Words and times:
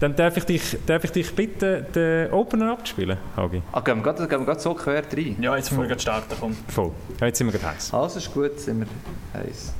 Dann 0.00 0.16
darf 0.16 0.34
ich 0.38 0.44
dich, 0.44 0.78
darf 0.86 1.04
ich 1.04 1.12
dich 1.12 1.34
bitten, 1.34 1.84
den 1.94 2.32
Opener 2.32 2.72
abzuspielen, 2.72 3.18
Hagi? 3.36 3.62
Ah, 3.70 3.80
gehen 3.80 4.02
wir 4.02 4.12
gerade 4.14 4.60
so 4.60 4.72
quer 4.72 5.02
rein? 5.02 5.36
Ja, 5.40 5.54
jetzt 5.56 5.70
müssen 5.70 5.82
wir 5.82 5.88
gerade 5.88 6.00
starten. 6.00 6.34
Komm. 6.40 6.56
Voll. 6.68 6.92
Ja, 7.20 7.26
jetzt 7.26 7.36
sind 7.36 7.52
wir 7.52 7.58
gerade 7.58 7.74
heiß. 7.74 7.92
Also 7.92 8.18
ist 8.18 8.32
gut, 8.32 8.58
sind 8.58 8.80
wir 8.80 9.40
heiß. 9.40 9.74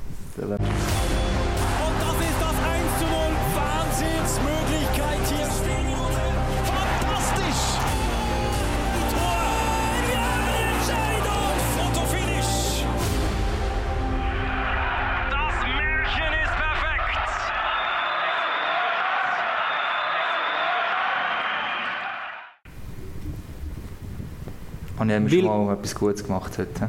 Mir 25.19 25.31
schon 25.31 25.67
mal 25.67 25.75
etwas 25.75 25.95
Gutes 25.95 26.25
gemacht 26.25 26.57
heute. 26.59 26.89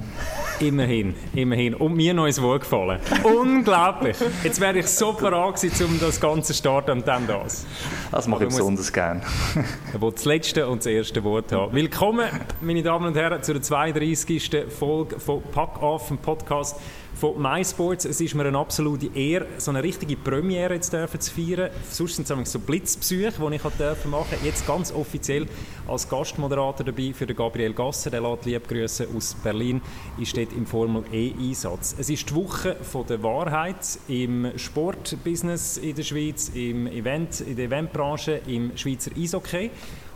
Immerhin, 0.60 1.16
immerhin. 1.34 1.74
Und 1.74 1.96
mir 1.96 2.14
noch 2.14 2.28
ins 2.28 2.40
Wort 2.40 2.62
gefallen. 2.62 3.00
Unglaublich. 3.24 4.16
Jetzt 4.44 4.62
wäre 4.62 4.78
ich 4.78 4.88
so 4.88 5.14
parat 5.14 5.56
gewesen, 5.56 5.88
um 5.88 6.00
das 6.00 6.20
Ganze 6.20 6.54
zu 6.54 6.54
starten 6.54 6.92
und 6.92 7.08
dann 7.08 7.26
das. 7.26 7.66
Das 8.12 8.28
mache 8.28 8.44
ich 8.44 8.50
besonders 8.50 8.94
gerne. 8.94 9.22
Er 9.92 10.02
will 10.02 10.12
das 10.12 10.26
letzte 10.26 10.68
und 10.68 10.80
das 10.80 10.86
erste 10.86 11.24
Wort 11.24 11.52
haben. 11.52 11.74
Willkommen, 11.74 12.28
meine 12.62 12.84
Damen 12.84 13.08
und 13.08 13.16
Herren, 13.16 13.42
zur 13.42 13.60
32. 13.60 14.66
Folge 14.70 15.20
von 15.20 15.42
Pack 15.52 15.82
Off, 15.82 16.10
dem 16.10 16.20
Podcast 16.20 16.80
von 17.14 17.42
MySports. 17.42 18.06
Es 18.06 18.20
ist 18.22 18.36
mir 18.36 18.46
eine 18.46 18.58
absolute 18.58 19.10
Ehre, 19.16 19.48
so 19.58 19.72
eine 19.72 19.84
richtige 19.84 20.16
Premiere 20.16 20.76
jetzt 20.76 20.94
dürfen 20.94 21.20
zu 21.20 21.32
feiern. 21.32 21.70
Sonst 21.90 22.16
sind 22.16 22.30
es 22.30 22.52
so 22.52 22.60
Blitzbesuche, 22.60 23.34
die 23.40 23.56
ich 23.56 23.62
dürfen 23.62 24.12
machen 24.12 24.38
Jetzt 24.44 24.66
ganz 24.66 24.92
offiziell 24.92 25.48
als 25.88 26.10
Gastmoderator 26.10 26.86
dabei 26.86 27.14
für 27.14 27.26
den 27.26 27.36
Gabriel 27.36 27.74
Gasser. 27.74 28.10
Der 28.10 28.22
lädt 28.22 28.46
lieb 28.46 28.68
Grüße 28.68 29.08
aus 29.16 29.36
Berlin, 29.44 29.82
ist 30.20 30.36
dort 30.36 30.54
im 30.54 30.66
Formel 30.66 31.04
E-Einsatz. 31.12 31.96
Es 32.00 32.10
ist 32.10 32.30
die 32.30 32.36
Woche 32.36 32.76
von 32.82 33.06
der 33.06 33.22
Wahrheit 33.24 34.00
im 34.08 34.52
Sportbusiness 34.58 35.78
in 35.78 35.96
der 35.96 36.04
Schweiz, 36.04 36.52
im 36.54 36.88
Event, 36.88 37.42
in 37.42 37.56
der 37.56 37.66
Eventbranche, 37.66 38.42
im 38.48 38.76
Schweizer 38.76 39.12
Eishockey 39.18 39.72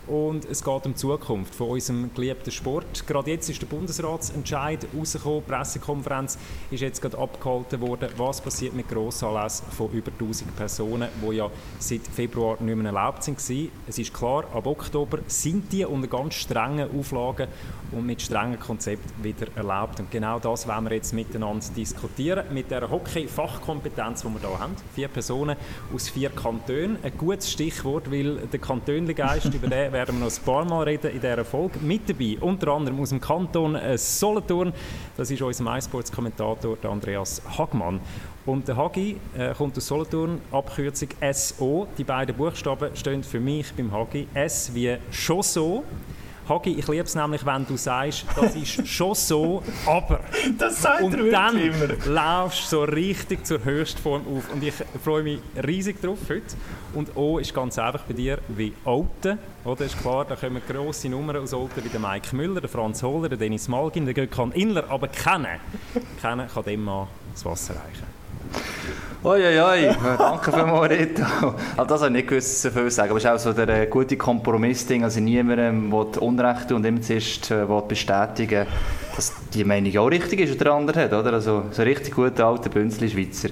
und 0.08 0.46
es 0.46 0.64
geht 0.64 0.86
um 0.86 0.94
die 0.94 0.96
Zukunft 0.96 1.56
von 1.56 1.70
unserem 1.70 2.14
geliebten 2.14 2.52
Sport. 2.52 3.08
Gerade 3.08 3.32
jetzt 3.32 3.50
ist 3.50 3.62
der 3.62 3.68
Bundesratsentscheid 3.68 4.88
rausgekommen, 4.98 5.44
die 5.46 5.52
Pressekonferenz 5.52 6.38
ist 6.72 6.82
jetzt 6.82 7.02
gerade 7.02 7.18
abgehalten 7.18 7.82
worden. 7.82 8.10
Was 8.18 8.42
passiert 8.42 8.74
mit 8.74 8.88
Grossanlässen 8.90 9.68
von 9.72 9.92
über 9.92 10.12
1000 10.12 10.56
Personen, 10.56 11.10
die 11.22 11.36
ja 11.36 11.50
seit 11.80 12.02
Februar 12.08 12.58
nicht 12.62 12.76
mehr 12.76 12.86
erlaubt 12.86 13.24
sind? 13.24 13.40
Es 13.88 13.98
ist 13.98 14.14
klar, 14.14 14.46
ab 14.54 14.66
Oktober 14.68 15.20
sind 15.28 15.72
die 15.72 15.86
unter 15.86 16.08
ganz 16.08 16.36
strengen 16.36 16.90
Auflagen 16.98 17.48
und 17.92 18.06
mit 18.06 18.22
strengen 18.22 18.60
Konzepten 18.60 19.24
wieder 19.24 19.48
erlaubt. 19.56 20.00
Und 20.00 20.12
genau 20.12 20.40
das 20.40 20.68
werden 20.68 20.86
wir 20.86 20.96
jetzt 20.96 21.14
miteinander 21.14 21.66
diskutieren, 21.76 22.46
mit 22.52 22.72
der 22.72 22.90
Hockey-Fachkompetenz, 22.90 24.22
die 24.22 24.28
wir 24.28 24.40
hier 24.40 24.60
haben. 24.60 24.76
Vier 24.94 25.08
Personen 25.08 25.56
aus 25.94 26.10
vier 26.10 26.30
Kantonen. 26.30 26.98
Ein 27.04 27.18
gutes 27.18 27.52
Stichwort, 27.52 28.12
weil 28.12 28.38
der 28.38 28.60
Kantönli-Geist, 28.60 29.46
über 29.54 29.68
den 29.68 29.95
werden 29.96 30.20
wir 30.20 30.26
noch 30.26 30.38
ein 30.38 30.44
paar 30.44 30.66
Mal 30.66 30.84
reden 30.84 31.10
in 31.12 31.22
dieser 31.22 31.46
Folge. 31.46 31.80
Mit 31.80 32.10
dabei, 32.10 32.38
unter 32.42 32.74
anderem 32.74 33.00
aus 33.00 33.10
dem 33.10 33.22
Kanton 33.22 33.76
äh, 33.76 33.98
Solothurn, 33.98 34.74
das 35.16 35.32
ist 35.32 35.42
unser 35.42 35.64
MySports-Kommentator 35.64 36.78
Andreas 36.84 37.42
Hagmann. 37.58 38.02
Und 38.46 38.68
der 38.68 38.76
Hagi 38.76 39.16
äh, 39.38 39.54
kommt 39.54 39.78
aus 39.78 39.88
Solothurn, 39.88 40.42
Abkürzung 40.52 41.08
SO. 41.32 41.88
Die 41.98 42.04
beiden 42.04 42.36
Buchstaben 42.36 42.94
stehen 42.94 43.24
für 43.24 43.40
mich 43.40 43.74
beim 43.74 43.90
Hagi. 43.90 44.28
S 44.34 44.70
wie 44.74 44.98
schon 45.12 45.42
so 45.42 45.86
Hagi, 46.48 46.72
ich 46.78 46.88
liebe 46.88 47.04
es 47.04 47.16
nämlich, 47.16 47.46
wenn 47.46 47.66
du 47.66 47.76
sagst, 47.76 48.26
das 48.36 48.56
ist 48.56 48.88
schon 48.88 49.16
so, 49.16 49.64
aber. 49.86 50.20
Das 50.58 50.82
sagt 50.82 51.02
Und 51.02 51.14
er 51.16 51.32
dann 51.32 51.58
immer. 51.58 51.88
laufst 52.06 52.70
so 52.70 52.84
richtig 52.84 53.46
zur 53.46 53.64
Höchstform 53.64 54.22
auf. 54.28 54.52
Und 54.54 54.64
ich 54.64 54.74
freue 55.04 55.24
mich 55.24 55.40
riesig 55.66 56.02
drauf 56.02 56.20
heute. 56.30 56.56
Und 56.94 57.16
O 57.18 57.40
ist 57.40 57.54
ganz 57.54 57.78
einfach 57.80 58.02
bei 58.04 58.14
dir 58.14 58.38
wie 58.50 58.74
Olten. 58.86 59.40
Oder 59.64 59.86
ist 59.86 60.00
klar, 60.00 60.24
da 60.26 60.36
kommen 60.36 60.62
grosse 60.68 61.10
Nummern 61.10 61.38
aus 61.38 61.54
Olten 61.54 61.84
wie 61.84 61.90
der 61.90 62.00
Mike 62.00 62.36
Müller, 62.36 62.62
der 62.62 62.70
Franz 62.70 63.02
Holler, 63.02 63.30
der 63.30 63.38
Dennis 63.38 63.68
Malgin, 63.68 64.06
der 64.06 64.14
Gökhan 64.14 64.52
Inler. 64.52 64.90
Aber 64.90 65.08
kennen, 65.08 65.60
kennen 66.22 66.48
kann 66.54 66.64
dem 66.64 66.84
Mann 66.84 67.08
das 67.34 67.44
Wasser 67.44 67.74
reichen. 67.74 68.06
Uiuiui, 69.26 69.90
danke 70.20 70.52
vielmals, 70.52 70.92
Rito. 70.92 71.24
Also 71.76 71.86
das 71.88 72.02
habe 72.02 72.10
ich 72.10 72.12
nicht 72.12 72.28
gewusst, 72.28 72.62
so 72.62 72.70
viel 72.70 72.92
sagen. 72.92 73.10
Aber 73.10 73.18
es 73.18 73.24
ist 73.24 73.32
auch 73.32 73.40
so 73.40 73.54
der 73.54 73.70
äh, 73.70 73.88
gute 73.88 74.18
Kompromissding, 74.18 75.04
also 75.04 75.20
niemandem 75.20 75.92
will 75.92 76.20
Unrecht 76.20 76.72
und 76.72 76.86
immer 76.86 77.02
zuerst 77.02 77.50
äh, 77.50 77.66
bestätigen 77.88 78.68
dass 79.16 79.34
die 79.52 79.64
Meinung 79.64 79.98
auch 79.98 80.08
richtig 80.08 80.42
ist, 80.42 80.54
die 80.54 80.58
der 80.60 80.74
andere 80.74 81.06
hat. 81.06 81.14
Oder? 81.14 81.34
Also 81.34 81.64
so 81.72 81.82
ein 81.82 81.88
richtig 81.88 82.14
guter 82.14 82.46
alter 82.46 82.70
Bünzli-Schweizer. 82.70 83.50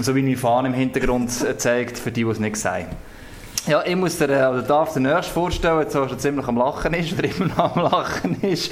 So 0.00 0.14
wie 0.14 0.22
mein 0.22 0.36
Fahne 0.36 0.68
im 0.68 0.74
Hintergrund 0.74 1.30
äh, 1.48 1.56
zeigt, 1.56 1.96
für 1.96 2.12
die, 2.12 2.24
die 2.24 2.30
es 2.30 2.38
nicht 2.38 2.56
sehen. 2.56 2.86
Ja, 3.66 3.82
ich 3.82 3.96
muss 3.96 4.18
dir, 4.18 4.28
äh, 4.28 4.46
oder 4.46 4.60
darf 4.60 4.92
den 4.92 5.04
nächsten 5.04 5.32
vorstellen, 5.32 5.80
jetzt 5.80 5.94
schon 5.94 6.18
ziemlich 6.18 6.46
am 6.46 6.58
Lachen 6.58 6.92
ist, 6.92 7.12
oder 7.18 7.24
immer 7.24 7.46
noch 7.46 7.76
am 7.76 7.82
Lachen 7.82 8.42
ist. 8.42 8.70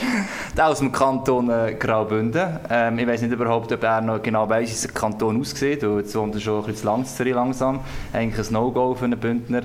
Der 0.54 0.68
aus 0.68 0.80
dem 0.80 0.92
Kanton 0.92 1.48
äh, 1.48 1.74
Graubünden. 1.78 2.60
Ähm, 2.68 2.98
ich 2.98 3.06
weiß 3.06 3.22
nicht 3.22 3.32
überhaupt, 3.32 3.72
ob 3.72 3.82
er 3.82 4.02
noch 4.02 4.20
genau 4.20 4.46
weiss, 4.50 4.82
wie 4.82 4.88
der 4.88 4.94
Kanton 4.94 5.40
aussieht, 5.40 5.82
weil 5.82 6.00
jetzt 6.00 6.14
wohnt 6.14 6.34
er 6.34 6.42
schon 6.42 6.60
ein 6.60 6.66
bisschen 6.66 7.06
zu 7.06 7.24
langsam. 7.24 7.80
Eigentlich 8.12 8.46
ein 8.46 8.52
No-Go 8.52 8.94
für 8.94 9.06
einen 9.06 9.18
Bündner. 9.18 9.62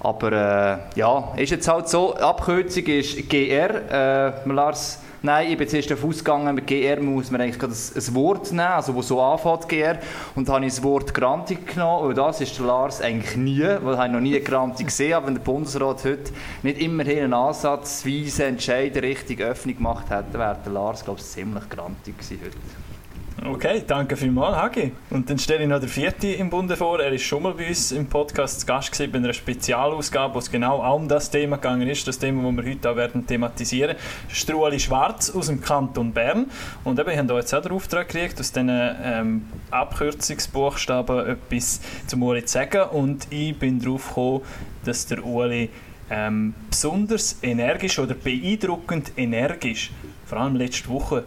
Aber 0.00 0.32
äh, 0.32 0.98
ja, 0.98 1.32
ist 1.38 1.52
jetzt 1.52 1.68
halt 1.68 1.88
so, 1.88 2.14
Abkürzung 2.14 2.84
ist 2.84 3.30
GR. 3.30 3.90
Äh, 3.90 4.32
Lars 4.44 4.98
Nein, 5.26 5.50
ich 5.50 5.58
bin 5.58 5.68
zuerst 5.68 5.90
davon 5.90 6.10
ausgegangen, 6.10 6.54
mit 6.54 6.68
GR 6.68 7.02
muss 7.02 7.32
man 7.32 7.40
eigentlich 7.40 7.60
ein, 7.60 7.70
ein 7.70 8.14
Wort 8.14 8.52
nehmen, 8.52 8.60
also 8.60 8.94
wo 8.94 9.02
so 9.02 9.20
anfängt 9.20 9.68
GR. 9.68 9.98
Und 10.36 10.48
habe 10.48 10.64
ich 10.64 10.74
das 10.74 10.84
Wort 10.84 11.12
Grantik 11.12 11.74
genommen. 11.74 12.10
Und 12.10 12.16
das 12.16 12.40
ist 12.40 12.56
Lars 12.60 13.00
eigentlich 13.00 13.34
nie, 13.34 13.60
weil 13.60 14.06
ich 14.06 14.12
noch 14.12 14.20
nie 14.20 14.36
eine 14.36 14.44
Grantik 14.44 14.86
gesehen 14.86 15.14
habe. 15.14 15.26
Wenn 15.26 15.34
der 15.34 15.42
Bundesrat 15.42 16.04
heute 16.04 16.30
nicht 16.62 16.78
immerhin 16.80 17.24
einen 17.24 17.34
ansatzweise 17.34 18.44
Entscheid 18.44 18.96
Richtung 19.02 19.38
Öffnung 19.38 19.74
gemacht 19.74 20.10
hätte, 20.10 20.38
wäre 20.38 20.58
der 20.64 20.72
Lars, 20.72 21.04
glaube 21.04 21.18
ich, 21.18 21.26
ziemlich 21.26 21.68
grantig 21.70 22.16
gewesen 22.16 22.40
heute. 22.44 22.85
Okay, 23.48 23.84
danke 23.86 24.16
vielmals, 24.16 24.56
Hagi. 24.56 24.90
Und 25.10 25.30
dann 25.30 25.38
stelle 25.38 25.62
ich 25.62 25.68
noch 25.68 25.78
den 25.78 25.88
vierten 25.88 26.34
im 26.34 26.50
Bunde 26.50 26.76
vor. 26.76 26.98
Er 26.98 27.12
ist 27.12 27.22
schon 27.22 27.44
mal 27.44 27.52
bei 27.52 27.68
uns 27.68 27.92
im 27.92 28.06
Podcast 28.08 28.60
zu 28.60 28.66
Gast 28.66 28.90
gewesen, 28.90 29.12
bei 29.12 29.18
einer 29.18 29.32
Spezialausgabe, 29.32 30.34
wo 30.34 30.40
es 30.40 30.50
genau 30.50 30.82
auch 30.82 30.96
um 30.96 31.06
das 31.06 31.30
Thema 31.30 31.54
gegangen 31.54 31.88
ist, 31.88 32.08
das 32.08 32.18
Thema, 32.18 32.42
das 32.42 32.64
wir 32.64 32.72
heute 32.72 32.90
auch 32.90 32.96
werden 32.96 33.24
thematisieren. 33.24 33.94
Struali 34.28 34.80
Schwarz 34.80 35.30
aus 35.30 35.46
dem 35.46 35.60
Kanton 35.60 36.12
Bern. 36.12 36.46
Und 36.82 36.98
eben, 36.98 37.08
wir 37.08 37.16
haben 37.16 37.28
hier 37.28 37.36
jetzt 37.36 37.54
auch 37.54 37.62
den 37.62 37.70
Auftrag 37.70 38.08
gekriegt, 38.08 38.40
aus 38.40 38.50
diesen 38.50 38.68
ähm, 38.68 39.46
Abkürzungsbuchstaben 39.70 41.26
etwas 41.28 41.80
zum 42.08 42.24
Uli 42.24 42.44
zu 42.44 42.52
sagen. 42.52 42.90
Und 42.90 43.28
ich 43.30 43.56
bin 43.56 43.78
darauf 43.78 44.08
gekommen, 44.08 44.40
dass 44.84 45.06
der 45.06 45.24
Uli 45.24 45.70
ähm, 46.10 46.52
besonders 46.68 47.38
energisch 47.42 48.00
oder 48.00 48.14
beeindruckend 48.14 49.12
energisch, 49.16 49.92
vor 50.24 50.38
allem 50.38 50.56
letzte 50.56 50.88
Woche, 50.88 51.24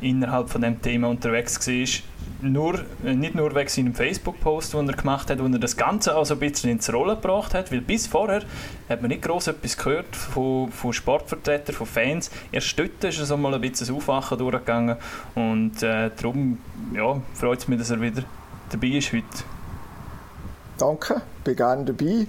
innerhalb 0.00 0.48
von 0.48 0.62
dem 0.62 0.80
Thema 0.80 1.08
unterwegs 1.08 1.66
war. 1.66 2.02
Nur, 2.40 2.78
äh, 3.04 3.14
nicht 3.14 3.34
nur 3.34 3.54
wegen 3.54 3.68
seinem 3.68 3.94
Facebook-Post, 3.94 4.74
den 4.74 4.88
er 4.88 4.96
gemacht 4.96 5.28
hat, 5.28 5.40
wo 5.40 5.46
er 5.46 5.58
das 5.58 5.76
Ganze 5.76 6.14
also 6.14 6.34
ein 6.34 6.40
bisschen 6.40 6.70
ins 6.70 6.92
Rollen 6.92 7.16
gebracht 7.16 7.52
hat, 7.52 7.72
weil 7.72 7.80
bis 7.80 8.06
vorher 8.06 8.42
hat 8.88 9.00
man 9.00 9.08
nicht 9.08 9.22
groß 9.22 9.48
etwas 9.48 9.76
gehört 9.76 10.14
von, 10.14 10.70
von 10.70 10.92
Sportvertretern, 10.92 11.74
von 11.74 11.86
Fans. 11.86 12.30
Erst 12.52 12.78
dort 12.78 13.02
ist 13.02 13.16
so 13.16 13.36
mal 13.36 13.54
ein 13.54 13.60
bisschen 13.60 13.88
das 13.88 13.90
Aufwachen 13.96 14.38
durchgegangen 14.38 14.96
und 15.34 15.82
äh, 15.82 16.10
darum 16.16 16.58
ja, 16.94 17.20
freut 17.34 17.58
es 17.58 17.68
mich, 17.68 17.78
dass 17.78 17.90
er 17.90 18.00
wieder 18.00 18.22
dabei 18.70 18.88
ist 18.88 19.12
heute. 19.12 19.24
Danke, 20.78 21.22
bin 21.42 21.56
gerne 21.56 21.84
dabei. 21.86 22.26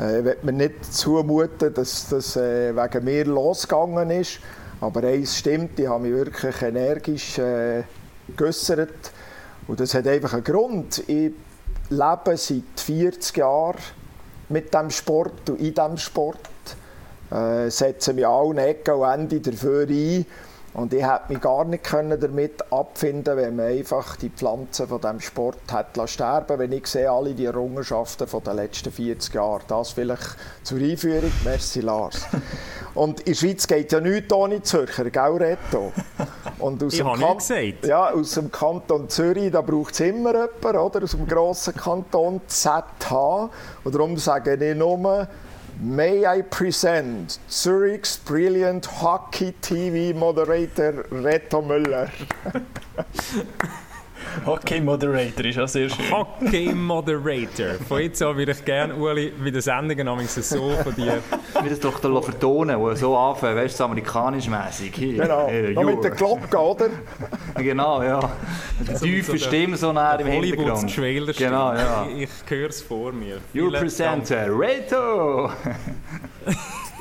Äh, 0.00 0.18
ich 0.18 0.24
will 0.24 0.36
mir 0.42 0.52
nicht 0.52 0.92
zumuten, 0.92 1.72
dass 1.72 2.08
das 2.08 2.36
äh, 2.36 2.74
wegen 2.74 3.04
mir 3.04 3.24
losgegangen 3.24 4.10
ist. 4.10 4.40
Aber 4.84 5.02
eins 5.04 5.38
stimmt, 5.38 5.80
ich 5.80 5.88
habe 5.88 6.02
mich 6.02 6.12
wirklich 6.12 6.60
energisch 6.60 7.38
äh, 7.38 7.84
geäussert. 8.36 9.12
Und 9.66 9.80
das 9.80 9.94
hat 9.94 10.06
einfach 10.06 10.34
einen 10.34 10.44
Grund. 10.44 10.98
Ich 11.08 11.32
lebe 11.88 12.36
seit 12.36 12.62
40 12.76 13.38
Jahren 13.38 13.78
mit 14.50 14.74
dem 14.74 14.90
Sport 14.90 15.48
und 15.48 15.58
in 15.58 15.72
diesem 15.72 15.96
Sport. 15.96 16.38
Äh, 17.30 17.70
setze 17.70 18.12
mich 18.12 18.26
allen 18.26 18.58
Ecken 18.58 18.94
und 18.94 19.08
Enden 19.10 19.42
dafür 19.42 19.88
ein. 19.88 20.26
Und 20.74 20.92
ich 20.92 21.02
hätte 21.02 21.32
mich 21.32 21.40
gar 21.40 21.64
nicht 21.64 21.90
damit 21.90 22.60
abfinden 22.70 23.36
wenn 23.36 23.56
man 23.56 23.66
einfach 23.66 24.16
die 24.16 24.28
Pflanzen 24.28 24.88
von 24.88 25.00
diesem 25.00 25.20
Sport 25.20 25.60
hat 25.70 25.96
sterben 26.10 26.58
wenn 26.58 26.72
ich 26.72 26.88
sehe 26.88 27.08
alle 27.08 27.32
die 27.32 27.44
Errungenschaften 27.44 28.26
den 28.28 28.56
letzten 28.56 28.92
40 28.92 29.34
Jahren. 29.34 29.62
Das 29.68 29.92
vielleicht 29.92 30.36
zur 30.64 30.78
Einführung. 30.78 31.32
Merci, 31.44 31.80
Lars. 31.80 32.26
Und 32.94 33.20
in 33.20 33.26
der 33.26 33.34
Schweiz 33.34 33.66
geht 33.66 33.90
ja 33.92 34.00
nichts 34.00 34.32
ohne 34.32 34.62
Zürcher, 34.62 35.10
gell, 35.10 35.32
Reto? 35.36 35.92
Und 36.60 36.82
aus 36.82 36.92
Ich 36.92 36.98
dem 37.00 37.08
habe 37.08 37.18
Kan- 37.20 37.38
gesagt. 37.38 37.86
Ja, 37.86 38.10
aus 38.12 38.34
dem 38.34 38.50
Kanton 38.52 39.08
Zürich, 39.08 39.50
da 39.50 39.60
braucht 39.62 39.94
es 39.94 40.00
immer 40.00 40.32
jemanden, 40.32 40.76
oder? 40.78 41.02
Aus 41.02 41.10
dem 41.10 41.26
grossen 41.26 41.74
Kanton 41.74 42.40
ZH. 42.46 43.50
Und 43.82 43.94
darum 43.94 44.16
sage 44.16 44.54
ich 44.54 44.76
nur, 44.76 45.26
May 45.82 46.24
I 46.24 46.42
present 46.44 47.40
Zurich's 47.48 48.16
brilliant 48.16 48.88
Hockey 49.02 49.52
TV 49.60 50.16
Moderator 50.16 50.92
Reto 51.10 51.60
Müller. 51.62 52.08
Hockey 54.46 54.80
Moderator 54.80 55.44
ist 55.44 55.58
auch 55.58 55.68
sehr 55.68 55.88
schön. 55.88 56.10
Hockey 56.10 56.72
Moderator. 56.74 57.74
Von 57.88 58.00
jetzt 58.00 58.22
an 58.22 58.36
würde 58.36 58.52
ich 58.52 58.64
gerne, 58.64 58.94
Uli, 58.94 59.32
wie 59.40 59.50
der 59.52 59.62
Sendungen 59.62 60.06
amigs 60.08 60.34
so 60.34 60.70
von 60.82 60.94
dir. 60.94 61.20
Wir 61.62 61.70
das 61.70 61.80
doch 61.80 61.98
da 62.00 62.20
vertonen, 62.20 62.78
wo 62.78 62.94
so 62.94 63.16
anfangen, 63.16 63.56
weißt 63.56 63.74
du, 63.74 63.78
so 63.78 63.84
amerikanisch 63.84 64.48
mäßig. 64.48 64.92
Genau. 64.92 65.46
Hey, 65.46 65.74
mit 65.74 65.76
you. 65.96 66.00
der 66.00 66.10
Glocke, 66.12 66.56
oder? 66.58 66.88
Genau, 67.56 68.02
ja. 68.02 68.20
Der 68.86 68.96
So 68.98 69.06
mit 69.06 69.14
tiefen 69.14 69.38
so 69.38 69.44
der- 69.44 69.56
Stimme 69.56 69.76
so 69.76 69.92
nah 69.92 70.14
im 70.16 70.26
Hollywoods 70.26 70.80
Hintergrund. 70.80 70.94
Trailer 70.94 71.32
Genau, 71.32 71.74
ja. 71.74 72.06
Ich, 72.16 72.22
ich 72.24 72.50
höre 72.50 72.68
es 72.70 72.82
vor 72.82 73.12
mir. 73.12 73.34
Your 73.36 73.40
Vielen 73.70 73.72
presenter, 73.72 74.46
Reto! 74.58 75.50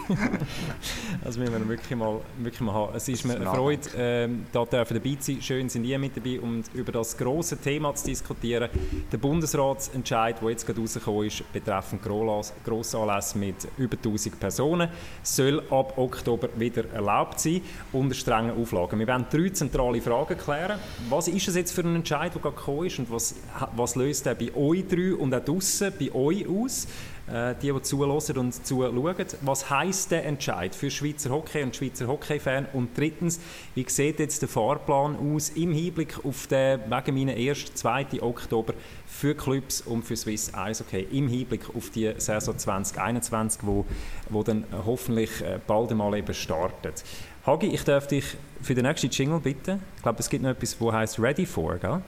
Also 1.24 1.40
müssen 1.40 1.54
wir 1.54 1.70
wirklich 1.70 1.98
mal, 1.98 2.20
wirklich 2.38 2.62
mal 2.62 2.74
haben. 2.74 2.96
Es 2.96 3.08
ist 3.08 3.24
mir 3.26 3.36
eine. 3.36 3.46
Freude, 3.46 3.90
ähm, 3.96 4.46
da 4.52 4.66
dürfen 4.66 4.96
dabei 4.96 5.18
sein. 5.20 5.42
Schön 5.42 5.70
sind 5.70 5.86
ihr 5.86 5.98
mit 5.98 6.18
dabei, 6.18 6.40
um 6.40 6.62
über 6.74 6.92
das 6.92 7.18
große 7.18 7.58
Thema 7.58 7.96
zu 7.96 8.08
diskutieren. 8.08 8.70
Der 9.12 9.18
Bundesratsentscheid, 9.18 10.42
der 10.42 10.50
jetzt 10.50 10.66
gerade 10.66 10.82
rausgekommen 10.82 11.28
ist, 11.28 11.54
betreffend 11.54 12.02
Grossanlässe 12.04 13.38
mit 13.38 13.56
über 13.78 13.96
1000 13.96 14.40
Personen, 14.40 14.90
soll 15.22 15.62
ab 15.70 15.98
Oktober 15.98 16.50
wieder 16.58 16.90
erlaubt 16.92 17.40
sein, 17.40 17.62
unter 17.94 18.16
strengen 18.16 18.60
Auflagen. 18.60 19.00
Wir 19.00 19.08
werden 19.08 19.26
drei 19.32 19.50
zentrale 19.50 20.02
Fragen 20.02 20.38
klären. 20.38 20.80
Was 21.10 21.28
ist 21.28 21.48
es 21.48 21.56
jetzt 21.56 21.72
für 21.72 21.82
ein 21.82 21.96
Entscheid, 21.96 22.34
der 22.34 22.42
gerade 22.42 22.56
gekommen 22.56 22.88
ist 22.88 23.00
und 23.00 23.12
was, 23.12 23.36
was 23.76 23.96
löst 23.96 24.26
er 24.26 24.36
bei 24.36 24.54
euch 24.56 24.86
drei 24.88 25.16
und 25.16 25.34
auch 25.34 25.44
draussen 25.44 25.94
bei 25.98 26.14
euch 26.14 26.48
aus? 26.48 26.88
Äh, 27.31 27.56
die, 27.62 27.72
die 27.72 27.81
zuhören 27.81 28.38
und 28.38 28.66
zuschauen. 28.66 29.16
Was 29.42 29.70
heisst 29.70 30.12
der 30.12 30.25
Entscheid 30.25 30.75
für 30.75 30.92
Schweizer 30.92 31.30
Hockey 31.30 31.64
und 31.64 31.74
Schweizer 31.74 32.08
Hockey-Fan? 32.08 32.68
Und 32.74 32.98
drittens, 32.98 33.40
wie 33.75 33.86
sieht 33.88 34.20
jetzt 34.20 34.42
der 34.42 34.50
Fahrplan 34.50 35.16
aus 35.16 35.50
im 35.50 35.72
Hinblick 35.72 36.25
auf 36.25 36.48
den 36.48 36.81
wegen 36.90 37.16
meinen 37.16 37.38
1. 37.38 37.75
2. 37.75 38.22
Oktober 38.22 38.74
für 39.08 39.36
Clubs 39.36 39.80
und 39.81 40.04
für 40.04 40.18
Swiss 40.18 40.54
Eishockey 40.54 41.08
im 41.12 41.30
Hinblick 41.30 41.74
auf 41.74 41.90
die 41.92 42.14
Saison 42.18 42.58
2021, 42.58 43.62
wo, 43.64 43.86
wo 44.30 44.44
dann 44.44 44.66
hoffentlich 44.86 45.42
äh, 45.42 45.60
bald 45.66 45.92
einmal 45.92 46.18
eben 46.18 46.34
startet. 46.34 47.06
Hagi, 47.46 47.68
ich 47.68 47.86
darf 47.86 48.08
dich 48.08 48.26
für 48.62 48.76
den 48.76 48.86
nächsten 48.86 49.10
Jingle 49.10 49.40
bitten. 49.40 49.81
Ich 49.96 50.04
glaube, 50.04 50.19
es 50.19 50.30
gibt 50.30 50.44
noch 50.44 50.52
etwas, 50.52 50.78
das 50.78 50.92
heißt 50.92 51.19
Ready 51.19 51.46
For, 51.46 51.78
gell? 51.78 52.02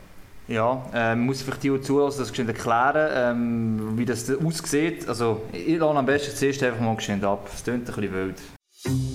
Ja, 0.48 0.86
ähm, 0.94 1.26
muss 1.26 1.42
vielleicht 1.42 1.64
die, 1.64 1.82
zuhören, 1.82 2.14
das 2.16 2.30
geschwind 2.30 2.50
erklären, 2.50 3.10
ähm, 3.14 3.98
wie 3.98 4.06
das 4.06 4.30
aussieht. 4.30 5.08
Also, 5.08 5.42
ich 5.52 5.78
lasse 5.78 5.98
am 5.98 6.06
besten 6.06 6.36
zuerst 6.36 6.62
einfach 6.62 6.82
mal 6.82 6.96
geschwind 6.96 7.24
ab. 7.24 7.50
Es 7.54 7.64
klingt 7.64 7.90
ein 7.90 7.96
bisschen 7.96 8.14
wild. 8.14 9.15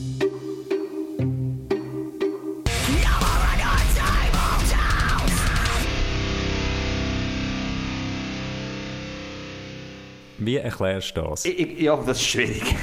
Wie 10.43 10.57
erklärst 10.57 11.15
du 11.17 11.21
das? 11.21 11.45
Ich, 11.45 11.59
ich, 11.59 11.81
ja, 11.81 11.95
das 11.97 12.19
ist 12.19 12.27
schwierig. 12.27 12.75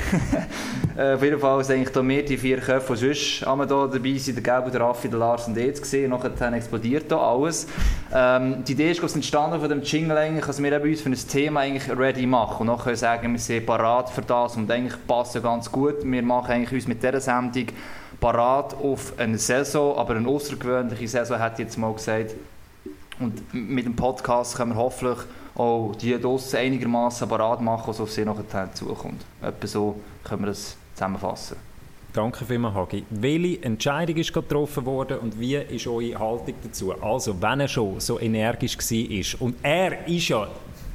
äh, 0.97 1.13
auf 1.13 1.23
jeden 1.23 1.39
Fall 1.39 1.63
sind 1.63 1.77
eigentlich 1.77 2.03
mehr 2.03 2.21
die 2.21 2.37
vier 2.37 2.59
Köpfe, 2.59 2.93
die 2.93 3.13
sonst 3.13 3.47
einmal 3.47 3.65
da 3.65 3.87
dabei 3.87 4.15
sind, 4.17 4.35
der 4.35 4.43
Gelb, 4.43 4.71
der 4.71 4.81
Raffi, 4.81 5.09
der 5.09 5.17
Lars 5.17 5.47
und 5.47 5.57
jetzt 5.57 5.81
gesehen. 5.81 6.11
Nachher 6.11 6.53
explodiert 6.53 7.11
da 7.11 7.17
alles. 7.17 7.65
Ähm, 8.13 8.63
die 8.63 8.73
Idee 8.73 8.91
ist 8.91 9.15
entstanden 9.15 9.59
von 9.59 9.69
dem 9.69 9.81
Jingle 9.81 10.17
eigentlich, 10.17 10.45
dass 10.45 10.61
wir 10.61 10.71
eben 10.71 10.87
uns 10.87 11.01
für 11.01 11.09
ein 11.09 11.15
Thema 11.15 11.61
eigentlich 11.61 11.97
ready 11.97 12.27
machen 12.27 12.69
und 12.69 12.77
nachher 12.77 12.95
sagen, 12.95 13.31
wir 13.31 13.39
sind 13.39 13.65
parat 13.65 14.11
für 14.11 14.21
das 14.21 14.55
und 14.55 14.69
eigentlich 14.69 14.95
passt 15.07 15.33
ja 15.33 15.41
ganz 15.41 15.71
gut. 15.71 15.95
Wir 16.03 16.21
machen 16.21 16.51
eigentlich 16.51 16.73
uns 16.73 16.87
mit 16.87 17.01
dieser 17.01 17.19
Sendung 17.19 17.65
parat 18.19 18.75
auf 18.75 19.13
eine 19.17 19.39
Saison, 19.39 19.97
aber 19.97 20.15
eine 20.15 20.27
außergewöhnliche 20.27 21.07
Saison, 21.07 21.39
ich 21.53 21.59
jetzt 21.59 21.77
mal 21.77 21.91
gesagt. 21.91 22.35
Und 23.19 23.51
mit 23.51 23.85
dem 23.85 23.95
Podcast 23.95 24.57
können 24.57 24.73
wir 24.73 24.75
hoffentlich 24.75 25.25
auch 25.57 25.95
die 25.95 26.19
draussen 26.19 26.59
einigermaßen 26.59 27.27
parat 27.27 27.61
machen, 27.61 27.87
was 27.87 27.99
auf 27.99 28.11
sie 28.11 28.23
nachher 28.23 28.73
zukommt. 28.73 29.25
Etwa 29.41 29.67
so 29.67 29.95
können 30.23 30.43
wir 30.43 30.47
das 30.47 30.77
zusammenfassen. 30.93 31.57
Danke 32.13 32.45
vielmals, 32.45 32.75
Hagi. 32.75 33.03
Welche 33.09 33.61
Entscheidung 33.63 34.15
ist 34.15 34.33
getroffen 34.33 34.85
worden 34.85 35.19
und 35.19 35.39
wie 35.39 35.55
ist 35.55 35.87
eure 35.87 36.17
Haltung 36.17 36.55
dazu? 36.63 36.93
Also, 37.01 37.39
wenn 37.41 37.59
er 37.59 37.67
schon 37.67 37.99
so 37.99 38.19
energisch 38.19 38.77
war 38.77 39.41
und 39.41 39.55
er 39.61 40.07
ist 40.07 40.27
ja 40.29 40.47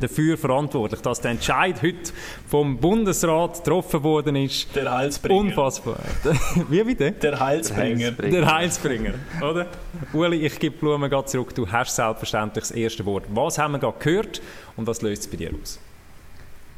dafür 0.02 0.36
verantwortlich, 0.36 1.00
dass 1.00 1.20
der 1.20 1.32
Entscheid 1.32 1.82
heute 1.82 2.12
vom 2.48 2.78
Bundesrat 2.78 3.58
getroffen 3.58 4.02
worden 4.02 4.36
ist. 4.36 4.74
Der 4.74 4.90
Heilsbringer. 4.90 5.40
Unfassbar. 5.40 5.96
wie 6.68 6.84
bitte? 6.84 7.12
Der 7.12 7.38
Heilsbringer. 7.38 8.12
Der 8.12 8.54
Heilsbringer, 8.54 9.14
oder? 9.40 9.66
Uli, 10.12 10.46
ich 10.46 10.58
gebe 10.58 10.74
die 10.74 10.80
Blumen 10.80 11.08
gerade 11.08 11.26
zurück. 11.26 11.54
Du 11.54 11.70
hast 11.70 11.94
selbstverständlich 11.94 12.64
das 12.64 12.70
erste 12.72 13.04
Wort. 13.06 13.24
Was 13.32 13.58
haben 13.58 13.72
wir 13.72 13.78
gerade 13.78 13.98
gehört 13.98 14.42
und 14.76 14.86
was 14.86 15.02
löst 15.02 15.22
es 15.22 15.28
bei 15.28 15.36
dir 15.36 15.50
aus? 15.60 15.78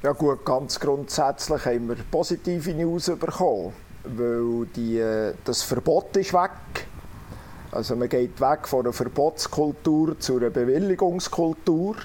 Ja 0.03 0.12
gut, 0.12 0.44
ganz 0.44 0.79
grundsätzlich 0.79 1.65
haben 1.65 1.88
wir 1.88 1.97
positive 2.11 2.75
News 2.75 3.06
bekommen, 3.06 3.73
weil 4.05 4.67
die, 4.76 5.03
das 5.44 5.62
Verbot 5.62 6.15
ist 6.19 6.35
weg. 6.35 6.50
Also 7.75 7.97
man 7.97 8.09
geht 8.09 8.41
weg 8.41 8.69
von 8.69 8.85
einer 8.85 8.93
Verbotskultur 8.93 10.19
zu 10.21 10.37
einer 10.37 10.50
Bewilligungskultur. 10.50 11.97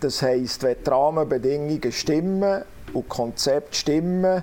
Das 0.00 0.22
heisst, 0.22 0.62
wenn 0.62 0.76
die 0.84 0.90
Rahmenbedingungen 0.90 1.92
stimmen 1.92 2.62
und 2.92 3.04
die 3.04 3.08
Konzepte 3.08 3.76
stimmen, 3.76 4.42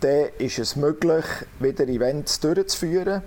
dann 0.00 0.26
ist 0.38 0.58
es 0.58 0.76
möglich, 0.76 1.24
wieder 1.58 1.88
Events 1.88 2.38
durchzuführen. 2.40 3.22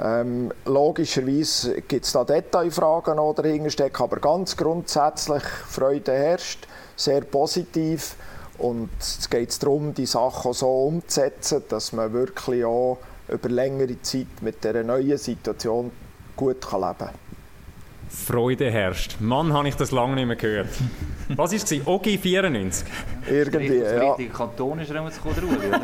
Ähm, 0.00 0.52
logischerweise 0.64 1.82
gibt 1.82 2.06
es 2.06 2.12
da 2.12 2.24
Detailfragen 2.24 3.16
noch 3.16 3.34
dahinter 3.34 4.00
aber 4.00 4.16
ganz 4.16 4.56
grundsätzlich 4.56 5.44
Freude 5.44 6.12
herrscht, 6.12 6.66
sehr 6.96 7.20
positiv 7.20 8.16
und 8.58 8.90
es 8.98 9.30
geht 9.30 9.62
darum, 9.62 9.94
die 9.94 10.06
Sachen 10.06 10.52
so 10.54 10.86
umzusetzen, 10.86 11.62
dass 11.68 11.92
man 11.92 12.12
wirklich 12.12 12.64
auch 12.64 12.98
über 13.28 13.48
längere 13.48 14.00
Zeit 14.02 14.26
mit 14.40 14.64
dieser 14.64 14.82
neuen 14.82 15.18
Situation 15.18 15.92
gut 16.36 16.64
leben 16.72 16.98
kann. 16.98 17.21
Freude 18.12 18.70
herrscht. 18.70 19.16
Mann, 19.20 19.52
habe 19.52 19.68
ich 19.68 19.74
das 19.74 19.90
lange 19.90 20.14
nicht 20.14 20.26
mehr 20.26 20.36
gehört. 20.36 20.68
Was 21.34 21.50
war 21.52 21.56
es? 21.58 21.86
OG 21.86 22.18
94. 22.20 22.86
Irgendwie, 23.30 23.80
das 23.80 23.92
ja. 23.92 24.10
richtige 24.10 24.30
Kanton 24.30 24.80
ist 24.80 24.90
oder? 24.90 25.10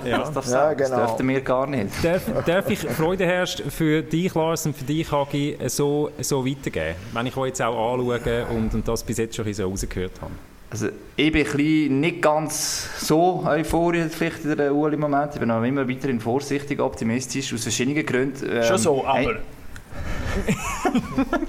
Ja. 0.04 0.18
Das, 0.18 0.32
darf 0.32 0.44
Ja, 0.44 0.50
sagen. 0.50 0.78
das 0.78 0.90
genau. 0.90 1.06
dürften 1.06 1.28
wir 1.28 1.40
gar 1.40 1.66
nicht. 1.66 1.88
Darf, 2.04 2.22
darf 2.44 2.70
ich 2.70 2.80
Freude 2.80 3.24
herrscht 3.24 3.62
für 3.70 4.02
dich, 4.02 4.34
Lars, 4.34 4.66
und 4.66 4.76
für 4.76 4.84
dich, 4.84 5.10
Hagi, 5.10 5.56
so, 5.66 6.10
so 6.20 6.46
weitergeben? 6.46 6.96
Wenn 7.12 7.26
ich 7.26 7.36
euch 7.36 7.48
jetzt 7.48 7.62
auch 7.62 7.94
anschaue 7.94 8.46
und, 8.50 8.74
und 8.74 8.86
das 8.86 9.02
bis 9.02 9.16
jetzt 9.18 9.34
schon 9.34 9.44
ein 9.44 9.48
bisschen 9.50 9.64
rausgehört 9.64 10.20
habe. 10.20 10.32
Also, 10.70 10.88
ich 11.16 11.32
bin 11.32 11.46
ein 11.46 11.52
bisschen 11.56 12.00
nicht 12.00 12.20
ganz 12.20 12.90
so 13.00 13.42
euphorisch 13.46 14.12
vielleicht 14.12 14.44
in 14.44 14.54
der 14.56 14.74
Uhr 14.74 14.92
im 14.92 15.00
Moment. 15.00 15.32
Ich 15.32 15.40
bin 15.40 15.48
noch 15.48 15.62
immer 15.64 15.88
weiterhin 15.88 16.20
vorsichtig, 16.20 16.78
optimistisch, 16.78 17.54
aus 17.54 17.62
verschiedenen 17.62 18.04
Gründen. 18.04 18.46
Ähm, 18.50 18.62
Schon 18.64 18.78
so, 18.78 19.04
aber. 19.06 19.14
ein- 19.18 19.36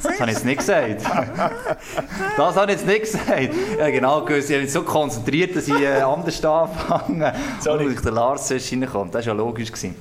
Das 0.02 0.20
habe 0.20 0.32
ich 0.32 0.38
jetzt 0.38 0.46
nicht 0.46 0.58
gesagt. 0.60 1.02
Das 2.38 2.56
habe 2.56 2.72
ich 2.72 2.80
jetzt 2.80 2.88
nicht 2.88 3.02
gesagt. 3.02 3.50
Ja, 3.78 3.90
genau, 3.90 4.28
ich 4.28 4.48
bin 4.48 4.68
so 4.68 4.84
konzentriert, 4.84 5.56
dass 5.56 5.68
ich 5.68 5.80
äh, 5.80 6.02
anders 6.02 6.44
anfange. 6.44 7.34
Sorry. 7.60 7.86
Und 7.88 8.04
der 8.04 8.12
Lars 8.12 8.48
zuerst 8.48 8.72
reinkommt. 8.72 9.14
Das 9.14 9.26
war 9.26 9.34
ja 9.34 9.38
logisch. 9.38 9.72
Gewesen. 9.72 9.96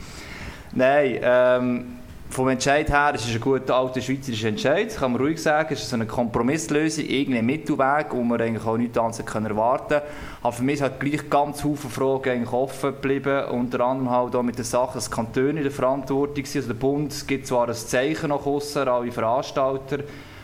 Nein, 0.73 1.19
ähm, 1.23 1.99
vom 2.31 2.49
Entscheid 2.49 2.89
her 2.91 3.15
ist 3.15 3.27
es 3.27 3.35
ein 3.35 3.41
guter 3.41 3.75
alter 3.75 4.01
schweizerischer 4.01 4.49
Entscheid, 4.49 4.95
kann 4.95 5.13
man 5.13 5.21
ruhig 5.21 5.43
sagen. 5.43 5.69
Es 5.73 5.83
ist 5.83 5.95
eine 5.95 6.07
Kompromisslösung, 6.07 7.07
irgendein 7.07 7.47
Mittelweg, 7.47 8.07
wo 8.11 8.23
man 8.23 8.41
eigentlich 8.41 8.67
auch 8.67 8.77
nichts 8.77 8.99
anderes 8.99 9.25
können 9.25 9.47
erwarten 9.47 9.89
können. 9.89 10.03
Aber 10.43 10.53
für 10.53 10.63
mich 10.63 10.75
ist 10.77 10.83
halt 10.83 11.01
gleich 11.01 11.31
ganz 11.31 11.63
viele 11.63 11.77
Fragen 11.77 12.47
offen 12.49 12.93
geblieben. 12.93 13.45
Unter 13.47 13.81
anderem 13.81 14.11
halt 14.11 14.37
auch 14.37 14.43
mit 14.43 14.59
der 14.59 14.65
Sache, 14.65 14.95
dass 14.95 15.11
Kantone 15.11 15.51
in 15.51 15.63
der 15.63 15.71
Verantwortung 15.71 16.45
sind. 16.45 16.63
Also 16.63 16.69
der 16.75 16.81
Bund 16.81 17.27
gibt 17.27 17.47
zwar 17.47 17.69
ein 17.69 17.75
Zeichen 17.75 18.29
nach 18.29 18.45
außen 18.45 18.87
alle 18.87 19.11
Veranstalter, 19.11 20.01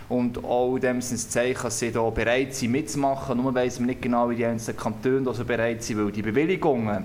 und 0.09 0.45
auch 0.45 0.75
in 0.77 0.83
dem 0.83 1.01
Sinne 1.01 1.17
das 1.17 1.31
Zeichen, 1.31 1.63
dass 1.63 1.79
sie 1.79 1.91
da 1.91 2.09
bereit 2.11 2.55
sind 2.55 2.73
mitzumachen. 2.73 3.39
Nur 3.39 3.55
weiss 3.55 3.79
man 3.79 3.87
nicht 3.87 4.03
genau, 4.03 4.29
wie 4.29 4.37
die 4.37 4.45
einzelnen 4.45 4.79
Kantone 4.79 5.23
da 5.23 5.33
so 5.33 5.45
bereit 5.45 5.83
sind, 5.83 5.99
weil 5.99 6.13
die 6.13 6.23
Bewilligungen 6.23 7.05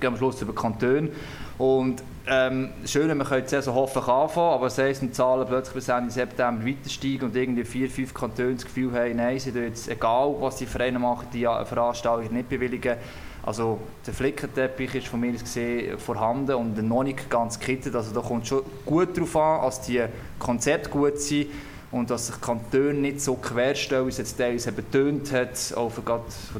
gehen 0.00 0.08
am 0.08 0.16
Schluss 0.16 0.40
über 0.40 0.54
Kantone. 0.54 1.10
Und 1.58 2.02
ähm, 2.26 2.70
schön, 2.84 3.08
wir 3.16 3.24
können 3.24 3.44
jetzt 3.48 3.64
so 3.64 3.74
hoffentlich 3.74 4.08
anfangen, 4.08 4.54
aber 4.54 4.70
sei 4.70 4.90
es 4.90 5.00
die 5.00 5.10
Zahlen 5.10 5.46
plötzlich 5.46 5.74
bis 5.74 5.88
Ende 5.88 6.10
September 6.10 6.64
weiter 6.64 6.88
steigen 6.88 7.24
und 7.24 7.36
irgendwie 7.36 7.64
vier, 7.64 7.90
fünf 7.90 8.14
Kantone 8.14 8.54
das 8.54 8.64
Gefühl 8.64 8.92
haben, 8.92 9.16
nein, 9.16 9.38
sie 9.38 9.50
jetzt, 9.50 9.88
egal 9.88 10.34
was 10.38 10.56
die 10.56 10.66
Vereine 10.66 10.98
machen, 10.98 11.26
die 11.32 11.42
Veranstaltungen 11.42 12.32
nicht 12.32 12.48
bewilligen, 12.48 12.96
Also 13.44 13.80
der 14.06 14.14
Flickenteppich 14.14 14.94
ist 14.94 15.08
von 15.08 15.18
mir 15.18 15.32
gesehen 15.32 15.98
vorhanden 15.98 16.54
und 16.54 16.80
noch 16.80 17.02
nicht 17.02 17.28
ganz 17.28 17.58
gekittet. 17.58 17.94
Also 17.96 18.14
da 18.14 18.20
kommt 18.20 18.46
schon 18.46 18.62
gut 18.86 19.16
darauf 19.16 19.36
an, 19.36 19.62
dass 19.62 19.80
die 19.80 20.04
Konzepte 20.38 20.90
gut 20.90 21.18
sind 21.18 21.48
und 21.90 22.08
dass 22.08 22.28
sich 22.28 22.40
Kantone 22.40 22.94
nicht 22.94 23.20
so 23.20 23.34
querstellen, 23.34 24.06
wie 24.06 24.10
es 24.10 24.18
jetzt 24.18 24.38
teilweise 24.38 24.70
betont 24.70 25.32
hat, 25.32 25.74
auch 25.76 25.90
von, 25.90 26.04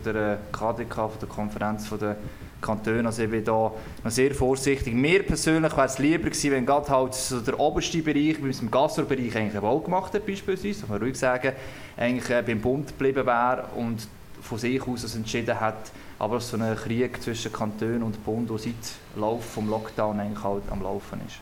der 0.05 0.39
KDK, 0.51 0.95
von 0.95 1.21
der 1.21 1.29
Konferenz 1.29 1.87
von 1.87 2.01
der 2.01 2.17
Kantone. 2.63 3.05
Also 3.05 3.23
ich 3.23 3.31
bin 3.31 3.45
da 3.45 3.73
noch 4.05 4.11
sehr 4.11 4.35
vorsichtig. 4.35 4.95
Mir 4.95 5.23
persönlich 5.25 5.77
wäre 5.77 5.87
es 5.87 5.99
lieber 5.99 6.31
gewesen, 6.31 6.53
wenn 6.53 6.65
gerade 6.65 6.89
halt 6.89 7.15
so 7.15 7.41
der 7.41 7.61
oberste 7.61 7.99
Bereich, 7.99 8.43
wie 8.43 8.49
es 8.49 8.61
im 8.61 8.71
Gastrobereich 8.71 9.37
eigentlich 9.37 9.63
auch 9.63 9.85
gemacht 9.85 10.15
hat, 10.15 10.25
beispielsweise, 10.25 10.81
kann 10.81 10.91
man 10.91 11.03
ruhig 11.03 11.19
sagen, 11.19 11.53
eigentlich 11.97 12.31
äh, 12.31 12.43
beim 12.43 12.61
Bund 12.61 12.89
geblieben 12.89 13.27
wäre 13.27 13.67
und 13.77 14.07
von 14.41 14.59
sich 14.59 14.83
aus 14.87 15.05
es 15.05 15.15
entschieden 15.15 15.61
hat, 15.61 15.93
aber 16.19 16.41
so 16.41 16.57
ein 16.57 16.77
Krieg 16.77 17.23
zwischen 17.23 17.53
Kanton 17.53 18.03
und 18.03 18.25
Bund, 18.25 18.49
der 18.51 18.59
seit 18.59 18.75
Lauf 19.17 19.45
vom 19.45 19.69
Lockdown 19.69 20.19
eigentlich 20.21 20.43
halt 20.43 20.63
am 20.71 20.83
Laufen 20.83 21.21
ist. 21.27 21.41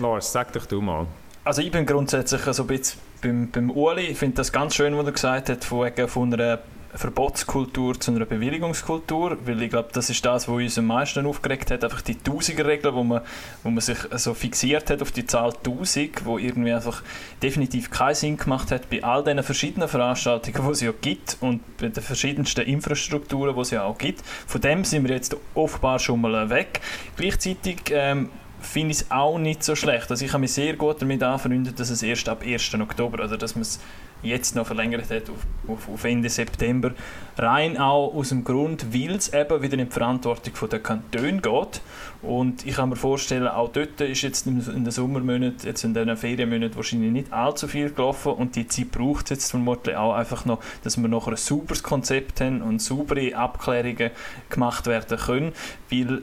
Lars, 0.00 0.32
sag 0.32 0.52
doch 0.52 0.66
du 0.66 0.80
mal. 0.80 1.06
Also 1.44 1.60
ich 1.62 1.70
bin 1.70 1.84
grundsätzlich 1.84 2.40
so 2.42 2.62
ein 2.62 2.66
bisschen 2.68 3.00
beim, 3.20 3.50
beim 3.50 3.70
Uli, 3.70 4.02
ich 4.02 4.18
finde 4.18 4.36
das 4.36 4.52
ganz 4.52 4.74
schön, 4.74 4.96
was 4.96 5.06
er 5.06 5.12
gesagt 5.12 5.48
hat, 5.48 5.64
von, 5.64 5.90
von 6.08 6.32
einer 6.32 6.60
Verbotskultur 6.94 7.98
zu 7.98 8.10
einer 8.10 8.26
Bewilligungskultur, 8.26 9.38
weil 9.44 9.62
ich 9.62 9.70
glaube, 9.70 9.88
das 9.92 10.10
ist 10.10 10.24
das, 10.24 10.46
was 10.46 10.54
uns 10.54 10.78
am 10.78 10.86
meisten 10.86 11.24
aufgeregt 11.26 11.70
hat, 11.70 11.84
einfach 11.84 12.02
die 12.02 12.16
Tausiger-Regel, 12.16 12.94
wo 12.94 13.02
man, 13.02 13.22
wo 13.62 13.70
man 13.70 13.80
sich 13.80 13.98
so 14.16 14.34
fixiert 14.34 14.90
hat 14.90 15.00
auf 15.00 15.10
die 15.10 15.24
Zahl 15.24 15.52
1000, 15.52 16.24
wo 16.24 16.38
irgendwie 16.38 16.72
einfach 16.72 17.02
definitiv 17.42 17.90
keinen 17.90 18.14
Sinn 18.14 18.36
gemacht 18.36 18.70
hat 18.70 18.90
bei 18.90 19.02
all 19.02 19.24
diesen 19.24 19.42
verschiedenen 19.42 19.88
Veranstaltungen, 19.88 20.66
die 20.66 20.72
es 20.72 20.80
ja 20.82 20.92
gibt 21.00 21.36
und 21.40 21.60
bei 21.78 21.88
den 21.88 22.02
verschiedensten 22.02 22.62
Infrastrukturen, 22.62 23.54
die 23.54 23.60
es 23.60 23.70
ja 23.70 23.84
auch 23.84 23.96
gibt. 23.96 24.22
Von 24.46 24.60
dem 24.60 24.84
sind 24.84 25.04
wir 25.08 25.14
jetzt 25.14 25.36
offenbar 25.54 25.98
schon 25.98 26.20
mal 26.20 26.50
weg. 26.50 26.80
Gleichzeitig 27.16 27.90
ähm, 27.90 28.28
finde 28.60 28.92
ich 28.92 29.00
es 29.00 29.10
auch 29.10 29.38
nicht 29.38 29.64
so 29.64 29.74
schlecht. 29.74 30.10
Also 30.10 30.24
ich 30.24 30.32
habe 30.32 30.42
mich 30.42 30.52
sehr 30.52 30.76
gut 30.76 31.02
damit 31.02 31.22
anfreundet, 31.22 31.78
dass 31.78 31.90
es 31.90 32.02
erst 32.02 32.28
ab 32.28 32.42
1. 32.44 32.74
Oktober, 32.74 33.20
also 33.20 33.36
dass 33.36 33.54
man 33.54 33.62
es 33.62 33.80
jetzt 34.22 34.54
noch 34.54 34.66
verlängert 34.66 35.10
hat 35.10 35.24
auf, 35.68 35.88
auf, 35.88 36.04
Ende 36.04 36.28
September. 36.28 36.92
Rein 37.36 37.78
auch 37.78 38.14
aus 38.14 38.30
dem 38.30 38.44
Grund, 38.44 38.94
weil 38.94 39.16
es 39.16 39.32
eben 39.32 39.62
wieder 39.62 39.78
in 39.78 39.86
die 39.86 39.92
Verantwortung 39.92 40.52
der 40.70 40.80
Kantone 40.80 41.40
geht. 41.40 41.80
Und 42.22 42.64
ich 42.66 42.76
kann 42.76 42.88
mir 42.88 42.96
vorstellen, 42.96 43.48
auch 43.48 43.72
dort 43.72 44.00
ist 44.00 44.22
jetzt 44.22 44.46
in 44.46 44.60
den 44.60 44.90
Sommermonaten, 44.90 45.66
jetzt 45.66 45.82
in 45.82 45.92
den 45.94 46.16
Ferienmonaten 46.16 46.76
wahrscheinlich 46.76 47.10
nicht 47.10 47.32
allzu 47.32 47.66
viel 47.66 47.90
gelaufen 47.90 48.32
und 48.32 48.54
die 48.54 48.68
Zeit 48.68 48.92
braucht 48.92 49.24
es 49.24 49.30
jetzt 49.30 49.50
vermutlich 49.50 49.96
auch 49.96 50.14
einfach 50.14 50.44
noch, 50.44 50.60
dass 50.84 50.96
wir 50.96 51.08
noch 51.08 51.26
ein 51.26 51.36
sauberes 51.36 51.82
Konzept 51.82 52.40
haben 52.40 52.62
und 52.62 52.80
saubere 52.80 53.34
Abklärungen 53.34 54.10
gemacht 54.50 54.86
werden 54.86 55.18
können, 55.18 55.52
weil 55.90 56.22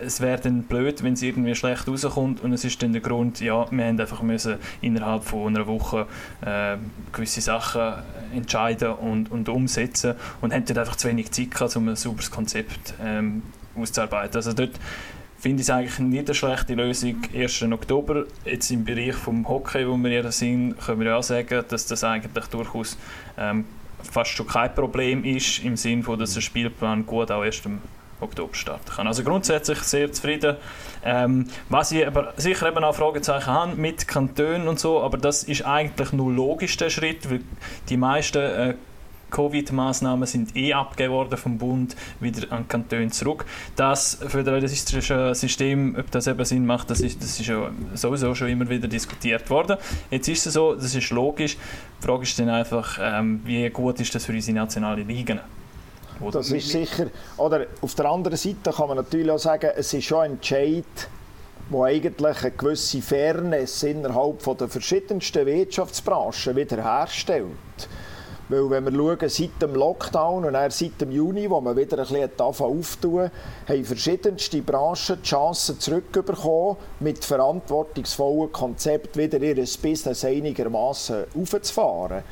es 0.00 0.20
wäre 0.20 0.40
dann 0.40 0.62
blöd, 0.62 1.02
wenn 1.02 1.14
es 1.14 1.22
irgendwie 1.22 1.54
schlecht 1.54 1.86
rauskommt 1.86 2.42
und 2.42 2.52
es 2.52 2.64
ist 2.64 2.82
dann 2.82 2.92
der 2.92 3.02
Grund, 3.02 3.40
ja, 3.40 3.70
wir 3.70 3.84
haben 3.84 4.00
einfach 4.00 4.22
müssen 4.22 4.56
innerhalb 4.80 5.24
von 5.24 5.54
einer 5.54 5.66
Woche 5.66 6.06
äh, 6.44 6.76
gewisse 7.12 7.40
Sachen 7.40 7.94
entscheiden 8.34 8.92
und, 8.92 9.30
und 9.30 9.48
umsetzen 9.48 10.14
und 10.40 10.52
haben 10.52 10.64
dann 10.64 10.78
einfach 10.78 10.96
zu 10.96 11.08
wenig 11.08 11.30
Zeit 11.30 11.50
gehabt, 11.50 11.76
um 11.76 11.88
ein 11.88 11.96
sauberes 11.96 12.30
Konzept 12.30 12.94
ähm, 13.02 13.42
auszuarbeiten. 13.76 14.36
Also 14.36 14.52
dort 14.52 14.72
finde 15.38 15.62
ich 15.62 15.68
es 15.68 15.70
eigentlich 15.70 15.98
nicht 15.98 16.28
eine 16.28 16.34
schlechte 16.34 16.74
Lösung. 16.74 17.16
1. 17.34 17.62
Oktober, 17.62 18.26
jetzt 18.44 18.70
im 18.70 18.84
Bereich 18.84 19.14
vom 19.14 19.48
Hockey, 19.48 19.88
wo 19.88 19.96
wir 19.96 20.10
ja 20.10 20.32
sind, 20.32 20.78
können 20.78 21.00
wir 21.00 21.08
ja 21.08 21.22
sagen, 21.22 21.64
dass 21.68 21.86
das 21.86 22.04
eigentlich 22.04 22.46
durchaus 22.46 22.98
ähm, 23.38 23.64
fast 24.02 24.30
schon 24.30 24.46
kein 24.46 24.74
Problem 24.74 25.24
ist, 25.24 25.64
im 25.64 25.76
Sinne 25.76 26.02
von, 26.02 26.18
dass 26.18 26.34
der 26.34 26.40
Spielplan 26.40 27.06
gut 27.06 27.30
auch 27.30 27.44
erst 27.44 27.66
am 27.66 27.80
Oktober 28.20 28.54
starten 28.54 28.90
kann. 28.94 29.06
Also 29.06 29.22
grundsätzlich 29.22 29.78
sehr 29.78 30.12
zufrieden. 30.12 30.56
Ähm, 31.04 31.46
was 31.68 31.92
ich 31.92 32.06
aber 32.06 32.34
sicher 32.36 32.68
eben 32.68 32.84
auch 32.84 32.94
Fragezeichen 32.94 33.46
habe 33.46 33.76
mit 33.76 34.06
Kantonen 34.06 34.68
und 34.68 34.78
so, 34.78 35.00
aber 35.00 35.18
das 35.18 35.42
ist 35.42 35.64
eigentlich 35.64 36.12
nur 36.12 36.32
logisch 36.32 36.76
der 36.76 36.90
Schritt, 36.90 37.30
weil 37.30 37.40
die 37.88 37.96
meisten 37.96 38.38
äh, 38.38 38.74
Covid-Maßnahmen 39.30 40.26
sind 40.26 40.56
eh 40.56 40.74
abgegeben 40.74 41.14
worden 41.14 41.38
vom 41.38 41.58
Bund 41.58 41.96
wieder 42.20 42.52
an 42.52 42.68
Kantone 42.68 43.10
zurück. 43.10 43.46
Das 43.76 44.18
föderalistische 44.26 45.34
System, 45.34 45.96
ob 45.98 46.10
das 46.10 46.26
eben 46.26 46.44
Sinn 46.44 46.66
macht, 46.66 46.90
das 46.90 47.00
ist, 47.00 47.22
das 47.22 47.40
ist 47.40 47.46
ja 47.46 47.70
sowieso 47.94 48.34
schon 48.34 48.48
immer 48.48 48.68
wieder 48.68 48.88
diskutiert 48.88 49.48
worden. 49.48 49.76
Jetzt 50.10 50.28
ist 50.28 50.46
es 50.46 50.54
so, 50.54 50.74
das 50.74 50.94
ist 50.94 51.10
logisch. 51.10 51.56
Die 52.00 52.06
Frage 52.06 52.24
ist 52.24 52.38
dann 52.38 52.48
einfach, 52.48 52.98
ähm, 53.00 53.40
wie 53.44 53.68
gut 53.70 54.00
ist 54.00 54.14
das 54.14 54.24
für 54.24 54.32
unsere 54.32 54.56
nationale 54.56 55.02
Ligen? 55.02 55.40
Das 56.32 56.50
ist 56.50 56.68
sicher. 56.68 57.06
Oder 57.38 57.66
auf 57.80 57.94
der 57.94 58.06
anderen 58.06 58.36
Seite 58.36 58.72
kann 58.72 58.88
man 58.88 58.98
natürlich 58.98 59.30
auch 59.30 59.38
sagen, 59.38 59.70
es 59.74 59.92
ist 59.94 60.04
schon 60.04 60.18
ein 60.18 60.30
Entscheid, 60.32 60.84
der 61.72 61.80
eigentlich 61.82 62.42
eine 62.42 62.50
gewisse 62.50 63.00
Fairness 63.00 63.82
innerhalb 63.84 64.42
der 64.58 64.68
verschiedensten 64.68 65.46
Wirtschaftsbranchen 65.46 66.56
wiederherstellt. 66.56 67.46
Weil 68.50 68.68
wenn 68.68 68.84
wir 68.84 68.92
schauen, 68.92 69.28
seit 69.28 69.62
dem 69.62 69.76
Lockdown 69.76 70.44
und 70.44 70.54
dann 70.54 70.72
seit 70.72 71.00
dem 71.00 71.12
Juni, 71.12 71.48
wo 71.48 71.60
man 71.60 71.76
wieder 71.76 71.98
ein 71.98 72.06
bisschen 72.06 72.30
auftun, 72.38 73.30
haben 73.68 73.84
verschiedenste 73.84 74.60
Branchen 74.60 75.18
die 75.22 75.28
Chance 75.28 75.78
zurückbekommen, 75.78 76.76
mit 76.98 77.24
verantwortungsvollen 77.24 78.50
Konzept 78.50 79.16
wieder 79.16 79.40
ihr 79.40 79.54
Business 79.54 80.24
einigermaßen 80.24 81.26
aufzufahren. 81.40 82.24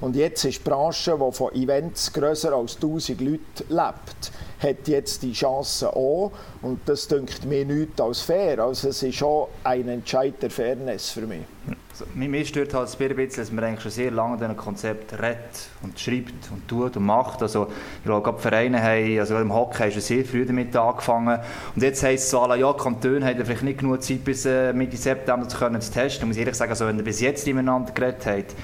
Und 0.00 0.16
jetzt 0.16 0.44
ist 0.44 0.58
die 0.58 0.68
Branche, 0.68 1.18
die 1.18 1.32
von 1.32 1.54
Events 1.54 2.12
grösser 2.12 2.52
als 2.52 2.76
1000 2.76 3.20
Leute 3.20 3.64
lebt, 3.68 4.32
hat 4.60 4.88
jetzt 4.88 5.22
die 5.22 5.32
Chance 5.32 5.94
auch. 5.94 6.32
Und 6.62 6.80
das 6.86 7.06
dünkt 7.08 7.44
mir 7.44 7.64
nicht 7.64 8.00
als 8.00 8.20
fair. 8.20 8.58
Also 8.58 8.88
es 8.88 9.02
ist 9.02 9.16
schon 9.16 9.48
ein 9.62 9.88
Entscheid 9.88 10.34
der 10.40 10.50
Fairness 10.50 11.10
für 11.10 11.26
mich. 11.26 11.42
Also, 11.90 12.06
mich 12.12 12.48
stört 12.48 12.74
halt 12.74 12.88
ein 13.00 13.16
bisschen, 13.16 13.42
dass 13.44 13.52
man 13.52 13.64
eigentlich 13.64 13.82
schon 13.82 13.92
sehr 13.92 14.10
lange 14.10 14.32
an 14.32 14.38
diesem 14.38 14.56
Konzept 14.56 15.12
redet 15.12 15.68
und 15.80 15.98
schreibt 15.98 16.50
und 16.50 16.66
tut 16.66 16.96
und 16.96 17.04
macht. 17.04 17.40
Also, 17.40 17.68
ich 17.98 18.04
glaube, 18.04 18.32
die 18.36 18.42
Vereine 18.42 18.82
haben, 18.82 19.20
also 19.20 19.38
im 19.38 19.54
Hockey 19.54 19.92
schon 19.92 20.00
sehr 20.00 20.24
früh 20.24 20.44
damit 20.44 20.74
angefangen. 20.74 21.38
Und 21.74 21.82
jetzt 21.82 22.02
heisst 22.02 22.24
es 22.24 22.30
so, 22.30 22.52
ja, 22.52 22.72
die 22.72 22.82
Kantone 22.82 23.24
haben 23.24 23.44
vielleicht 23.44 23.62
nicht 23.62 23.78
genug 23.78 24.02
Zeit 24.02 24.24
bis 24.24 24.44
äh, 24.44 24.72
Mitte 24.72 24.96
September 24.96 25.48
zu, 25.48 25.56
können, 25.56 25.80
zu 25.80 25.92
testen. 25.92 26.22
Ich 26.22 26.28
muss 26.28 26.36
ehrlich 26.36 26.56
sagen, 26.56 26.70
also, 26.72 26.84
wenn 26.86 26.96
ihr 26.96 27.04
bis 27.04 27.20
jetzt 27.20 27.46
miteinander 27.46 27.92
geredet 27.92 28.26
habt, 28.26 28.54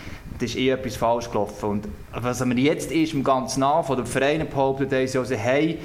da 0.40 0.46
ist 0.46 0.56
eh 0.56 0.70
etwas 0.70 0.96
falsch 0.96 1.30
gelaufen. 1.30 1.68
Und 1.68 1.88
was 2.12 2.44
wir 2.44 2.56
jetzt 2.56 2.90
ist, 2.90 3.12
im 3.12 3.22
ganzen 3.22 3.60
Nah 3.60 3.82
von 3.82 3.96
den 3.96 4.06
Vereinen 4.06 4.48
behauptet, 4.48 4.90
dass 4.90 5.12
sie 5.12 5.36
hey, 5.36 5.78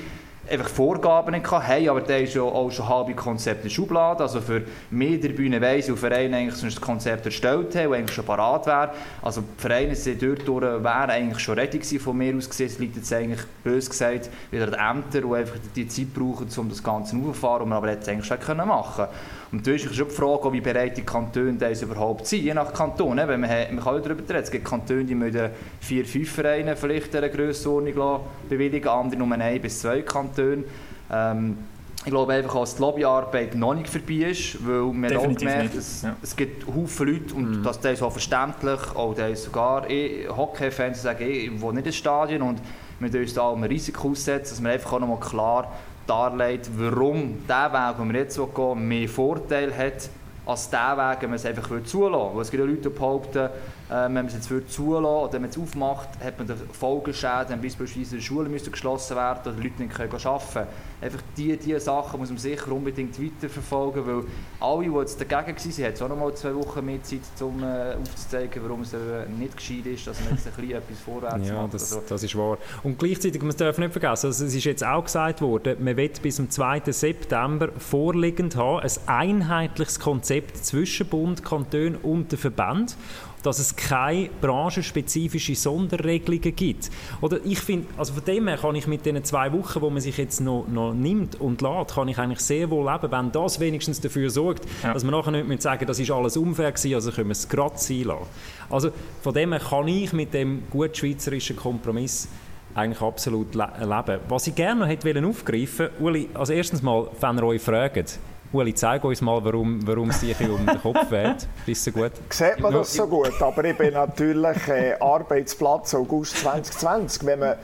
einfach 0.50 0.70
Vorgaben 0.70 1.42
gehabt, 1.42 1.68
haben 1.68 1.90
aber 1.90 2.02
der 2.02 2.22
ist 2.22 2.36
ja 2.36 2.44
auch 2.44 2.72
schon 2.72 2.88
halbe 2.88 3.14
Konzepte 3.14 3.70
Schublade, 3.70 4.24
also 4.24 4.40
für 4.42 4.62
mehr 4.92 5.18
der 5.18 5.30
Bühne 5.30 5.60
weiss, 5.60 5.90
wie 5.90 5.96
Vereine 5.96 6.38
eigentlich 6.38 6.62
das 6.62 6.80
Konzept 6.80 7.26
erstellt 7.26 7.76
haben, 7.76 7.90
das 7.90 8.00
eigentlich 8.00 8.16
schon 8.16 8.26
parat 8.26 8.68
wäre. 8.68 8.92
Also 9.22 9.42
die 9.42 9.62
Vereine 9.62 9.96
sind 9.96 10.22
dort 10.22 10.48
durch, 10.48 10.64
wären 10.64 11.10
eigentlich 11.10 11.40
schon 11.40 11.58
ready 11.58 11.80
gewesen 11.80 12.00
von 12.00 12.18
mir 12.18 12.36
aus 12.36 12.50
gesehen, 12.50 12.68
es 12.68 12.80
liegt 12.80 12.96
jetzt 12.96 13.12
eigentlich, 13.12 13.42
bös 13.64 13.90
gesagt, 13.90 14.30
wieder 14.52 14.68
die 14.68 14.78
Ämter, 14.78 15.22
die 15.22 15.34
einfach 15.36 15.58
die 15.76 15.88
Zeit 15.88 16.14
brauchen, 16.14 16.48
um 16.58 16.70
das 16.70 16.84
Ganze 16.84 17.18
aufzufahren, 17.18 17.64
und 17.64 17.70
man 17.70 17.80
aber 17.80 17.92
jetzt 17.92 18.08
eigentlich 18.08 18.28
schon 18.28 18.58
machen 18.58 18.96
können. 18.96 19.10
Und 19.56 19.66
da 19.66 19.72
ist 19.72 19.84
schon 19.84 20.10
die 20.10 20.14
Frage, 20.14 20.52
wie 20.52 20.60
bereit 20.60 20.98
die 20.98 21.04
Kantone 21.04 21.54
das 21.54 21.82
überhaupt 21.82 22.28
sind, 22.28 22.44
je 22.44 22.54
nach 22.54 22.74
Kanton. 22.74 23.16
Wenn 23.16 23.40
man, 23.40 23.50
man 23.50 23.80
kann 23.80 24.04
darüber 24.04 24.22
reden, 24.22 24.44
es 24.44 24.52
gibt 24.52 24.66
Kantone, 24.66 25.06
die 25.06 25.16
müssen 25.16 25.50
vier, 25.80 26.04
fünf 26.04 26.30
Vereine 26.30 26.76
vielleicht 26.76 27.16
in 27.16 27.32
Grössenordnung 27.32 28.20
bewilligen, 28.50 28.90
andere 28.90 29.18
nur 29.18 29.32
ein 29.32 29.62
bis 29.62 29.80
zwei 29.80 30.02
Kantone. 30.02 30.66
Ähm, 31.10 31.58
ich 32.04 32.12
glaube 32.12 32.34
einfach, 32.34 32.60
dass 32.60 32.76
die 32.76 32.82
Lobbyarbeit 32.82 33.56
noch 33.56 33.76
nicht 33.76 33.88
vorbei 33.88 34.30
ist, 34.30 34.58
weil 34.68 34.92
man 34.92 35.10
Definitiv 35.10 35.48
auch 35.48 35.54
gemerkt 35.54 35.76
es, 35.76 36.02
ja. 36.02 36.18
es 36.22 36.36
gibt 36.36 36.68
Haufen 36.68 37.08
Leute 37.08 37.34
und 37.34 37.60
mhm. 37.60 37.64
das 37.64 37.78
ist 37.78 38.04
auch 38.04 38.12
verständlich, 38.12 38.80
auch 38.94 39.16
sogar 39.36 39.90
eh, 39.90 40.28
Hockey-Fans 40.28 41.02
sagen, 41.02 41.24
eh, 41.24 41.46
ich 41.46 41.62
will 41.62 41.72
nicht 41.72 41.88
ins 41.88 41.96
Stadion 41.96 42.42
und 42.42 42.60
wir 43.00 43.08
müssen 43.08 43.22
uns 43.22 43.34
da 43.34 43.54
ein 43.54 43.64
Risiko 43.64 44.10
aussetzen, 44.10 44.52
dass 44.52 44.62
wir 44.62 44.72
einfach 44.72 44.92
auch 44.92 45.00
noch 45.00 45.08
mal 45.08 45.20
klar 45.20 45.72
darlegt, 46.08 46.70
warum 46.78 47.46
der 47.48 47.72
Weg, 47.72 47.98
den 47.98 48.14
wir 48.14 48.20
jetzt 48.22 48.40
gehen 48.56 48.88
mehr 48.88 49.10
Vorteil 49.10 49.76
hat, 49.76 50.10
als 50.46 50.70
der 50.70 50.98
Weg, 50.98 51.22
wenn 51.22 51.30
man 51.30 51.36
es 51.38 51.46
einfach 51.46 51.70
zulassen 51.84 52.34
würde. 52.34 52.42
Es 52.42 52.52
gibt 52.52 52.62
ja 52.62 52.70
Leute, 52.70 52.82
die 52.82 52.90
behaupten, 52.90 53.50
äh, 53.90 54.06
wenn 54.06 54.14
man 54.14 54.26
es 54.28 54.34
jetzt 54.34 54.50
würde 54.50 54.68
zulassen 54.68 55.06
oder 55.06 55.34
wenn 55.34 55.42
man 55.42 55.52
es 55.52 55.58
aufmacht, 55.58 56.10
hat 56.24 56.40
man 56.40 56.48
Folgeschäden, 56.72 57.62
beispielsweise 57.62 58.16
die 58.16 58.22
Schulen 58.22 58.52
müssen 58.52 58.72
geschlossen 58.72 59.16
werden 59.16 59.42
oder 59.54 59.64
Leute 59.64 59.84
nicht 59.84 59.94
können 59.94 60.12
arbeiten 60.12 60.54
können. 60.54 60.68
Einfach 61.02 61.20
diese 61.38 61.58
die 61.58 61.80
Sachen 61.80 62.20
muss 62.20 62.30
man 62.30 62.38
sicher 62.38 62.72
unbedingt 62.72 63.22
weiterverfolgen, 63.22 64.08
weil 64.08 64.24
alle, 64.60 64.90
die 64.90 64.96
jetzt 64.96 65.22
dagegen 65.22 65.56
waren, 65.56 65.86
haben 65.86 66.02
auch 66.02 66.10
noch 66.10 66.16
mal 66.16 66.34
zwei 66.34 66.56
Wochen 66.56 66.86
mehr 66.86 67.04
Zeit, 67.04 67.20
um 67.42 67.62
äh, 67.62 67.94
aufzuzeigen, 68.02 68.64
warum 68.64 68.82
es 68.82 68.96
nicht 69.38 69.58
gescheit 69.58 69.86
ist, 69.86 70.08
dass 70.08 70.20
man 70.22 70.32
jetzt 70.32 70.48
ein 70.48 70.54
bisschen 70.54 70.72
etwas 70.78 71.00
vorwärts 71.00 71.48
ja, 71.48 71.62
macht. 71.62 71.74
Das, 71.74 71.94
also, 71.94 72.04
das 72.08 72.24
ist 72.24 72.36
wahr. 72.36 72.58
Und 72.84 72.98
gleichzeitig, 72.98 73.42
man 73.42 73.56
darf 73.56 73.78
nicht 73.78 73.92
vergessen, 73.92 74.28
also 74.28 74.46
es 74.46 74.56
ist 74.56 74.64
jetzt 74.64 74.84
auch 74.84 75.04
gesagt 75.04 75.42
worden, 75.42 75.84
man 75.84 75.96
wird 75.98 76.22
bis 76.22 76.38
zum 76.38 76.50
2. 76.50 76.82
September 76.88 77.70
vorliegend 77.78 78.56
haben, 78.56 78.80
ein 78.80 79.42
einheitliches 79.42 80.00
Konzept 80.00 80.58
zwischen 80.66 81.08
Bund, 81.08 81.44
Kanton 81.44 81.96
und 81.96 82.32
den 82.32 82.40
Verband. 82.40 82.96
Dass 83.46 83.60
es 83.60 83.76
keine 83.76 84.30
branchenspezifischen 84.42 85.56
Sonderregelungen 85.56 86.56
gibt. 86.56 86.90
Oder 87.22 87.40
ich 87.44 87.60
finde, 87.60 87.88
also 87.98 88.14
von 88.14 88.26
dem 88.26 88.48
her 88.48 88.58
kann 88.58 88.76
ich 88.76 88.88
mit 88.88 89.06
den 89.06 89.24
zwei 89.24 89.52
Wochen, 89.54 89.82
wo 89.82 89.90
man 89.90 90.02
sich 90.02 90.18
jetzt 90.18 90.42
noch, 90.42 90.66
noch 90.68 90.94
nimmt 90.94 91.40
und 91.40 91.62
lädt, 91.62 91.94
kann 91.94 92.08
ich 92.08 92.18
eigentlich 92.18 92.40
sehr 92.40 92.70
wohl 92.70 92.92
leben, 92.92 93.12
wenn 93.12 93.32
das 93.32 93.60
wenigstens 93.60 94.02
dafür 94.02 94.30
sorgt, 94.30 94.66
ja. 94.84 94.94
dass 94.94 95.04
man 95.04 95.14
nachher 95.14 95.32
nicht 95.32 95.62
sagen 95.62 95.86
das 95.86 96.00
ist 96.00 96.12
alles 96.12 96.38
unfair 96.38 96.72
gewesen, 96.72 96.96
also 96.96 97.12
können 97.12 97.30
wir 97.30 97.34
es 97.34 97.48
gerade 97.48 97.78
sein 97.78 98.04
lassen. 98.04 98.26
Also 98.70 98.90
von 99.22 99.34
dem 99.34 99.52
her 99.52 99.62
kann 99.62 99.88
ich 99.88 100.14
mit 100.14 100.34
dem 100.34 100.64
gut 100.70 100.98
schweizerischen 100.98 101.56
Kompromiss 101.56 102.28
eigentlich 102.74 103.02
absolut 103.02 103.56
le 103.56 103.68
leben. 103.80 104.20
Was 104.28 104.48
ich 104.48 104.56
gerne 104.56 104.82
noch 104.82 104.88
hätte 104.88 105.26
aufgreifen 105.26 105.90
Uli, 106.00 106.30
also 106.34 106.54
erstens 106.54 106.82
mal, 106.82 107.08
wenn 107.20 107.38
ihr 107.38 107.44
euch 107.44 107.62
fragt, 107.62 108.20
Uli, 108.56 108.74
zeig 108.74 109.04
uns 109.04 109.22
mal, 109.22 109.44
warum, 109.44 109.86
warum 109.86 110.10
es 110.12 110.22
dich 110.22 110.40
um 110.40 110.66
den 110.66 110.82
Kopf 110.82 111.12
weht. 111.12 111.46
Bist 111.66 111.86
du 111.88 111.92
gut? 111.92 112.12
Sieht 112.30 112.58
man 112.62 112.72
das 112.72 112.94
so 112.94 113.06
gut, 113.06 113.42
aber 113.42 113.66
ich 113.66 113.78
bin 113.78 113.94
natürlich 113.94 114.68
äh, 114.70 114.94
Arbeitsplatz 114.98 115.94
August 115.94 116.38
2020. 116.38 117.26
Wenn 117.26 117.40
man 117.40 117.56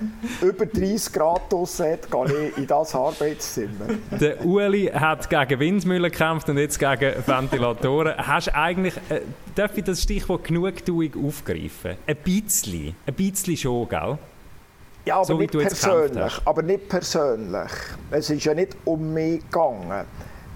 über 0.41 0.65
30 0.65 1.13
Grad 1.13 1.49
draussen 1.49 1.93
hat, 1.93 2.11
gehe 2.11 2.49
ich 2.49 2.57
in 2.57 2.67
das 2.67 2.93
Arbeitszimmer. 2.93 3.85
Der 4.19 4.45
Uli 4.45 4.87
hat 4.87 5.29
gegen 5.29 5.59
Windmühlen 5.61 6.11
gekämpft 6.11 6.49
und 6.49 6.57
jetzt 6.57 6.77
gegen 6.77 7.13
Ventilatoren. 7.25 8.17
Hast 8.17 8.47
du 8.47 8.55
eigentlich, 8.55 8.95
äh, 9.09 9.21
darf 9.55 9.77
ich 9.77 9.85
das 9.85 10.01
Stichwort 10.01 10.43
Genugtuung 10.43 11.25
aufgreifen? 11.25 11.95
Ein 12.05 12.17
bisschen, 12.17 12.95
ein 13.05 13.13
bisschen 13.13 13.55
schon, 13.55 13.87
gell? 13.87 14.17
Ja, 15.05 15.15
aber 15.15 15.25
so, 15.25 15.37
nicht 15.37 15.51
persönlich. 15.53 16.41
Aber 16.43 16.61
nicht 16.61 16.89
persönlich. 16.89 17.71
Es 18.11 18.29
ist 18.29 18.43
ja 18.43 18.53
nicht 18.53 18.75
um 18.83 19.13
mich 19.13 19.39
gegangen 19.39 20.05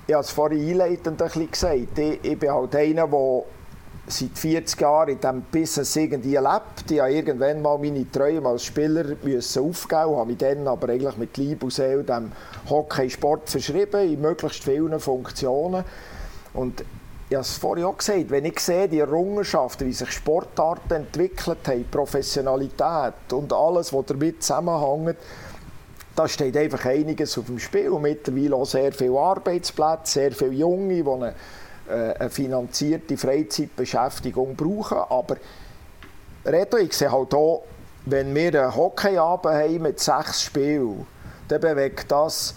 ich 0.07 0.13
habe 0.13 0.23
es 0.23 0.31
vorhin 0.31 0.69
einleitend 0.69 1.21
ein 1.21 1.27
bisschen 1.27 1.51
gesagt, 1.51 1.99
ich, 1.99 2.19
ich 2.23 2.39
bin 2.39 2.51
halt 2.51 2.75
einer, 2.75 3.07
der 3.07 3.43
seit 4.07 4.37
40 4.37 4.81
Jahren 4.81 5.09
in 5.09 5.19
diesem 5.19 5.41
Business 5.51 5.95
irgendwie 5.95 6.35
lebt. 6.35 6.91
Ich 6.91 6.99
habe 6.99 7.11
irgendwann 7.11 7.61
mal 7.61 7.77
meine 7.79 8.09
Träume 8.11 8.49
als 8.49 8.65
Spieler 8.65 9.15
müssen 9.23 9.63
aufgeben, 9.63 10.15
habe 10.15 10.25
mich 10.27 10.37
dann 10.37 10.67
aber 10.67 10.89
eigentlich 10.89 11.17
mit 11.17 11.37
Leib 11.37 11.63
und 11.63 11.73
Seele 11.73 12.03
dem 12.03 12.31
Hockeysport 12.69 13.49
verschrieben, 13.49 14.07
in 14.07 14.21
möglichst 14.21 14.63
vielen 14.63 14.99
Funktionen. 14.99 15.83
Und 16.53 16.81
ich 17.27 17.35
habe 17.35 17.41
es 17.41 17.57
vorhin 17.57 17.85
auch 17.85 17.97
gesagt, 17.97 18.29
wenn 18.29 18.45
ich 18.45 18.59
sehe, 18.59 18.87
die 18.87 18.99
Errungenschaften, 18.99 19.87
wie 19.87 19.93
sich 19.93 20.11
Sportarten 20.11 20.93
entwickelt 20.93 21.67
haben, 21.67 21.85
Professionalität 21.89 23.33
und 23.33 23.51
alles, 23.51 23.91
was 23.91 24.05
damit 24.05 24.43
zusammenhängt, 24.43 25.17
da 26.15 26.27
steht 26.27 26.55
einfach 26.55 26.85
einiges 26.85 27.37
auf 27.37 27.45
dem 27.45 27.59
Spiel. 27.59 27.91
Mittlerweile 27.99 28.55
auch 28.55 28.65
sehr 28.65 28.93
viele 28.93 29.19
Arbeitsplätze, 29.19 30.13
sehr 30.13 30.31
viele 30.31 30.51
Junge, 30.51 31.03
die 31.03 31.09
eine, 31.09 31.33
äh, 31.89 32.13
eine 32.17 32.29
finanzierte 32.29 33.17
Freizeitbeschäftigung 33.17 34.55
brauchen. 34.55 34.97
Aber 34.97 35.37
Reto, 36.45 36.77
ich 36.77 36.93
sehe 36.93 37.11
halt 37.11 37.33
auch, 37.33 37.63
wenn 38.05 38.33
wir 38.33 38.63
einen 38.63 38.75
Hockeyabend 38.75 39.53
haben 39.53 39.81
mit 39.81 39.99
sechs 39.99 40.43
Spielen, 40.43 41.05
dann 41.47 41.59
bewegt 41.59 42.11
das 42.11 42.55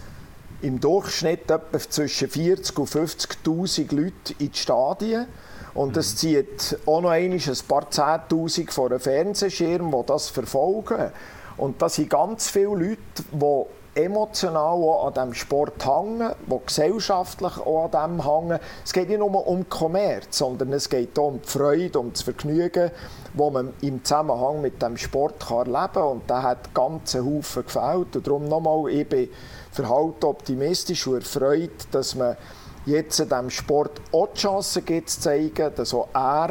im 0.61 0.81
Durchschnitt 0.81 1.50
etwa 1.50 1.79
zwischen 1.79 2.29
40.000 2.29 2.79
und 2.79 2.88
50.000 2.88 3.95
Leute 3.95 4.35
in 4.38 4.50
die 4.50 4.59
Stadien. 4.59 5.27
Und 5.75 5.97
es 5.97 6.17
zieht 6.17 6.79
auch 6.87 7.00
noch 7.00 7.11
ein 7.11 7.41
paar 7.69 7.91
Zehntausend 7.91 8.73
vor 8.73 8.87
einem 8.87 9.00
Fernsehschirm, 9.00 9.91
die 9.91 10.07
das 10.07 10.29
verfolgen. 10.29 11.12
Und 11.59 11.83
das 11.83 11.97
sind 11.97 12.11
ganz 12.11 12.49
viele 12.49 12.69
Leute, 12.69 12.99
die 13.33 13.65
emotional 13.99 14.77
auch 14.77 15.07
an 15.07 15.15
diesem 15.15 15.35
Sport 15.35 15.85
hängen, 15.85 16.33
die 16.47 16.67
gesellschaftlich 16.67 17.59
auch 17.59 17.91
an 17.91 18.19
dem 18.19 18.25
hängen. 18.25 18.61
Es 18.85 18.93
geht 18.93 19.09
nicht 19.09 19.19
nur 19.19 19.47
um 19.47 19.69
Kommerz, 19.69 20.38
sondern 20.38 20.73
es 20.73 20.88
geht 20.88 21.19
auch 21.19 21.29
um 21.29 21.43
die 21.43 21.49
Freude, 21.49 21.99
um 21.99 22.12
das 22.12 22.23
Vergnügen, 22.23 22.93
das 23.35 23.53
man 23.53 23.73
im 23.81 24.05
Zusammenhang 24.05 24.61
mit 24.62 24.81
dem 24.81 24.97
Sport 24.97 25.41
kann 25.41 25.73
erleben 25.73 25.93
kann. 25.95 26.03
Und 26.05 26.23
da 26.29 26.43
hat 26.43 26.73
ganz 26.75 27.15
Haufen 27.15 27.65
gefällt. 27.65 28.15
Und 28.17 28.27
darum 28.27 28.45
nochmal, 28.45 28.91
ich 28.91 29.09
bin 29.09 29.29
verhalten 29.73 30.27
optimistisch 30.27 31.07
und 31.09 31.17
erfreut, 31.17 31.88
dass 31.91 32.15
man 32.15 32.37
jetzt 32.87 33.19
dem 33.19 33.50
Sport 33.50 34.00
auch 34.12 34.29
die 34.29 34.38
Chance 34.38 34.83
gibt, 34.83 35.11
zu 35.11 35.21
zeigen, 35.21 35.73
dass 35.75 35.93
auch 35.93 36.09
er 36.15 36.50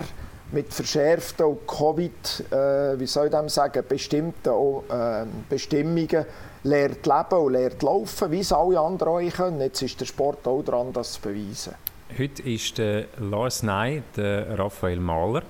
mit 0.52 0.74
verschärften 0.74 1.46
und 1.46 1.68
Covid, 1.68 2.52
äh, 2.52 3.00
wie 3.00 3.06
soll 3.06 3.26
ich 3.26 3.32
dem 3.32 3.50
sagen, 3.50 3.84
bestimmten 3.88 4.50
äh, 4.90 5.26
Bestimmungen 5.50 6.26
lernt 6.64 7.06
leben 7.06 7.40
und 7.40 7.54
lernt 7.54 7.82
laufen, 7.82 8.32
wie 8.32 8.40
es 8.40 8.52
alle 8.52 8.80
anderen 8.80 9.28
auch 9.28 9.34
können. 9.34 9.60
Jetzt 9.60 9.82
ist 9.82 10.00
der 10.00 10.06
Sport 10.06 10.48
auch 10.48 10.64
dran, 10.64 10.94
das 10.94 11.14
zu 11.14 11.22
beweisen. 11.22 11.76
Heute 12.18 12.42
ist 12.44 12.78
der 12.78 13.06
Lars 13.20 13.64
Ney, 13.64 14.02
der 14.16 14.58
Raphael 14.58 15.00
Mahler. 15.00 15.44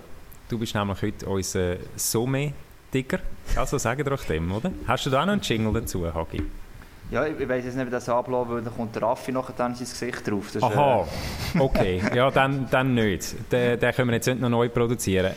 Du 0.50 0.58
bist 0.58 0.74
nämlich 0.74 1.02
heute 1.02 1.26
unser 1.28 1.76
Somme-Digger. 1.96 3.20
Also 3.56 3.78
sagen 3.78 4.04
wir 4.04 4.12
doch 4.12 4.24
dem, 4.24 4.52
oder? 4.52 4.72
Hast 4.88 5.06
du 5.06 5.10
da 5.10 5.26
noch 5.26 5.34
einen 5.34 5.42
Jingle 5.42 5.74
dazu, 5.74 6.12
Hagi? 6.12 6.44
Ja, 7.10 7.26
ich 7.26 7.48
weiß 7.48 7.64
jetzt 7.64 7.78
nicht, 7.78 7.88
wie 7.88 7.92
das 7.92 8.10
abläuft, 8.10 8.52
weil 8.52 8.62
dann 8.62 8.76
kommt 8.76 8.94
der 8.94 9.04
Raffi 9.04 9.32
nachher 9.32 9.54
dann 9.56 9.74
sein 9.76 9.88
Gesicht 9.88 10.30
drauf. 10.30 10.50
Das 10.54 10.62
Aha, 10.62 11.06
äh... 11.56 11.60
okay. 11.60 12.02
Ja, 12.14 12.30
dann, 12.30 12.68
dann 12.70 12.96
nicht. 12.96 13.34
Den, 13.50 13.80
den 13.80 13.94
können 13.94 14.10
wir 14.10 14.16
jetzt 14.16 14.28
nicht 14.28 14.42
noch 14.42 14.50
neu 14.50 14.68
produzieren. 14.68 15.32